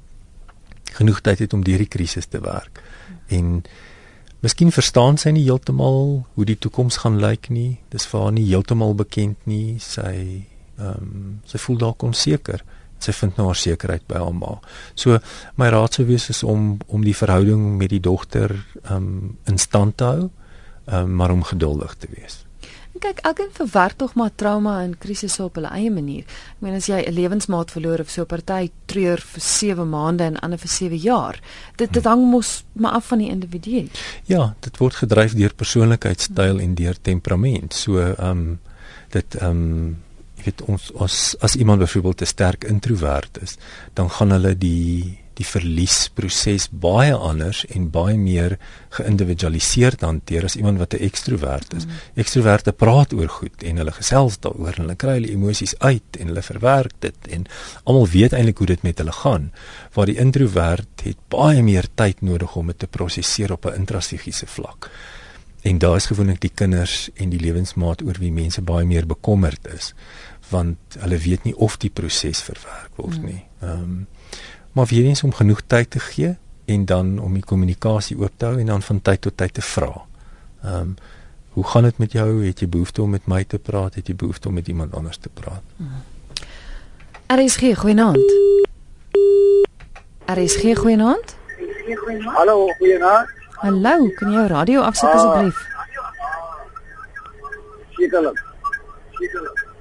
genoeg 0.92 1.22
tyd 1.24 1.38
het 1.38 1.52
om 1.52 1.64
deur 1.64 1.78
die 1.78 1.88
krisis 1.88 2.26
te 2.26 2.40
werk. 2.40 2.82
En 3.26 3.62
miskien 4.44 4.72
verstaan 4.72 5.16
sy 5.16 5.32
nie 5.32 5.46
heeltemal 5.46 6.26
hoe 6.34 6.44
die 6.44 6.58
toekoms 6.58 6.96
gaan 7.00 7.16
lyk 7.16 7.48
nie. 7.48 7.80
Dis 7.88 8.04
vir 8.06 8.20
haar 8.20 8.32
nie 8.32 8.44
heeltemal 8.44 8.94
bekend 8.94 9.46
nie. 9.46 9.78
Sy 9.80 10.44
ehm 10.76 11.00
um, 11.00 11.40
sy 11.48 11.58
voel 11.64 11.80
dalk 11.86 12.02
onseker 12.02 12.60
sy 13.02 13.12
vind 13.12 13.36
nou 13.36 13.46
haar 13.46 13.58
sekerheid 13.58 14.06
by 14.06 14.22
haar 14.22 14.34
ma. 14.34 14.58
So 14.94 15.18
my 15.56 15.68
raad 15.68 15.94
sou 15.94 16.06
wees 16.06 16.28
is 16.28 16.42
om 16.42 16.78
om 16.86 17.04
die 17.04 17.16
verhouding 17.16 17.76
met 17.78 17.90
die 17.90 18.00
dogter 18.00 18.54
um 18.90 19.38
in 19.50 19.58
stand 19.58 19.96
te 19.96 20.04
hou, 20.04 20.30
um 20.86 21.14
maar 21.16 21.30
om 21.30 21.42
geduldig 21.42 21.94
te 21.98 22.08
wees. 22.14 22.42
Kyk, 23.02 23.22
elkeen 23.24 23.48
verwerk 23.56 23.96
tog 23.98 24.12
maar 24.14 24.30
trauma 24.34 24.82
en 24.82 24.92
krisisse 24.98 25.42
op 25.42 25.56
hulle 25.58 25.70
eie 25.74 25.90
manier. 25.90 26.26
Ek 26.28 26.60
meen 26.62 26.74
as 26.76 26.86
jy 26.86 27.00
'n 27.02 27.14
lewensmaat 27.14 27.70
verloor 27.72 28.00
of 28.00 28.10
so 28.10 28.22
'n 28.22 28.26
party 28.26 28.70
treur 28.86 29.18
vir 29.18 29.40
7 29.40 29.88
maande 29.88 30.24
en 30.24 30.36
ander 30.38 30.58
vir 30.58 30.68
7 30.68 30.98
jaar, 30.98 31.40
dit 31.76 31.92
dit 31.92 32.04
hang 32.04 32.30
mos 32.30 32.64
maar 32.72 32.92
af 32.92 33.06
van 33.06 33.18
die 33.18 33.30
individu. 33.30 33.88
Ja, 34.26 34.54
dit 34.60 34.76
word 34.76 34.94
gedryf 34.94 35.34
deur 35.34 35.54
persoonlikheidstyl 35.54 36.60
en 36.60 36.74
deur 36.74 36.96
temperament. 37.02 37.74
So 37.74 38.14
um 38.18 38.60
dit 39.10 39.42
um 39.42 39.96
jy 40.42 40.50
weet 40.50 40.62
ons 40.66 40.90
as 40.98 41.37
as 41.40 41.55
iemand 41.57 41.78
byvoorbeeld 41.78 42.22
'n 42.22 42.26
sterk 42.26 42.64
introwert 42.64 43.38
is, 43.42 43.57
dan 43.94 44.11
gaan 44.11 44.31
hulle 44.31 44.59
die 44.59 45.22
die 45.38 45.46
verliesproses 45.46 46.66
baie 46.70 47.14
anders 47.14 47.62
en 47.72 47.88
baie 47.92 48.18
meer 48.20 48.59
geïndividualiseerd 48.98 50.05
hanteer 50.05 50.44
as 50.44 50.57
iemand 50.61 50.78
wat 50.78 50.94
'n 50.94 51.05
ekstrowert 51.09 51.72
is. 51.74 51.87
Mm. 51.87 51.92
Ekstrowerte 52.14 52.72
praat 52.72 53.12
oor 53.12 53.28
goed 53.28 53.62
en 53.62 53.76
hulle 53.76 53.92
gesels 53.92 54.38
daaroor 54.38 54.74
en 54.76 54.85
hulle 54.85 54.96
kry 54.96 55.14
hulle 55.20 55.33
emosies 55.33 55.74
uit 55.78 56.18
en 56.20 56.26
hulle 56.26 56.42
verwerk 56.42 56.92
dit 57.00 57.16
en 57.31 57.46
almal 57.85 58.09
weet 58.09 58.33
eintlik 58.33 58.59
hoe 58.59 58.66
dit 58.66 58.83
met 58.83 58.98
hulle 58.98 59.12
gaan. 59.12 59.52
Waar 59.94 60.07
die 60.07 60.18
introwert 60.18 61.02
het 61.02 61.16
baie 61.28 61.62
meer 61.62 61.88
tyd 61.94 62.20
nodig 62.20 62.57
om 62.57 62.66
dit 62.66 62.78
te 62.78 62.87
prosesseer 62.87 63.52
op 63.52 63.66
'n 63.66 63.74
intrasegiese 63.74 64.46
vlak. 64.46 64.90
En 65.62 65.78
daar 65.78 65.96
is 65.96 66.07
gewoonlik 66.07 66.40
die 66.40 66.52
kinders 66.55 67.11
en 67.14 67.31
die 67.31 67.40
lewensmaat 67.40 68.02
oor 68.02 68.16
wie 68.18 68.33
mense 68.33 68.62
baie 68.62 68.85
meer 68.85 69.07
bekommerd 69.07 69.66
is 69.74 69.94
want 70.52 70.96
hulle 71.00 71.18
weet 71.18 71.46
nie 71.48 71.54
of 71.56 71.78
die 71.80 71.90
proses 71.90 72.42
verwerk 72.44 73.00
word 73.00 73.18
hmm. 73.18 73.30
nie. 73.30 73.42
Ehm 73.64 73.82
um, 73.82 74.06
maar 74.72 74.86
weer 74.88 75.04
eens 75.04 75.20
om 75.22 75.34
genoeg 75.36 75.58
tyd 75.68 75.90
te 75.92 76.00
gee 76.00 76.30
en 76.64 76.84
dan 76.88 77.18
om 77.20 77.34
die 77.36 77.44
kommunikasie 77.44 78.16
oop 78.16 78.32
te 78.36 78.46
hou 78.48 78.60
en 78.60 78.70
dan 78.70 78.82
van 78.82 79.00
tyd 79.04 79.20
tot 79.20 79.36
tyd 79.36 79.52
te 79.58 79.64
vra. 79.72 79.90
Ehm 80.62 80.78
um, 80.80 80.94
hoe 81.52 81.64
gaan 81.68 81.82
dit 81.84 81.98
met 81.98 82.12
jou? 82.12 82.46
Het 82.46 82.60
jy 82.64 82.68
behoefte 82.68 83.02
om 83.02 83.10
met 83.12 83.26
my 83.28 83.44
te 83.44 83.58
praat? 83.58 83.94
Het 83.94 84.06
jy 84.08 84.14
behoefte 84.16 84.48
om 84.48 84.54
met 84.54 84.68
iemand 84.72 84.94
anders 84.96 85.18
te 85.20 85.28
praat? 85.28 85.62
Hmm. 85.76 86.00
RSG 87.32 87.76
goeienaand. 87.80 88.32
RSG 90.32 90.78
goeienaand. 90.78 91.36
Hallo, 92.24 92.66
goeienaand. 92.78 93.28
Hallo, 93.62 94.08
kan 94.16 94.32
jy 94.32 94.38
jou 94.38 94.46
radio 94.48 94.80
afsit 94.80 95.08
ah. 95.08 95.14
asseblief? 95.14 95.60
Sekerlik. 97.98 98.40
Sekerlik. 99.20 99.71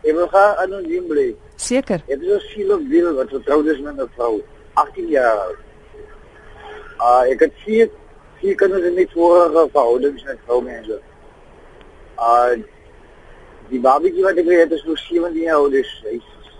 Ek 0.00 0.14
wil 0.16 0.28
gaan 0.32 0.56
anoniem 0.56 1.08
bly. 1.08 1.26
Seker. 1.60 2.00
Ek 2.08 2.22
is 2.24 2.32
'n 2.32 2.40
sielig 2.48 2.82
wil 2.88 3.14
wat 3.16 3.28
getroud 3.28 3.66
is 3.66 3.80
met 3.80 4.00
'n 4.00 4.08
vrou, 4.16 4.42
18 4.74 5.08
jaar. 5.08 5.52
Ah, 6.96 7.20
uh, 7.24 7.32
ek 7.32 7.40
het 7.40 7.52
vier 7.64 7.90
vier 8.40 8.54
kinders 8.54 8.84
in 8.84 8.94
die 8.94 9.08
vorige 9.12 9.68
verhoudings 9.72 10.24
met 10.24 10.38
vroumense. 10.46 11.00
Ah, 12.16 12.52
uh, 12.52 12.62
die 13.68 13.80
babatjie 13.80 14.22
wat 14.22 14.38
ek 14.38 14.48
het 14.48 14.72
is 14.72 14.84
nog 14.84 14.98
17 14.98 15.42
jaar 15.42 15.56
oud, 15.56 15.70
dus 15.70 16.02
hy 16.04 16.16
is 16.16 16.54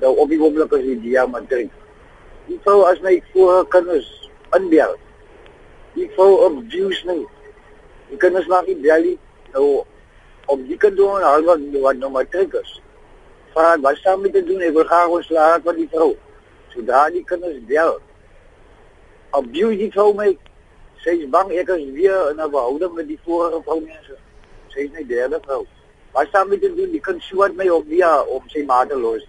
nou 0.00 0.16
op 0.16 0.28
die 0.28 0.40
oomblik 0.40 0.72
as 0.72 0.80
die 0.80 1.00
diamantrik. 1.00 1.70
Die 2.46 2.60
vrou 2.64 2.84
as 2.84 3.00
my 3.00 3.22
vorige 3.32 3.68
kinders 3.68 4.30
inbel. 4.56 4.96
Die 5.94 6.08
vrou 6.16 6.46
abuse 6.46 7.04
my. 7.06 7.20
Die 8.08 8.16
kinders 8.16 8.46
maak 8.46 8.66
nie 8.66 8.80
bel 8.80 9.02
nie. 9.02 9.18
Nou 9.52 9.84
op 10.46 10.66
die 10.66 10.76
kantoor 10.76 11.22
al 11.22 11.44
wat 11.44 11.60
wat 11.80 11.96
nou 11.96 12.10
maar 12.10 12.28
triggers 12.28 12.80
vraag 13.56 13.80
wat 13.84 14.02
saam 14.02 14.20
met 14.24 14.32
te 14.32 14.42
doen. 14.44 14.60
Ek 14.60 14.74
wil 14.76 14.84
graag 14.84 15.14
ontslagen 15.18 15.62
van 15.68 15.80
die 15.80 15.88
vrou. 15.92 16.10
Zodra 16.74 17.06
die 17.14 17.24
kinders 17.24 17.62
bel. 17.70 17.96
Abuse 19.38 19.78
die 19.80 19.90
vrou 19.94 20.12
my. 20.18 20.28
Sy 21.04 21.16
is 21.22 21.30
bang 21.32 21.52
ek 21.62 21.72
is 21.76 21.88
weer 21.96 22.30
in 22.32 22.40
'n 22.40 22.50
verhouding 22.50 22.94
met 22.94 23.08
die 23.08 23.20
vorige 23.24 23.62
vrou 23.68 23.80
mense. 23.80 24.18
Sy 24.74 24.86
is 24.86 24.92
my 24.92 25.04
derde 25.06 25.40
vrou. 25.46 25.64
Wat 26.12 26.28
saam 26.32 26.48
met 26.48 26.60
te 26.60 26.74
doen? 26.74 26.90
Die 26.90 27.00
kind 27.00 27.22
soort 27.22 27.56
my 27.56 27.68
op 27.68 27.84
via 27.88 28.22
om 28.22 28.42
sy 28.48 28.64
ma 28.64 28.84
te 28.86 28.98
los. 28.98 29.24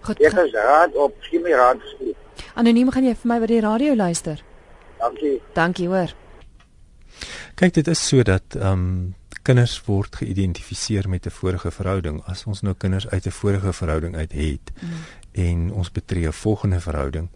Goed. 0.00 0.20
Ek 0.20 0.32
is 0.32 0.52
raad 0.52 0.94
op 0.94 1.14
gee 1.20 1.40
my 1.40 1.52
raad. 1.52 1.80
Anoniem 2.54 2.90
gaan 2.90 3.04
jy 3.04 3.14
vir 3.14 3.28
my 3.28 3.38
by 3.40 3.46
die 3.46 3.60
radio 3.60 3.94
luister. 3.94 4.42
Dankie. 4.98 5.40
Dankie 5.54 5.88
hoor. 5.88 6.14
Kyk 7.58 7.74
dit 7.74 7.88
is 7.88 8.08
sodat 8.08 8.54
ehm 8.54 8.72
um, 8.72 9.17
kinders 9.48 9.78
word 9.86 10.18
geïdentifiseer 10.20 11.08
met 11.08 11.26
'n 11.26 11.30
vorige 11.40 11.70
verhouding. 11.70 12.20
As 12.24 12.44
ons 12.44 12.60
nou 12.60 12.74
kinders 12.74 13.08
uit 13.08 13.26
'n 13.26 13.30
vorige 13.40 13.72
verhouding 13.72 14.16
uit 14.16 14.32
het 14.32 14.72
mm. 14.74 14.90
en 15.32 15.72
ons 15.72 15.92
betree 15.92 16.26
'n 16.26 16.32
volgende 16.32 16.80
verhouding, 16.80 17.28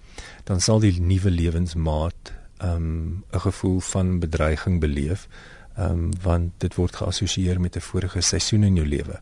dan 0.45 0.61
sal 0.61 0.79
die 0.79 1.01
nuwe 1.01 1.31
lewensmaat 1.31 2.33
'n 2.59 2.67
um, 2.67 3.25
gevoel 3.31 3.81
van 3.81 4.19
bedreiging 4.19 4.81
beleef. 4.81 5.29
Ehm 5.77 5.91
um, 5.91 6.11
want 6.23 6.51
dit 6.59 6.75
word 6.75 6.97
geassosieer 6.97 7.61
met 7.61 7.77
'n 7.77 7.81
vorige 7.81 8.21
seisoen 8.21 8.63
in 8.63 8.75
jou 8.75 8.87
lewe. 8.87 9.21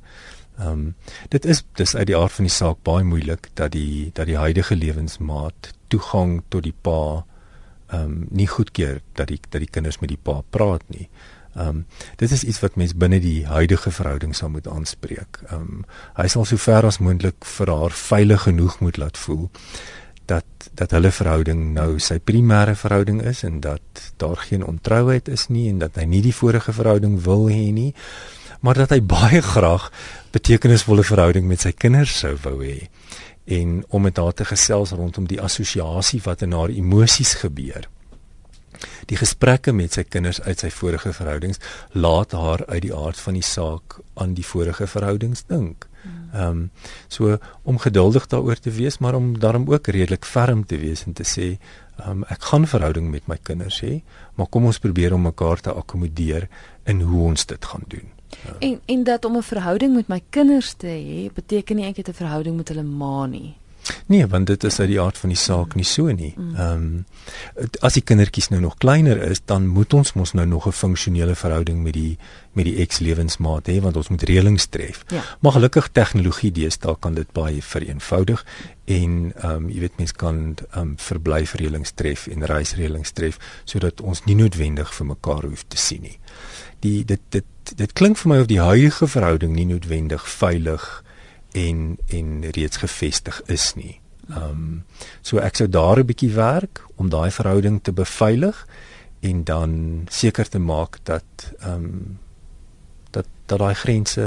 Ehm 0.59 0.69
um, 0.69 0.95
dit 1.29 1.45
is 1.45 1.65
dis 1.73 1.97
uit 1.97 2.07
die 2.07 2.17
aard 2.17 2.33
van 2.33 2.45
die 2.45 2.55
saak 2.55 2.83
baie 2.83 3.05
moeilik 3.05 3.49
dat 3.55 3.73
die 3.73 4.11
dat 4.13 4.27
die 4.27 4.37
huidige 4.37 4.77
lewensmaat 4.77 5.75
toegang 5.89 6.43
tot 6.49 6.63
die 6.63 6.75
pa 6.81 7.25
ehm 7.87 8.03
um, 8.03 8.27
nie 8.31 8.47
goedkeur 8.47 9.01
dat 9.13 9.29
die 9.29 9.41
dat 9.49 9.61
die 9.61 9.71
kinders 9.71 9.99
met 9.99 10.09
die 10.09 10.23
pa 10.23 10.43
praat 10.51 10.83
nie. 10.89 11.09
Ehm 11.55 11.69
um, 11.69 11.87
dit 12.17 12.31
is 12.31 12.45
iets 12.45 12.61
wat 12.61 12.77
mens 12.77 12.95
binne 12.95 13.21
die 13.21 13.47
huidige 13.47 13.91
verhouding 13.91 14.37
sal 14.37 14.51
moet 14.51 14.69
aanspreek. 14.69 15.41
Ehm 15.49 15.61
um, 15.61 15.85
hy 16.15 16.29
sal 16.29 16.45
so 16.45 16.57
ver 16.57 16.87
as 16.87 16.99
moontlik 16.99 17.45
vir 17.45 17.73
haar 17.75 17.91
veilig 17.91 18.43
genoeg 18.43 18.81
moet 18.81 18.97
laat 18.97 19.19
voel 19.19 19.49
dat 20.31 20.71
dat 20.75 20.91
hulle 20.95 21.11
verhouding 21.11 21.63
nou 21.75 21.99
sy 21.99 22.19
primêre 22.31 22.77
verhouding 22.79 23.23
is 23.33 23.43
en 23.49 23.61
dat 23.65 24.05
daar 24.23 24.39
geen 24.47 24.65
ontrouheid 24.67 25.29
is 25.29 25.49
nie 25.49 25.69
en 25.73 25.81
dat 25.83 25.99
hy 25.99 26.07
nie 26.07 26.23
die 26.23 26.37
vorige 26.37 26.75
verhouding 26.77 27.19
wil 27.27 27.49
hê 27.51 27.71
nie 27.75 27.91
maar 28.61 28.79
dat 28.83 28.95
hy 28.95 29.01
baie 29.17 29.43
graag 29.43 29.89
betekenisvolle 30.37 31.07
verhouding 31.07 31.49
met 31.51 31.67
sy 31.67 31.73
kinders 31.85 32.19
sou 32.23 32.37
wou 32.47 32.59
hê 32.63 32.79
en 33.59 33.81
om 33.89 34.07
met 34.07 34.21
haar 34.23 34.37
te 34.37 34.47
gesels 34.47 34.95
rondom 34.95 35.27
die 35.27 35.41
assosiasie 35.43 36.23
wat 36.27 36.47
in 36.47 36.55
haar 36.55 36.71
emosies 36.83 37.35
gebeur 37.43 37.89
die 39.07 39.17
gesprekke 39.17 39.73
met 39.73 39.93
sy 39.93 40.05
kinders 40.05 40.41
uit 40.41 40.59
sy 40.59 40.71
vorige 40.71 41.13
verhoudings 41.13 41.59
laat 41.93 42.33
haar 42.33 42.65
uit 42.67 42.83
die 42.83 42.95
aard 42.95 43.21
van 43.21 43.35
die 43.35 43.47
saak 43.47 44.01
aan 44.15 44.35
die 44.35 44.47
vorige 44.47 44.87
verhoudings 44.87 45.45
dink. 45.47 45.91
Ehm 46.33 46.49
um, 46.49 46.71
so 47.09 47.39
om 47.63 47.79
geduldig 47.79 48.27
daaroor 48.27 48.59
te 48.59 48.71
wees, 48.71 48.99
maar 48.99 49.15
om 49.15 49.39
daarom 49.39 49.69
ook 49.69 49.87
redelik 49.87 50.25
ferm 50.25 50.67
te 50.67 50.79
wees 50.79 51.05
en 51.05 51.13
te 51.13 51.25
sê, 51.27 51.59
ehm 51.99 52.11
um, 52.11 52.25
ek 52.29 52.43
gaan 52.53 52.67
verhouding 52.67 53.11
met 53.11 53.27
my 53.27 53.39
kinders 53.43 53.81
hê, 53.83 54.01
maar 54.35 54.47
kom 54.47 54.65
ons 54.65 54.79
probeer 54.79 55.15
om 55.15 55.27
mekaar 55.27 55.61
te 55.61 55.73
akkommodeer 55.73 56.49
in 56.85 57.01
hoe 57.01 57.23
ons 57.33 57.47
dit 57.47 57.65
gaan 57.65 57.85
doen. 57.89 58.09
Ja. 58.45 58.55
En 58.59 58.81
en 58.87 59.05
dat 59.05 59.25
om 59.25 59.37
'n 59.37 59.43
verhouding 59.43 59.95
met 59.95 60.09
my 60.09 60.23
kinders 60.31 60.73
te 60.73 60.87
hê, 60.87 61.33
beteken 61.35 61.77
nie 61.77 61.87
ek 61.87 61.97
het 61.97 62.09
'n 62.09 62.23
verhouding 62.23 62.57
met 62.57 62.69
hulle 62.69 62.83
ma 62.83 63.27
nie. 63.27 63.57
Nee, 64.07 64.27
want 64.27 64.47
dit 64.47 64.65
is 64.65 64.81
uit 64.81 64.89
die 64.89 65.01
aard 65.01 65.19
van 65.19 65.33
die 65.33 65.39
saak 65.39 65.75
nie 65.79 65.87
so 65.87 66.13
nie. 66.13 66.35
Mm. 66.37 66.55
Ehm 66.55 66.73
um, 66.75 67.05
as 67.81 67.95
die 67.97 68.03
kindertjies 68.03 68.49
nou 68.51 68.61
nog 68.61 68.77
kleiner 68.83 69.21
is, 69.23 69.41
dan 69.45 69.67
moet 69.67 69.95
ons 69.95 70.13
mos 70.19 70.33
nou 70.33 70.47
nog 70.47 70.67
'n 70.67 70.73
funksionele 70.73 71.35
verhouding 71.35 71.83
met 71.83 71.93
die 71.93 72.19
met 72.53 72.65
die 72.65 72.77
ekslewensmaat 72.83 73.69
hê 73.69 73.81
want 73.81 73.97
ons 73.97 74.09
moet 74.09 74.23
reëlings 74.23 74.67
tref. 74.67 75.05
Ja. 75.09 75.23
Maar 75.41 75.53
gelukkig 75.53 75.89
tegnologie 75.93 76.53
deesdae 76.53 76.97
kan 76.99 77.15
dit 77.15 77.33
baie 77.33 77.63
vereenvoudig 77.63 78.45
en 78.85 79.33
ehm 79.37 79.51
um, 79.51 79.69
jy 79.71 79.81
weet 79.81 79.97
mense 79.97 80.15
kan 80.15 80.57
ehm 80.71 80.81
um, 80.81 80.95
verblyfreëlings 80.97 81.93
tref 81.95 82.27
en 82.27 82.45
reisreëlings 82.45 83.13
tref 83.13 83.39
sodat 83.65 84.01
ons 84.01 84.25
nie 84.25 84.35
noodwendig 84.35 84.95
vir 84.95 85.07
mekaar 85.07 85.43
hoef 85.45 85.65
te 85.69 85.77
sien 85.77 86.03
nie. 86.03 86.19
Die 86.81 87.05
dit 87.05 87.21
dit 87.29 87.45
dit 87.77 87.93
klink 87.93 88.17
vir 88.17 88.29
my 88.29 88.41
of 88.41 88.47
die 88.47 88.61
huidige 88.61 89.07
verhouding 89.07 89.55
nie 89.55 89.67
noodwendig 89.67 90.29
veilig 90.29 91.03
is 91.03 91.10
en 91.53 91.99
en 92.07 92.51
reeds 92.51 92.77
gevestig 92.77 93.43
is 93.47 93.75
nie. 93.75 94.01
Ehm 94.29 94.51
um, 94.51 94.85
so 95.21 95.39
ek 95.39 95.57
sou 95.57 95.69
daar 95.69 95.99
'n 95.99 96.07
bietjie 96.07 96.33
werk 96.33 96.85
om 96.97 97.09
daai 97.09 97.31
verhouding 97.31 97.83
te 97.83 97.93
beveilig 97.93 98.67
en 99.21 99.45
dan 99.45 100.05
seker 100.09 100.49
te 100.49 100.59
maak 100.59 100.99
dat 101.03 101.53
ehm 101.59 101.75
um, 101.75 102.19
dat 103.11 103.27
dat 103.47 103.59
daai 103.59 103.75
grense 103.75 104.23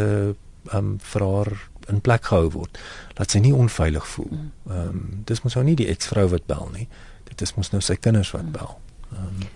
ehm 0.65 0.77
um, 0.77 0.99
vir 0.99 1.21
haar 1.21 1.69
in 1.87 2.01
plek 2.01 2.25
gehou 2.25 2.49
word. 2.49 2.79
Dat 3.13 3.31
sy 3.31 3.39
nie 3.39 3.55
onveilig 3.55 4.07
voel. 4.07 4.31
Mm. 4.31 4.51
Ehm 4.67 4.87
um, 4.87 5.21
dis 5.25 5.41
mos 5.41 5.55
nou 5.55 5.65
nie 5.65 5.75
die 5.75 5.87
eksvrou 5.87 6.27
wat 6.27 6.45
bel 6.45 6.69
nie. 6.73 6.87
Dit 7.23 7.41
is 7.41 7.55
mos 7.55 7.71
nou 7.71 7.81
sy 7.81 7.95
kinders 7.95 8.31
wat 8.31 8.51
bel. 8.51 8.79
Ehm 9.11 9.25
um, 9.25 9.51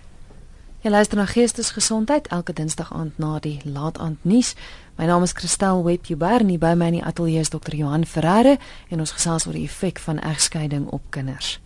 Jy 0.78 0.90
luister 0.90 1.18
na 1.18 1.24
Geestesgesondheid 1.26 2.28
elke 2.30 2.52
Dinsdag 2.54 2.92
aand 2.94 3.16
na 3.18 3.40
die 3.42 3.56
laat 3.66 3.96
aand 3.98 4.22
nuus. 4.22 4.52
My 4.94 5.08
naam 5.10 5.24
is 5.26 5.32
Christel 5.34 5.80
Webber 5.82 6.44
en 6.44 6.52
by 6.62 6.76
my 6.78 6.86
in 6.92 6.96
die 7.00 7.02
ateljee 7.02 7.42
is 7.42 7.50
Dr. 7.50 7.74
Johan 7.74 8.04
Ferreira 8.06 8.52
en 8.86 9.02
ons 9.02 9.10
gesels 9.16 9.48
oor 9.48 9.56
die 9.58 9.64
effek 9.66 9.98
van 9.98 10.20
egskeiding 10.22 10.86
op 10.94 11.02
kinders. 11.10 11.58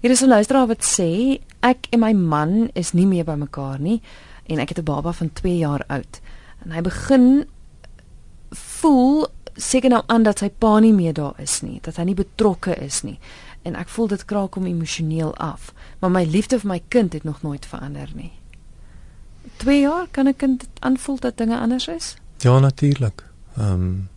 Hier 0.00 0.10
is 0.10 0.22
'n 0.22 0.32
luisteraar 0.32 0.66
wat 0.72 0.80
sê 0.80 1.38
ek 1.60 1.86
en 1.92 2.00
my 2.00 2.12
man 2.12 2.70
is 2.72 2.94
nie 2.94 3.06
meer 3.06 3.24
by 3.24 3.34
mekaar 3.34 3.78
nie 3.78 4.00
en 4.48 4.58
ek 4.58 4.68
het 4.68 4.78
'n 4.78 4.84
baba 4.84 5.12
van 5.12 5.32
2 5.32 5.58
jaar 5.58 5.84
oud. 5.88 6.20
En 6.64 6.70
hy 6.70 6.80
begin 6.80 7.44
voel 8.50 9.26
seker 9.54 9.90
nou 9.90 10.02
aan 10.06 10.22
dat 10.22 10.38
sy 10.38 10.48
pa 10.48 10.78
nie 10.80 10.92
meer 10.92 11.12
daar 11.12 11.34
is 11.38 11.60
nie, 11.60 11.78
dat 11.82 11.96
hy 11.96 12.04
nie 12.04 12.14
betrokke 12.14 12.74
is 12.80 13.02
nie 13.02 13.18
en 13.62 13.74
ek 13.74 13.88
voel 13.88 14.06
dit 14.06 14.24
kraak 14.24 14.54
hom 14.54 14.66
emosioneel 14.66 15.34
af, 15.36 15.74
maar 15.98 16.10
my 16.10 16.24
liefde 16.24 16.58
vir 16.58 16.68
my 16.68 16.82
kind 16.88 17.12
het 17.12 17.24
nog 17.24 17.42
nooit 17.42 17.66
verander 17.66 18.08
nie. 18.14 18.32
2 19.56 19.80
jaar 19.80 20.06
kan 20.10 20.26
'n 20.28 20.36
kind 20.36 20.66
aanvoel 20.78 21.18
dat 21.18 21.36
dinge 21.36 21.58
anders 21.58 21.88
is? 21.88 22.16
Ja, 22.38 22.58
natuurlik. 22.58 23.24
Ehm 23.56 23.72
um, 23.72 24.08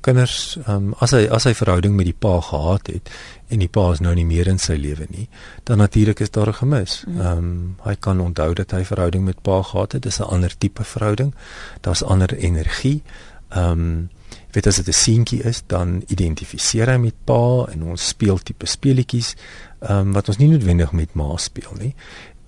kinders 0.00 0.58
ehm 0.66 0.74
um, 0.74 0.94
as 0.98 1.10
hy 1.10 1.26
as 1.26 1.44
hy 1.44 1.54
verhouding 1.54 1.96
met 1.96 2.06
die 2.08 2.16
pa 2.18 2.40
gehad 2.40 2.86
het 2.86 3.10
en 3.48 3.58
die 3.58 3.68
pa 3.68 3.90
is 3.92 4.00
nou 4.04 4.14
nie 4.14 4.26
meer 4.26 4.46
in 4.46 4.60
sy 4.62 4.76
lewe 4.78 5.06
nie, 5.10 5.28
dan 5.64 5.78
natuurlik 5.78 6.20
is 6.20 6.30
daar 6.30 6.48
'n 6.48 6.60
gemis. 6.60 7.04
Mhm. 7.06 7.20
Ehm 7.20 7.38
um, 7.38 7.76
hy 7.84 7.94
kan 7.94 8.20
onthou 8.20 8.54
dat 8.54 8.70
hy 8.70 8.84
verhouding 8.84 9.24
met 9.24 9.42
pa 9.42 9.62
gehad 9.62 9.92
het. 9.92 10.02
Dis 10.02 10.20
'n 10.20 10.22
ander 10.22 10.58
tipe 10.58 10.84
verhouding. 10.84 11.34
Daar's 11.80 12.02
ander 12.02 12.34
energie. 12.34 13.02
Ehm 13.48 13.70
um, 13.70 14.10
weet 14.50 14.66
as 14.66 14.76
dit 14.76 14.88
'n 14.88 14.92
seentjie 14.92 15.42
is, 15.42 15.62
dan 15.66 16.02
identifiseer 16.06 16.88
hy 16.88 16.96
met 16.96 17.14
pa 17.24 17.66
en 17.72 17.82
ons 17.82 18.08
speel 18.08 18.38
tipe 18.38 18.66
speletjies 18.66 19.36
ehm 19.80 19.98
um, 19.98 20.12
wat 20.12 20.28
ons 20.28 20.36
nie 20.36 20.48
noodwendig 20.48 20.92
met 20.92 21.14
ma 21.14 21.36
speel 21.36 21.74
nie. 21.78 21.94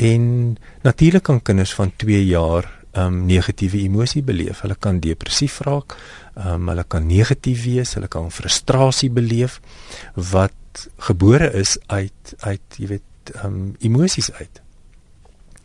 En 0.00 0.56
natuurlik 0.82 1.22
kan 1.22 1.42
kinders 1.42 1.74
van 1.74 1.92
2 1.96 2.26
jaar 2.26 2.78
ehm 2.90 3.06
um, 3.06 3.26
negatiewe 3.26 3.78
emosie 3.78 4.22
beleef. 4.22 4.60
Hulle 4.60 4.74
kan 4.74 5.00
depressief 5.00 5.60
raak. 5.60 5.96
Ehm 6.34 6.48
um, 6.48 6.68
hulle 6.68 6.84
kan 6.84 7.06
negatief 7.06 7.64
wees, 7.64 7.94
hulle 7.94 8.08
kan 8.08 8.30
frustrasie 8.30 9.10
beleef 9.10 9.60
wat 10.14 10.88
gebore 10.96 11.52
is 11.52 11.78
uit 11.86 12.34
uit 12.38 12.76
jy 12.76 12.86
weet 12.86 13.34
ehm 13.34 13.46
um, 13.46 13.76
emosies 13.78 14.32
uit. 14.32 14.62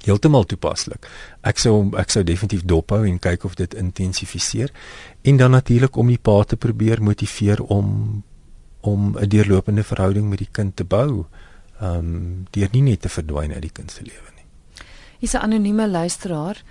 Heeltemal 0.04 0.44
toepaslik. 0.44 1.08
Ek 1.42 1.58
sou 1.58 1.90
ek 1.98 2.12
sou 2.12 2.24
definitief 2.24 2.68
dophou 2.68 3.06
en 3.08 3.20
kyk 3.20 3.44
of 3.44 3.56
dit 3.56 3.74
intensifiseer 3.74 4.72
en 5.22 5.38
dan 5.38 5.52
natuurlik 5.52 5.96
om 5.96 6.08
die 6.08 6.22
pa 6.22 6.44
te 6.44 6.56
probeer 6.56 7.02
motiveer 7.02 7.64
om 7.64 8.24
om 8.82 9.18
'n 9.18 9.30
deurlopende 9.30 9.84
verhouding 9.84 10.30
met 10.30 10.38
die 10.38 10.52
kind 10.52 10.76
te 10.76 10.84
bou 10.84 11.10
ehm 11.10 11.55
um, 11.82 12.46
deur 12.52 12.70
nie 12.72 12.82
net 12.82 13.02
te 13.02 13.10
verdwyn 13.10 13.54
uit 13.54 13.62
die 13.62 13.74
kind 13.74 13.92
se 13.92 14.04
lewe 14.04 14.32
nie. 14.36 14.46
Hier's 15.20 15.34
'n 15.34 15.44
anonieme 15.44 15.88
luisteraar 15.88 16.64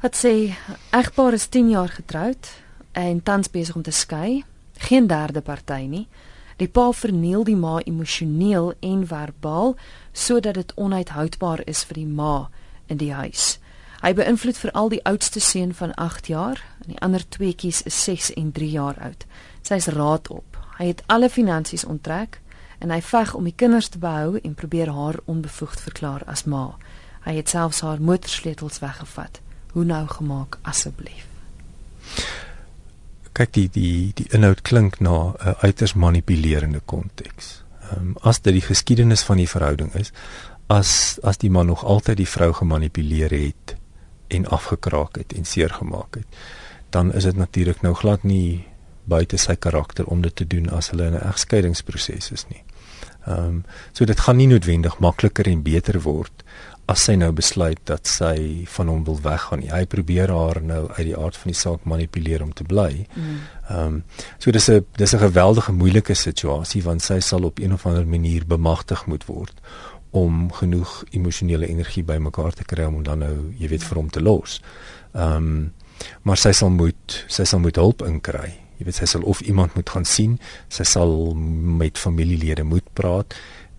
wat 0.00 0.16
sê 0.16 0.54
egpaar 0.90 1.32
is 1.32 1.46
10 1.46 1.70
jaar 1.70 1.88
getroud 1.88 2.48
en 2.92 3.22
tans 3.22 3.50
besig 3.50 3.76
om 3.76 3.82
te 3.82 3.90
skei. 3.90 4.44
Geen 4.78 5.06
derde 5.06 5.40
party 5.40 5.86
nie. 5.86 6.08
Die 6.56 6.68
pa 6.68 6.92
verniel 6.92 7.44
die 7.44 7.56
ma 7.56 7.78
emosioneel 7.78 8.72
en 8.80 9.06
verbaal 9.06 9.76
sodat 10.12 10.54
dit 10.54 10.74
onuithoudbaar 10.74 11.62
is 11.66 11.84
vir 11.84 11.94
die 11.94 12.06
ma 12.06 12.50
in 12.86 12.96
die 12.96 13.12
huis. 13.12 13.58
Hy 14.02 14.12
beïnvloed 14.14 14.58
veral 14.58 14.88
die 14.88 15.04
oudste 15.04 15.40
seun 15.40 15.74
van 15.74 15.94
8 15.94 16.26
jaar 16.26 16.62
en 16.84 16.92
die 16.92 17.00
ander 17.02 17.28
tweeetjies 17.28 17.82
is 17.82 18.04
6 18.04 18.32
en 18.34 18.52
3 18.52 18.70
jaar 18.70 18.98
oud. 19.02 19.26
Sy's 19.62 19.86
raad 19.86 20.30
op. 20.30 20.58
Hy 20.78 20.86
het 20.86 21.02
alle 21.06 21.28
finansies 21.30 21.84
onttrek 21.84 22.40
en 22.78 22.90
hy 22.90 23.00
veg 23.02 23.34
om 23.34 23.44
die 23.44 23.56
kinders 23.56 23.88
te 23.88 23.98
behou 23.98 24.38
en 24.42 24.54
probeer 24.54 24.90
haar 24.94 25.18
onbevoegd 25.24 25.80
verklaar 25.80 26.22
as 26.26 26.44
ma. 26.44 26.76
Hy 27.26 27.34
het 27.36 27.48
selfs 27.48 27.80
haar 27.80 28.00
motorsleutels 28.00 28.78
weggevat. 28.78 29.40
Hoe 29.72 29.84
nou 29.84 30.06
gemaak 30.06 30.58
asseblief? 30.62 31.26
Kyk 33.32 33.52
die 33.54 33.68
die 33.72 34.12
die 34.14 34.28
inhoud 34.34 34.62
klink 34.62 35.00
na 35.00 35.34
'n 35.38 35.54
uiters 35.62 35.94
manipulerende 35.94 36.80
konteks. 36.84 37.62
Ehm 37.90 38.00
um, 38.00 38.16
as 38.20 38.40
dit 38.40 38.52
die 38.52 38.68
geskiedenis 38.68 39.22
van 39.22 39.36
die 39.36 39.48
verhouding 39.48 39.94
is, 39.94 40.12
as 40.66 41.18
as 41.22 41.38
die 41.38 41.50
man 41.50 41.66
nog 41.66 41.84
altyd 41.84 42.16
die 42.16 42.28
vrou 42.28 42.52
gemanipuleer 42.52 43.30
het 43.30 43.76
en 44.28 44.46
afgekraak 44.46 45.16
het 45.16 45.32
en 45.32 45.44
seer 45.44 45.70
gemaak 45.70 46.14
het, 46.14 46.26
dan 46.90 47.12
is 47.12 47.24
dit 47.24 47.36
natuurlik 47.36 47.82
nou 47.82 47.94
glad 47.94 48.22
nie 48.22 48.66
buite 49.04 49.36
sy 49.36 49.56
karakter 49.56 50.06
om 50.06 50.22
dit 50.22 50.34
te 50.36 50.46
doen 50.46 50.68
as 50.68 50.90
hulle 50.90 51.06
in 51.06 51.14
'n 51.14 51.28
egskeidingsproses 51.28 52.30
is 52.30 52.46
nie. 52.48 52.62
Ehm 53.28 53.46
um, 53.46 53.62
so 53.92 54.04
dit 54.08 54.20
gaan 54.20 54.36
nie 54.40 54.48
noodwendig 54.48 54.98
makliker 55.04 55.48
en 55.50 55.62
beter 55.62 56.00
word 56.02 56.44
as 56.88 57.02
sy 57.04 57.18
nou 57.20 57.28
besluit 57.36 57.80
dat 57.84 58.08
sy 58.08 58.64
van 58.76 58.88
hom 58.88 59.02
wil 59.04 59.18
weggaan. 59.20 59.66
Hy 59.68 59.82
probeer 59.92 60.32
haar 60.32 60.62
nou 60.64 60.86
uit 60.94 61.04
die 61.10 61.16
aard 61.16 61.36
van 61.36 61.52
die 61.52 61.58
saak 61.58 61.84
manipuleer 61.84 62.42
om 62.42 62.54
te 62.56 62.64
bly. 62.64 63.04
Mm. 63.14 63.34
Ehm 63.68 63.76
mm. 63.76 63.98
um, 63.98 63.98
so 64.38 64.50
dis 64.50 64.68
'n 64.70 64.86
dis 64.96 65.14
'n 65.14 65.24
geweldige 65.26 65.72
moeilike 65.72 66.14
situasie 66.14 66.82
want 66.82 67.02
sy 67.02 67.20
sal 67.20 67.44
op 67.44 67.58
een 67.58 67.72
of 67.72 67.86
ander 67.86 68.06
manier 68.06 68.46
bemagtig 68.46 69.06
moet 69.06 69.24
word 69.24 69.60
om 70.10 70.52
genoeg 70.52 71.04
emosionele 71.10 71.66
energie 71.68 72.04
bymekaar 72.04 72.52
te 72.52 72.64
kry 72.64 72.84
om 72.84 73.02
dan 73.02 73.18
nou, 73.18 73.52
jy 73.58 73.68
weet, 73.68 73.84
vir 73.84 73.96
hom 73.96 74.10
te 74.10 74.20
los. 74.20 74.62
Ehm 75.12 75.36
um, 75.36 75.72
maar 76.22 76.36
sy 76.36 76.52
sal 76.52 76.70
moet 76.70 77.24
sy 77.26 77.44
sal 77.44 77.58
moet 77.58 77.76
hulp 77.76 78.02
inkry 78.06 78.67
jy 78.78 78.84
weet 78.86 78.94
sy 78.94 79.06
sal 79.10 79.22
of 79.22 79.40
iemand 79.40 79.74
moet 79.74 79.90
gaan 79.90 80.04
sien, 80.04 80.38
sy 80.68 80.84
sal 80.84 81.34
met 81.34 81.98
familielede 81.98 82.64
moet 82.64 82.86
praat 82.94 83.34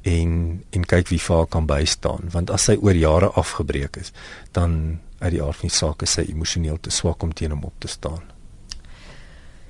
en 0.07 0.63
en 0.71 0.85
kyk 0.85 1.09
wie 1.11 1.19
vir 1.19 1.35
haar 1.35 1.47
kan 1.51 1.67
bystaan 1.67 2.29
want 2.31 2.51
as 2.55 2.69
sy 2.69 2.77
oor 2.79 2.95
jare 2.95 3.31
afgebreek 3.39 3.97
is 3.99 4.13
dan 4.55 4.99
uit 5.19 5.31
die 5.35 5.41
aard 5.43 5.59
van 5.59 5.67
die 5.67 5.75
saak 5.75 6.03
is 6.03 6.15
sy 6.15 6.23
emosioneel 6.31 6.79
te 6.79 6.91
swak 6.91 7.23
om 7.23 7.33
teen 7.33 7.51
hom 7.51 7.65
op 7.67 7.75
te 7.83 7.87
staan. 7.91 8.23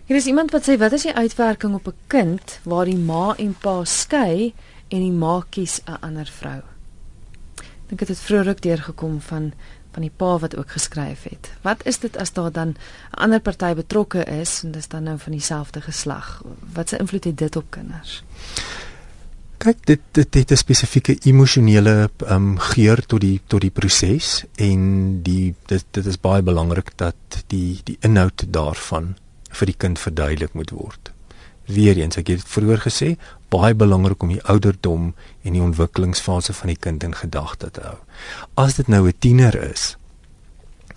Hier 0.06 0.18
is 0.18 0.26
iemand 0.30 0.52
wat 0.54 0.66
sê 0.66 0.78
wat 0.82 0.94
is 0.94 1.06
die 1.06 1.14
uitwerking 1.14 1.74
op 1.74 1.88
'n 1.88 1.98
kind 2.08 2.60
waar 2.64 2.86
die 2.86 2.98
ma 2.98 3.36
en 3.38 3.54
pa 3.54 3.84
skei 3.86 4.54
en 4.90 5.02
die 5.02 5.12
ma 5.12 5.46
kies 5.50 5.82
'n 5.86 5.98
ander 6.02 6.26
vrou? 6.26 6.62
Dink 7.88 8.00
dit 8.00 8.08
het 8.08 8.20
vroeër 8.20 8.50
ook 8.50 8.62
deurgekom 8.62 9.22
van 9.22 9.54
van 9.92 10.02
die 10.02 10.12
pa 10.16 10.38
wat 10.38 10.58
ook 10.58 10.72
geskryf 10.72 11.24
het. 11.24 11.52
Wat 11.62 11.86
is 11.86 12.00
dit 12.00 12.18
as 12.18 12.34
daar 12.34 12.52
dan 12.52 12.68
'n 12.68 12.78
ander 13.12 13.40
party 13.40 13.74
betrokke 13.74 14.24
is 14.24 14.64
en 14.64 14.72
dis 14.72 14.88
dan 14.88 15.04
nou 15.04 15.20
van 15.20 15.32
dieselfde 15.32 15.82
geslag? 15.82 16.42
Wat 16.74 16.90
se 16.90 16.98
invloed 16.98 17.24
het 17.24 17.38
dit 17.38 17.56
op 17.56 17.66
kinders? 17.70 18.24
Kyk, 19.58 19.86
dit 19.86 20.00
dit 20.12 20.34
het 20.34 20.52
'n 20.52 20.56
spesifieke 20.56 21.18
emosionele 21.24 22.10
ehm 22.18 22.34
um, 22.34 22.60
geur 22.60 23.06
tot 23.06 23.22
die 23.22 23.42
tot 23.48 23.62
die 23.62 23.70
proses 23.70 24.46
en 24.56 25.22
die 25.24 25.56
dit 25.66 25.86
dit 25.92 26.06
is 26.06 26.20
baie 26.20 26.42
belangrik 26.42 26.92
dat 26.96 27.44
die 27.48 27.82
die 27.84 27.98
inhoud 28.00 28.46
daarvan 28.48 29.16
vir 29.50 29.66
die 29.66 29.78
kind 29.78 30.00
verduidelik 30.00 30.54
moet 30.54 30.70
word. 30.70 31.12
Weereens, 31.70 32.18
ek 32.18 32.32
het 32.34 32.46
vroeër 32.50 32.82
gesê, 32.88 33.16
baie 33.54 33.76
belangrik 33.78 34.24
om 34.26 34.34
die 34.34 34.44
ouderdom 34.50 35.14
en 35.44 35.54
die 35.54 35.62
ontwikkelingsfase 35.62 36.54
van 36.54 36.74
die 36.74 36.78
kind 36.78 37.04
in 37.06 37.16
gedagte 37.18 37.70
te 37.74 37.86
hou. 37.86 37.98
As 38.56 38.76
dit 38.76 38.88
nou 38.88 39.08
'n 39.08 39.14
tiener 39.20 39.56
is 39.56 39.96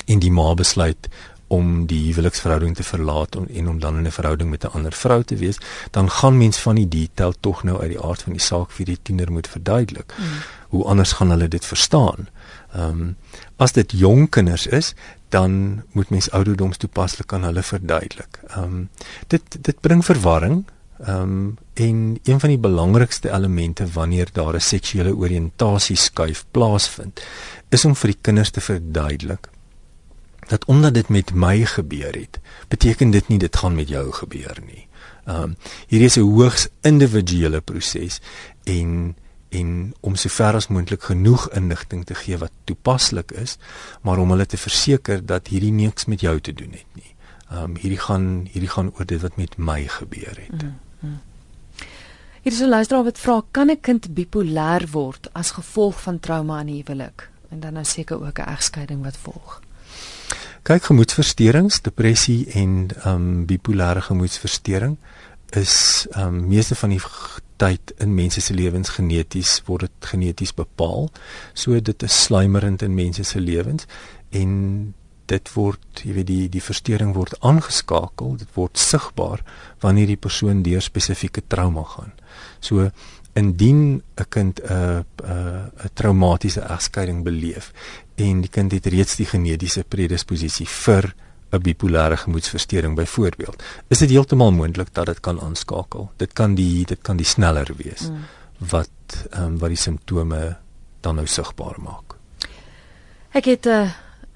en 0.06 0.18
die 0.18 0.30
ma 0.30 0.54
besluit 0.54 1.08
om 1.52 1.86
die 1.86 2.00
huweliksverhouding 2.06 2.76
te 2.76 2.84
verlaat 2.86 3.36
en, 3.36 3.48
en 3.48 3.68
om 3.68 3.78
dan 3.80 3.96
in 3.96 4.06
'n 4.06 4.18
verhouding 4.18 4.50
met 4.50 4.64
'n 4.64 4.72
ander 4.76 4.92
vrou 4.92 5.22
te 5.22 5.36
wees, 5.36 5.58
dan 5.90 6.10
gaan 6.10 6.36
mens 6.36 6.58
van 6.58 6.74
die 6.74 6.88
detail 6.88 7.34
tog 7.40 7.62
nou 7.62 7.80
uit 7.80 7.90
die 7.90 8.00
aard 8.00 8.22
van 8.22 8.32
die 8.32 8.40
saak 8.40 8.70
vir 8.70 8.86
die 8.86 8.98
tiener 9.02 9.32
moet 9.32 9.48
verduidelik. 9.48 10.14
Mm. 10.18 10.24
Hoe 10.68 10.84
anders 10.84 11.12
gaan 11.12 11.30
hulle 11.30 11.48
dit 11.48 11.64
verstaan? 11.64 12.28
Ehm 12.74 13.00
um, 13.00 13.16
as 13.56 13.72
dit 13.72 13.92
jong 13.92 14.28
kinders 14.28 14.66
is, 14.66 14.94
dan 15.32 15.82
moet 15.96 16.10
mens 16.12 16.30
ouderdoms 16.30 16.76
toepaslik 16.76 17.32
aan 17.32 17.48
hulle 17.48 17.62
verduidelik. 17.62 18.40
Ehm 18.46 18.62
um, 18.64 18.88
dit 19.32 19.58
dit 19.60 19.80
bring 19.80 20.04
verwarring 20.04 20.64
Ehm 21.02 21.20
um, 21.20 21.58
en 21.74 22.18
een 22.22 22.40
van 22.40 22.48
die 22.48 22.58
belangrikste 22.58 23.30
elemente 23.32 23.86
wanneer 23.92 24.28
daar 24.32 24.54
'n 24.54 24.60
seksuele 24.60 25.16
oriëntasie 25.16 25.96
skuif 25.96 26.44
plaasvind, 26.50 27.22
is 27.68 27.84
om 27.84 27.96
vir 27.96 28.10
die 28.10 28.18
kinders 28.20 28.50
te 28.50 28.60
verduidelik 28.60 29.48
dat 30.46 30.64
omdat 30.64 30.94
dit 30.94 31.08
met 31.08 31.32
my 31.34 31.64
gebeur 31.64 32.14
het, 32.14 32.40
beteken 32.68 33.10
dit 33.10 33.28
nie 33.28 33.38
dit 33.38 33.56
gaan 33.56 33.74
met 33.74 33.88
jou 33.88 34.12
gebeur 34.12 34.58
nie. 34.66 34.86
Ehm 35.24 35.42
um, 35.42 35.56
hier 35.86 36.00
is 36.00 36.16
'n 36.16 36.20
hoogs 36.20 36.68
individuele 36.80 37.60
proses 37.60 38.20
en 38.64 39.16
en 39.52 39.94
om 40.00 40.16
sover 40.16 40.56
as 40.58 40.68
moontlik 40.68 41.02
genoeg 41.02 41.48
inligting 41.56 42.04
te 42.08 42.14
gee 42.14 42.38
wat 42.40 42.52
toepaslik 42.64 43.32
is, 43.32 43.58
maar 44.02 44.18
om 44.18 44.30
hulle 44.30 44.46
te 44.46 44.60
verseker 44.60 45.26
dat 45.26 45.52
hierdie 45.52 45.72
niks 45.72 46.08
met 46.08 46.20
jou 46.20 46.40
te 46.40 46.52
doen 46.52 46.72
het 46.72 46.88
nie. 46.98 47.10
Ehm 47.50 47.62
um, 47.62 47.76
hierdie 47.76 48.00
gaan 48.00 48.48
hierdie 48.52 48.72
gaan 48.72 48.92
oor 48.96 49.06
dit 49.06 49.20
wat 49.20 49.36
met 49.36 49.56
my 49.56 49.84
gebeur 49.88 50.38
het. 50.40 50.62
Mm. 50.62 51.20
Hier 52.42 52.52
is 52.52 52.60
'n 52.60 52.68
luisteraar 52.68 53.04
wat 53.04 53.18
vra: 53.18 53.42
Kan 53.50 53.70
'n 53.70 53.80
kind 53.80 54.14
bipolêr 54.14 54.90
word 54.90 55.28
as 55.32 55.50
gevolg 55.50 56.00
van 56.02 56.20
trauma 56.20 56.60
in 56.60 56.68
huwelik? 56.68 57.30
En 57.48 57.60
dan 57.60 57.72
nou 57.72 57.84
seker 57.84 58.26
ook 58.26 58.38
'n 58.38 58.48
egskeiding 58.48 59.02
wat 59.02 59.16
volg. 59.16 59.60
Kyk, 60.62 60.82
gemoedversteurings, 60.82 61.80
depressie 61.80 62.46
en 62.50 62.88
ehm 63.04 63.14
um, 63.14 63.46
bipolêre 63.46 64.00
gemoedversteuring 64.00 64.96
is 65.50 66.06
ehm 66.10 66.26
um, 66.26 66.48
meeste 66.48 66.74
van 66.74 66.88
die 66.88 67.00
tyd 67.62 67.92
in 68.02 68.16
mense 68.16 68.42
se 68.42 68.54
lewens 68.54 68.96
geneties 68.96 69.60
word 69.68 69.86
dit 69.86 70.10
geneties 70.14 70.54
bepaal. 70.58 71.08
So 71.54 71.78
dit 71.80 72.02
is 72.02 72.18
sluimerend 72.24 72.82
in 72.82 72.98
mense 72.98 73.24
se 73.24 73.40
lewens 73.40 73.86
en 74.30 74.50
dit 75.30 75.52
word 75.54 76.02
jy 76.04 76.14
weet 76.16 76.28
die 76.28 76.44
die 76.52 76.62
verstoring 76.64 77.14
word 77.16 77.36
aangeskakel 77.46 78.36
dit 78.40 78.56
word 78.58 78.80
sigbaar 78.80 79.42
wanneer 79.84 80.10
die 80.10 80.20
persoon 80.20 80.62
deur 80.66 80.82
spesifieke 80.84 81.44
trauma 81.52 81.84
gaan 81.94 82.12
so 82.60 82.90
indien 83.38 84.02
'n 84.02 84.28
kind 84.28 84.60
'n 84.60 85.04
'n 85.24 85.70
'n 85.84 85.92
traumatiese 85.94 86.60
egskeiding 86.60 87.22
beleef 87.24 87.72
en 88.16 88.40
die 88.40 88.50
kind 88.50 88.72
het 88.72 88.86
reeds 88.86 89.16
die 89.16 89.26
genetiese 89.26 89.84
predisposisie 89.88 90.66
vir 90.66 91.14
'n 91.52 91.62
bipolêre 91.62 92.16
gemoedversteuring 92.16 92.94
byvoorbeeld 92.96 93.62
is 93.88 93.98
dit 93.98 94.10
heeltemal 94.10 94.52
moontlik 94.52 94.94
dat 94.94 95.06
dit 95.06 95.20
kan 95.20 95.40
aanskakel 95.40 96.10
dit 96.16 96.32
kan 96.32 96.54
die 96.54 96.84
dit 96.84 97.02
kan 97.02 97.16
die 97.16 97.26
sneller 97.26 97.68
wees 97.76 98.08
mm. 98.08 98.24
wat 98.58 99.26
ehm 99.30 99.44
um, 99.44 99.58
wat 99.58 99.68
die 99.68 99.82
simptome 99.88 100.56
dan 101.00 101.14
nou 101.14 101.26
sigbaar 101.26 101.76
maak 101.80 102.16
ek 103.32 103.44
het 103.44 103.66
'n 103.66 103.68
uh 103.68 103.82
eh, 103.82 103.90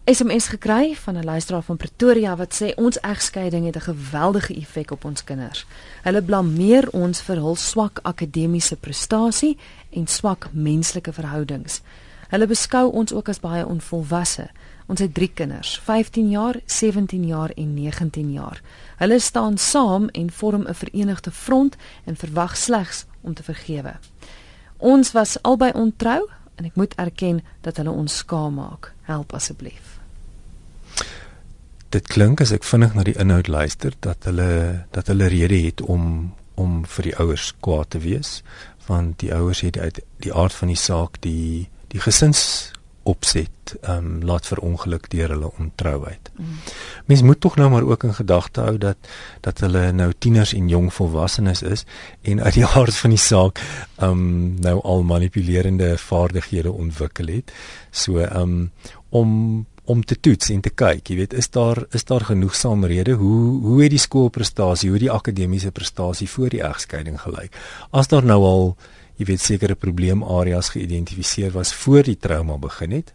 SMS 0.08 0.46
gekry 0.48 0.94
van 0.94 1.16
'n 1.16 1.24
luisteraar 1.24 1.62
van 1.62 1.76
Pretoria 1.76 2.36
wat 2.36 2.62
sê 2.62 2.74
ons 2.74 3.00
egskeiding 3.00 3.64
het 3.66 3.76
'n 3.76 3.80
geweldige 3.80 4.54
effek 4.54 4.90
op 4.90 5.04
ons 5.04 5.24
kinders. 5.24 5.66
Hulle 6.02 6.22
blameer 6.22 6.90
ons 6.90 7.20
vir 7.20 7.36
hul 7.36 7.56
swak 7.56 7.98
akademiese 8.02 8.76
prestasie 8.76 9.58
en 9.90 10.06
swak 10.06 10.48
menslike 10.52 11.12
verhoudings. 11.12 11.80
Hulle 12.28 12.46
beskou 12.46 12.92
ons 12.92 13.12
ook 13.12 13.28
as 13.28 13.40
baie 13.40 13.66
onvolwasse. 13.66 14.48
Ons 14.86 15.00
het 15.00 15.14
3 15.14 15.30
kinders, 15.34 15.80
15 15.84 16.30
jaar, 16.30 16.60
17 16.64 17.26
jaar 17.26 17.50
en 17.56 17.74
19 17.74 18.32
jaar. 18.32 18.62
Hulle 18.96 19.18
staan 19.18 19.58
saam 19.58 20.08
en 20.08 20.30
vorm 20.30 20.66
'n 20.68 20.74
verenigde 20.74 21.30
front 21.30 21.76
en 22.04 22.16
verwag 22.16 22.56
slegs 22.56 23.04
om 23.20 23.34
te 23.34 23.42
vergewe. 23.42 23.94
Ons 24.76 25.12
was 25.12 25.42
albei 25.42 25.72
ontrou 25.72 26.28
en 26.54 26.64
ek 26.64 26.74
moet 26.74 26.94
erken 26.94 27.44
dat 27.60 27.76
hulle 27.76 27.90
ons 27.90 28.16
skaam 28.16 28.54
maak. 28.54 28.92
Help 29.02 29.32
asseblief 29.32 29.96
dit 31.96 32.08
klink 32.12 32.42
as 32.44 32.52
ek 32.54 32.66
vinnig 32.66 32.96
na 32.96 33.04
die 33.06 33.16
inhoud 33.20 33.48
luister 33.48 33.94
dat 34.04 34.26
hulle 34.28 34.86
dat 34.94 35.08
hulle 35.12 35.30
rede 35.32 35.60
het 35.68 35.82
om 35.82 36.32
om 36.56 36.80
vir 36.88 37.10
die 37.10 37.16
ouers 37.20 37.52
kwaad 37.64 37.92
te 37.94 38.00
wees 38.04 38.40
want 38.86 39.20
die 39.22 39.32
ouers 39.34 39.62
het 39.66 39.78
uit 39.78 40.00
die 40.24 40.32
aard 40.32 40.56
van 40.56 40.72
die 40.72 40.80
saak 40.80 41.20
die 41.26 41.68
die 41.92 42.02
gesins 42.02 42.42
opset 43.06 43.74
ehm 43.80 44.06
um, 44.06 44.24
laat 44.26 44.46
vir 44.46 44.60
ongeluk 44.62 45.08
deur 45.10 45.32
hulle 45.34 45.50
ontrouheid. 45.58 46.30
Mm. 46.34 46.58
Mens 47.10 47.22
moet 47.22 47.40
tog 47.40 47.56
nou 47.56 47.70
maar 47.70 47.86
ook 47.86 48.04
in 48.04 48.14
gedagte 48.14 48.60
hou 48.60 48.78
dat 48.78 49.10
dat 49.40 49.60
hulle 49.64 49.92
nou 49.92 50.12
tieners 50.18 50.54
en 50.54 50.68
jong 50.68 50.92
volwassenes 50.94 51.62
is 51.62 51.84
en 52.22 52.42
uit 52.42 52.54
die 52.54 52.66
aard 52.80 52.96
van 52.96 53.14
die 53.14 53.22
saak 53.22 53.62
ehm 53.62 54.10
um, 54.10 54.54
nou 54.60 54.80
al 54.82 55.02
manipulerende 55.02 55.96
vaardighede 55.98 56.72
ontwikkel 56.72 57.32
het. 57.38 57.52
So 57.90 58.18
ehm 58.18 58.42
um, 58.42 58.70
om 59.08 59.66
om 59.86 60.02
te 60.04 60.16
toets 60.20 60.50
en 60.50 60.60
te 60.60 60.72
kyk, 60.74 61.06
jy 61.06 61.16
weet, 61.20 61.34
is 61.38 61.48
daar 61.54 61.84
is 61.94 62.04
daar 62.04 62.24
genoegsame 62.26 62.88
rede 62.90 63.14
hoe 63.20 63.60
hoe 63.62 63.82
het 63.82 63.92
die 63.94 64.02
skoolprestasie, 64.02 64.90
hoe 64.90 64.98
die 64.98 65.12
akademiese 65.12 65.70
prestasie 65.70 66.28
voor 66.30 66.50
die 66.50 66.62
egskeiding 66.66 67.20
gelyk? 67.22 67.54
As 67.90 68.10
daar 68.10 68.26
nou 68.26 68.40
al, 68.44 68.66
jy 69.16 69.28
weet, 69.28 69.40
sekere 69.40 69.74
probleemareas 69.74 70.72
geïdentifiseer 70.74 71.54
was 71.56 71.74
voor 71.74 72.02
die 72.02 72.18
trauma 72.20 72.58
begin 72.60 72.92
het, 72.98 73.14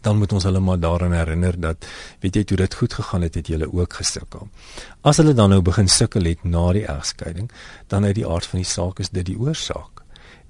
dan 0.00 0.18
moet 0.20 0.32
ons 0.32 0.44
hulle 0.44 0.60
maar 0.64 0.78
daaraan 0.80 1.12
herinner 1.12 1.56
dat 1.60 1.86
weet 2.20 2.36
jy 2.36 2.44
toe 2.44 2.56
dit 2.56 2.74
goed 2.74 2.94
gegaan 2.94 3.24
het, 3.26 3.34
het 3.34 3.48
jy 3.48 3.58
ook 3.66 3.98
gesukkel. 4.00 4.48
As 5.02 5.20
hulle 5.20 5.34
dan 5.36 5.50
nou 5.52 5.60
begin 5.62 5.88
sukkel 5.88 6.24
het 6.30 6.44
na 6.44 6.70
die 6.72 6.86
egskeiding, 6.88 7.50
dan 7.88 8.04
uit 8.04 8.14
die 8.14 8.26
aard 8.26 8.46
van 8.46 8.62
die 8.62 8.68
saak 8.68 9.00
is 9.00 9.12
dit 9.12 9.26
die 9.26 9.38
oorsaak 9.38 10.00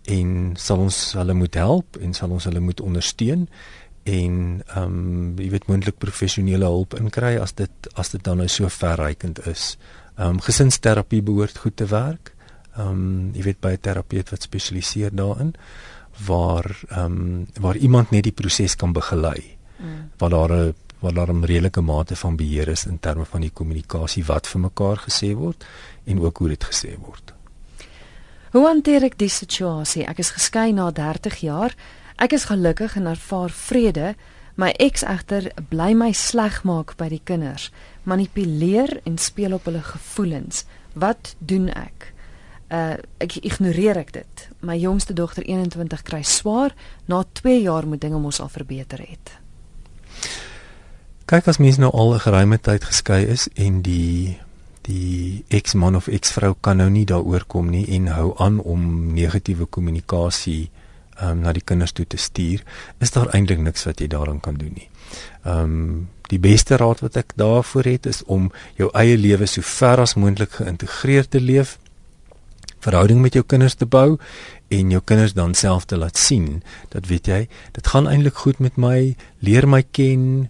en 0.08 0.54
sal 0.56 0.80
ons 0.86 0.98
hulle 1.18 1.34
moet 1.36 1.54
help 1.60 1.98
en 2.00 2.14
sal 2.16 2.32
ons 2.32 2.46
hulle 2.48 2.62
moet 2.64 2.80
ondersteun 2.80 3.46
en 4.08 4.36
ehm 4.64 4.84
um, 4.84 5.34
jy 5.38 5.50
weet 5.52 5.66
moontlik 5.68 5.98
professionele 6.00 6.64
hulp 6.64 6.96
inkry 6.96 7.36
as 7.38 7.52
dit 7.58 7.90
as 8.00 8.12
dit 8.14 8.22
dan 8.24 8.40
nou 8.40 8.48
so 8.48 8.68
verrykend 8.68 9.42
is. 9.46 9.76
Ehm 10.16 10.38
um, 10.38 10.40
gesinsterapie 10.40 11.22
behoort 11.22 11.58
goed 11.58 11.76
te 11.76 11.86
werk. 11.86 12.32
Ehm 12.76 12.88
um, 12.88 13.30
jy 13.34 13.42
weet 13.42 13.60
by 13.60 13.72
'n 13.72 13.80
terapeut 13.80 14.30
wat 14.30 14.42
spesialiseer 14.42 15.14
daarin 15.14 15.54
waar 16.26 16.80
ehm 16.88 17.04
um, 17.04 17.46
waar 17.60 17.76
iemand 17.76 18.10
net 18.10 18.22
die 18.22 18.32
proses 18.32 18.76
kan 18.76 18.92
begelei. 18.92 19.56
Mm. 19.76 20.10
Waar 20.18 20.30
daar 20.30 20.52
'n 20.52 20.74
waar 21.00 21.14
daar 21.14 21.32
'n 21.32 21.44
redelike 21.44 21.80
mate 21.80 22.16
van 22.16 22.36
beheer 22.36 22.68
is 22.68 22.86
in 22.86 22.98
terme 23.00 23.24
van 23.24 23.40
die 23.40 23.50
kommunikasie 23.50 24.24
wat 24.24 24.46
vir 24.46 24.60
mekaar 24.60 24.98
gesê 25.08 25.34
word 25.34 25.64
en 26.04 26.20
ook 26.20 26.38
hoe 26.38 26.48
dit 26.48 26.64
gesê 26.64 26.98
word. 26.98 27.34
Hoe 28.50 28.66
hanteer 28.66 29.02
ek 29.02 29.18
die 29.18 29.28
situasie? 29.28 30.04
Ek 30.04 30.18
is 30.18 30.30
geskei 30.30 30.72
na 30.72 30.90
30 30.90 31.36
jaar. 31.36 31.74
Ek 32.16 32.32
is 32.32 32.44
gelukkig 32.44 32.96
en 32.96 33.06
ervaar 33.06 33.50
vrede. 33.50 34.14
My 34.54 34.70
ex 34.70 35.02
egter 35.02 35.52
bly 35.68 35.92
my 35.94 36.12
sleg 36.12 36.64
maak 36.64 36.96
by 36.96 37.08
die 37.08 37.22
kinders, 37.24 37.70
manipuleer 38.02 39.00
en 39.04 39.18
speel 39.18 39.52
op 39.52 39.64
hulle 39.64 39.82
gevoelens. 39.82 40.64
Wat 40.92 41.34
doen 41.38 41.68
ek? 41.68 42.12
Uh 42.70 42.96
ek 43.18 43.36
ignoreer 43.42 43.98
ek 43.98 44.12
dit. 44.12 44.48
My 44.62 44.76
jongste 44.78 45.12
dogter 45.12 45.42
21 45.42 46.02
kry 46.02 46.22
swaar, 46.22 46.74
na 47.06 47.24
2 47.42 47.62
jaar 47.62 47.86
moet 47.86 48.00
dinge 48.00 48.18
mos 48.18 48.40
al 48.40 48.48
verbeter 48.48 49.02
het. 49.02 49.34
Kyk 51.30 51.46
as 51.46 51.58
mens 51.58 51.78
nou 51.78 51.90
al 51.90 52.14
'n 52.14 52.20
geruime 52.20 52.58
tyd 52.58 52.84
geskei 52.84 53.26
is 53.26 53.48
en 53.54 53.82
die 53.82 54.38
die 54.82 55.44
ex-man 55.48 55.96
of 55.96 56.08
ex-vrou 56.08 56.54
kan 56.60 56.76
nou 56.76 56.90
nie 56.90 57.04
daaroor 57.04 57.44
kom 57.46 57.70
nie 57.70 57.86
en 57.96 58.06
hou 58.06 58.34
aan 58.38 58.60
om 58.60 59.12
negatiewe 59.14 59.66
kommunikasie 59.66 60.70
um, 61.22 61.40
na 61.40 61.52
die 61.52 61.64
kinders 61.64 61.92
toe 61.92 62.06
te 62.06 62.16
stuur, 62.16 62.62
is 62.98 63.10
daar 63.10 63.30
eintlik 63.34 63.60
niks 63.60 63.84
wat 63.84 64.00
jy 64.00 64.08
daaraan 64.08 64.40
kan 64.40 64.54
doen 64.54 64.72
nie. 64.74 64.88
Ehm 65.44 65.64
um, 65.64 66.08
die 66.30 66.38
beste 66.38 66.76
raad 66.76 67.00
wat 67.02 67.16
ek 67.16 67.32
daarvoor 67.34 67.84
het 67.90 68.06
is 68.06 68.20
om 68.30 68.52
jou 68.78 68.86
eie 68.94 69.16
lewe 69.18 69.46
so 69.50 69.66
ver 69.66 69.98
as 69.98 70.14
moontlik 70.14 70.52
geïntegreerd 70.60 71.30
te 71.30 71.40
leef 71.40 71.72
verhouding 72.80 73.20
met 73.20 73.34
jou 73.34 73.44
kinders 73.44 73.74
te 73.74 73.86
bou 73.86 74.18
en 74.68 74.90
jou 74.90 75.02
kinders 75.04 75.34
dan 75.34 75.54
self 75.54 75.84
te 75.84 75.96
laat 75.96 76.16
sien 76.16 76.62
dat 76.94 77.06
weet 77.06 77.26
jy 77.26 77.42
dit 77.72 77.86
gaan 77.86 78.08
eintlik 78.08 78.40
goed 78.44 78.58
met 78.58 78.76
my 78.76 79.14
leer 79.40 79.68
my 79.68 79.82
ken 79.82 80.48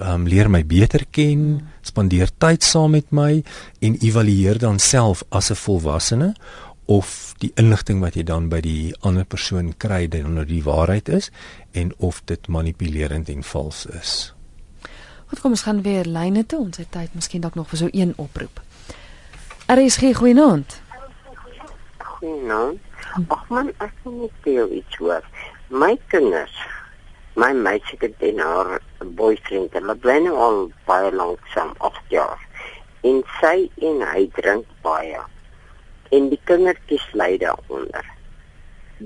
um, 0.00 0.26
leer 0.26 0.50
my 0.50 0.62
beter 0.66 1.06
ken 1.10 1.66
spandeer 1.86 2.30
tyd 2.38 2.62
saam 2.62 2.96
met 2.96 3.10
my 3.10 3.42
en 3.80 3.98
evalueer 4.00 4.58
dan 4.58 4.78
self 4.78 5.24
as 5.28 5.50
'n 5.50 5.60
volwassene 5.64 6.34
of 6.86 7.34
die 7.42 7.50
inligting 7.58 8.00
wat 8.00 8.14
jy 8.14 8.22
dan 8.26 8.48
by 8.48 8.60
die 8.62 8.94
ander 9.06 9.26
persoon 9.26 9.74
kry 9.78 10.06
dan 10.10 10.36
nou 10.38 10.46
die 10.46 10.62
waarheid 10.62 11.08
is 11.08 11.30
en 11.74 11.92
of 11.98 12.22
dit 12.30 12.48
manipulerend 12.48 13.28
en 13.28 13.42
vals 13.42 13.86
is. 13.86 14.32
Wat 15.26 15.42
kom 15.42 15.56
ons 15.56 15.66
gaan 15.66 15.82
weer 15.82 16.06
lyne 16.06 16.46
toe 16.46 16.60
ons 16.62 16.78
het 16.78 16.90
tyd 16.94 17.14
miskien 17.14 17.42
dalk 17.42 17.58
nog 17.58 17.68
vir 17.72 17.78
so 17.78 17.88
een 17.90 18.14
oproep. 18.16 18.62
RSG 19.66 20.14
goeienaand. 20.14 20.80
Goeienaand. 22.16 22.80
Ag 23.28 23.42
man, 23.52 23.66
ek 23.84 23.92
wil 24.04 24.14
net 24.22 24.46
jou 24.48 24.64
iets 24.72 24.98
hoor. 25.02 25.24
My 25.68 25.90
kinders, 26.12 26.54
my 27.36 27.50
meisie 27.52 27.98
het 28.00 28.22
en 28.24 28.38
haar 28.40 28.70
boyfriend, 29.18 29.74
hulle 29.76 29.96
bly 30.00 30.14
nou 30.24 30.36
al 30.40 30.60
baie 30.88 31.10
lank 31.12 31.50
saam, 31.52 31.74
8 31.88 32.14
jaar. 32.14 32.40
En 33.10 33.20
sy 33.36 33.66
en 33.88 34.00
hy 34.08 34.22
drink 34.38 34.70
baie. 34.86 35.20
En 36.16 36.30
die 36.32 36.40
kindertjies 36.48 37.04
ly 37.20 37.34
daaronder. 37.42 38.08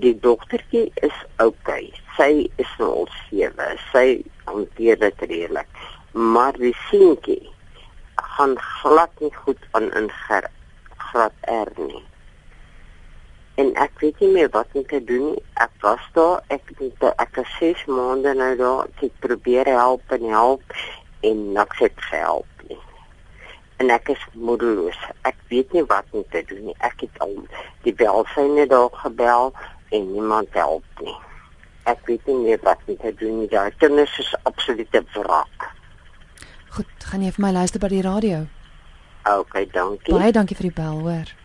Die 0.05 0.15
dogtertjie 0.27 0.87
is. 1.03 1.17
Okay. 1.43 1.89
Sy 2.15 2.47
is 2.63 2.77
nou 2.79 2.93
al 3.01 3.11
7. 3.25 3.73
Sy 3.91 4.05
hanteer 4.47 5.01
dit 5.03 5.27
redelik. 5.27 5.83
Maar 6.15 6.55
die 6.63 6.77
seentjie 6.87 7.43
gaan 8.37 8.55
glad 8.69 9.19
nie 9.25 9.35
goed 9.43 9.67
aan 9.75 9.91
in 9.99 10.09
graad 10.21 11.51
R 11.51 11.75
nie 11.81 12.05
en 13.61 13.73
ek 13.83 13.99
weet 14.01 14.21
nie 14.25 14.31
meer 14.33 14.51
wat 14.55 14.69
om 14.79 14.85
te 14.89 15.01
doen 15.05 15.27
nie. 15.33 15.43
Ek 15.61 15.73
was 15.85 16.05
daar, 16.17 16.41
ek 16.55 16.73
het 16.79 17.05
ek 17.11 17.41
het 17.41 17.51
6 17.59 17.85
maande 17.93 18.33
nou 18.37 18.53
daar, 18.57 18.89
ek 19.05 19.17
probeer 19.25 19.69
help 19.69 20.15
en 20.17 20.29
help 20.33 20.77
en 21.29 21.43
niks 21.57 21.83
het 21.85 22.05
gehelp 22.11 22.65
nie. 22.69 22.79
En 23.81 23.93
ek 23.93 24.13
is 24.15 24.23
moedeloos. 24.35 24.99
Ek 25.29 25.37
weet 25.53 25.73
nie 25.77 25.85
wat 25.89 26.09
om 26.17 26.25
te 26.33 26.43
doen 26.49 26.71
nie. 26.71 26.77
Ek 26.85 27.05
het 27.05 27.21
al 27.25 27.35
die 27.85 27.95
belsyne 27.97 28.67
daar 28.69 28.93
gebel 29.03 29.53
en 29.91 30.13
niemand 30.13 30.57
help 30.57 31.05
nie. 31.05 31.17
Ek 31.89 32.05
weet 32.09 32.29
nie 32.29 32.39
meer 32.45 32.63
wat 32.65 32.81
om 32.87 32.97
te 33.01 33.13
doen 33.21 33.43
nie. 33.43 33.51
Ja, 33.53 33.69
dit 33.79 34.01
is 34.07 34.33
absolute 34.43 35.05
wrak. 35.17 35.69
Goed, 36.77 36.93
gaan 37.11 37.25
jy 37.25 37.33
vir 37.35 37.45
my 37.49 37.53
luister 37.57 37.83
by 37.83 37.91
die 37.93 38.05
radio? 38.07 38.45
OK, 39.29 39.65
dankie. 39.73 40.15
Baie 40.15 40.33
dankie 40.33 40.57
vir 40.57 40.71
die 40.71 40.77
bel, 40.77 41.05
hoor 41.05 41.37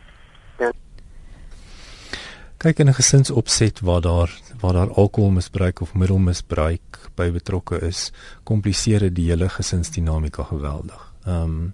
kyk 2.65 2.79
in 2.79 2.89
'n 2.89 2.97
gesinsopset 2.97 3.79
waar 3.79 4.01
daar 4.01 4.31
waar 4.59 4.73
daar 4.73 4.93
alkoholmisbruik 4.93 5.81
of 5.81 5.93
middelmisbruik 5.93 7.09
by 7.15 7.31
betrokke 7.31 7.79
is, 7.79 8.11
kompliseer 8.43 8.99
dit 8.99 9.15
die 9.15 9.29
hele 9.29 9.49
gesinsdinamika 9.49 10.43
geweldig. 10.43 11.13
Ehm 11.25 11.41
um, 11.41 11.73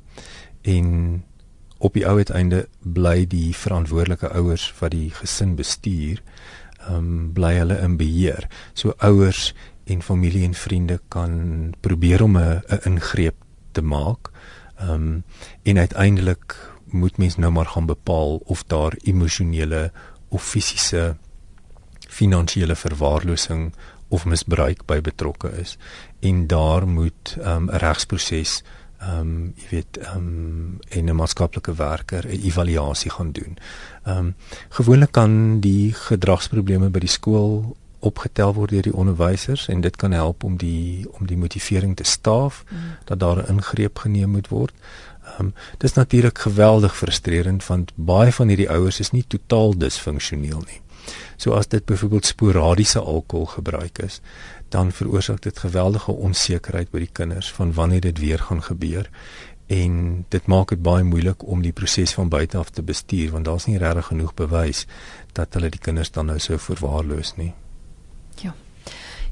en 0.62 1.24
op 1.78 1.94
die 1.94 2.06
ou 2.08 2.18
uiteinde 2.18 2.68
bly 2.80 3.26
die 3.28 3.56
verantwoordelike 3.56 4.28
ouers 4.28 4.74
wat 4.80 4.92
die 4.92 5.10
gesin 5.10 5.56
bestuur, 5.56 6.22
ehm 6.80 6.96
um, 6.96 7.32
bly 7.34 7.54
hulle 7.54 7.80
in 7.80 7.98
beheer. 7.98 8.48
So 8.74 8.94
ouers 8.98 9.54
en 9.86 10.02
familie 10.02 10.44
en 10.44 10.54
vriende 10.54 11.00
kan 11.08 11.74
probeer 11.80 12.24
om 12.24 12.38
'n 12.38 12.62
ingreep 12.84 13.36
te 13.72 13.82
maak. 13.82 14.32
Ehm 14.76 14.92
um, 14.92 15.24
en 15.64 15.78
uiteindelik 15.78 16.56
moet 16.86 17.18
mens 17.18 17.38
nou 17.38 17.52
maar 17.52 17.66
gaan 17.66 17.86
bepaal 17.86 18.38
of 18.38 18.64
daar 18.64 18.94
emosionele 19.04 19.92
of 20.32 20.44
fisiese 20.44 21.16
finansiële 22.12 22.76
verwaarlosing 22.76 23.72
of 24.12 24.26
misbruik 24.28 24.86
by 24.90 25.00
betrokke 25.02 25.52
is 25.62 25.78
en 26.20 26.48
daar 26.48 26.88
moet 26.88 27.36
'n 27.38 27.48
um, 27.48 27.70
regsproses 27.70 28.62
ehm 29.02 29.20
um, 29.20 29.54
jy 29.56 29.68
weet 29.70 29.98
ehm 29.98 30.80
um, 30.98 31.06
'n 31.10 31.16
maatskaplike 31.16 31.74
werker 31.76 32.28
'n 32.28 32.42
evaluasie 32.42 33.12
gaan 33.12 33.32
doen. 33.32 33.58
Ehm 34.04 34.18
um, 34.18 34.36
gewoonlik 34.70 35.12
kan 35.12 35.60
die 35.60 35.94
gedragsprobleme 35.94 36.90
by 36.90 37.00
die 37.00 37.10
skool 37.10 37.76
opgetel 38.00 38.54
word 38.54 38.70
deur 38.70 38.82
die 38.82 38.96
onderwysers 38.96 39.68
en 39.68 39.82
dit 39.82 39.96
kan 39.96 40.12
help 40.12 40.44
om 40.44 40.58
die 40.58 41.08
om 41.20 41.28
die 41.28 41.38
motivering 41.38 41.96
te 41.96 42.04
staaf 42.04 42.64
mm. 42.70 42.78
dat 43.06 43.20
daar 43.20 43.38
'n 43.38 43.48
ingreep 43.56 43.98
geneem 43.98 44.30
moet 44.30 44.48
word. 44.48 44.74
Ehm 45.32 45.46
um, 45.46 45.54
dis 45.78 45.94
natuurlik 45.94 46.40
geweldig 46.40 46.96
frustrerend 46.98 47.66
want 47.66 47.92
baie 47.96 48.32
van 48.32 48.48
hierdie 48.48 48.70
ouers 48.70 49.00
is 49.00 49.12
nie 49.12 49.26
totaal 49.28 49.78
disfunksioneel 49.78 50.64
nie. 50.68 50.82
So 51.38 51.54
as 51.58 51.68
dit 51.68 51.86
byvoorbeeld 51.86 52.26
sporadiese 52.26 53.00
alkoholgebruik 53.00 53.98
is, 53.98 54.22
dan 54.70 54.92
veroorsaak 54.92 55.42
dit 55.42 55.60
geweldige 55.60 56.12
onsekerheid 56.12 56.92
by 56.92 57.00
die 57.00 57.14
kinders 57.14 57.52
van 57.52 57.74
wanneer 57.74 58.02
dit 58.02 58.20
weer 58.20 58.40
gaan 58.40 58.64
gebeur 58.64 59.10
en 59.72 60.26
dit 60.30 60.48
maak 60.52 60.70
dit 60.70 60.82
baie 60.84 61.04
moeilik 61.04 61.44
om 61.48 61.62
die 61.64 61.72
proses 61.72 62.14
van 62.14 62.30
buite 62.30 62.58
af 62.58 62.70
te 62.70 62.84
bestuur 62.84 63.32
want 63.32 63.46
daar's 63.46 63.68
nie 63.68 63.78
regtig 63.80 64.06
genoeg 64.12 64.34
bewys 64.34 64.86
dat 65.34 65.54
hulle 65.54 65.70
die 65.72 65.80
kinders 65.80 66.12
dan 66.12 66.26
nou 66.26 66.40
so 66.40 66.58
verwaarloos 66.58 67.36
nie. 67.36 67.54
Ja. 68.44 68.54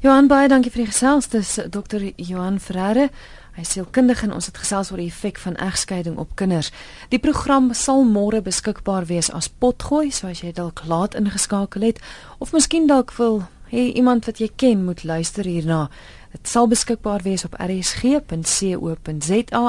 Johan 0.00 0.30
baie 0.32 0.48
dankie 0.48 0.72
vir 0.72 0.86
die 0.86 0.92
gesels. 0.92 1.28
Dis 1.28 1.58
Dr. 1.68 2.06
Johan 2.16 2.60
Ferreira. 2.60 3.10
Hy 3.56 3.60
is 3.60 3.72
sielkundige 3.74 4.26
en 4.26 4.32
ons 4.32 4.46
het 4.46 4.58
gesels 4.58 4.90
oor 4.90 4.98
die 5.02 5.10
effek 5.10 5.38
van 5.38 5.56
egskeiding 5.56 6.18
op 6.18 6.36
kinders. 6.38 6.70
Die 7.10 7.18
program 7.18 7.74
sal 7.74 8.04
môre 8.04 8.40
beskikbaar 8.42 9.04
wees 9.10 9.30
as 9.30 9.48
potgooi, 9.48 10.10
so 10.10 10.26
as 10.30 10.40
jy 10.44 10.52
dalk 10.52 10.82
laat 10.86 11.14
ingeskakel 11.18 11.82
het 11.82 11.98
of 12.38 12.52
miskien 12.52 12.86
dalk 12.86 13.12
wil 13.18 13.42
hê 13.70 13.92
iemand 13.94 14.24
wat 14.26 14.38
jy 14.42 14.50
ken 14.56 14.84
moet 14.84 15.04
luister 15.04 15.44
hierna. 15.46 15.88
Dit 16.30 16.46
sal 16.46 16.68
beskikbaar 16.70 17.22
wees 17.26 17.44
op 17.46 17.54
rsg.co.za 17.58 18.04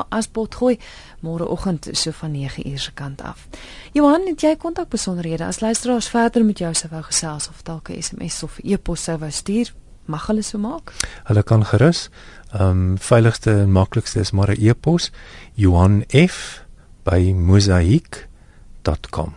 as 0.10 0.28
potgooi 0.30 0.78
môreoggend 1.26 1.90
so 1.98 2.12
van 2.22 2.32
9uur 2.38 2.80
se 2.80 2.92
kant 2.94 3.22
af. 3.26 3.48
Johan, 3.98 4.22
het 4.30 4.42
jy 4.46 4.56
kontak 4.62 4.90
besonderhede 4.94 5.46
as 5.46 5.60
luisteraars 5.62 6.10
verder 6.10 6.46
met 6.46 6.58
jou 6.62 6.74
sou 6.74 6.90
wou 6.94 7.04
gesels 7.10 7.50
of 7.50 7.64
dalk 7.64 7.90
'n 7.90 8.02
SMS 8.02 8.44
of 8.44 8.60
e-pos 8.64 9.04
sou 9.04 9.18
wou 9.18 9.32
stuur? 9.32 9.74
Mag 10.12 10.26
hulle 10.28 10.44
so 10.44 10.60
maak? 10.60 10.92
Hulle 11.30 11.44
kan 11.44 11.64
gerus 11.66 12.10
Ehm 12.52 12.70
um, 12.70 12.98
veiligste 13.00 13.52
en 13.52 13.72
maklikste 13.72 14.20
is 14.20 14.32
maar 14.32 14.52
'n 14.52 14.68
e-pos 14.68 15.12
Johan 15.54 16.04
F 16.28 16.66
by 17.04 17.34
mosaik.com. 17.34 19.34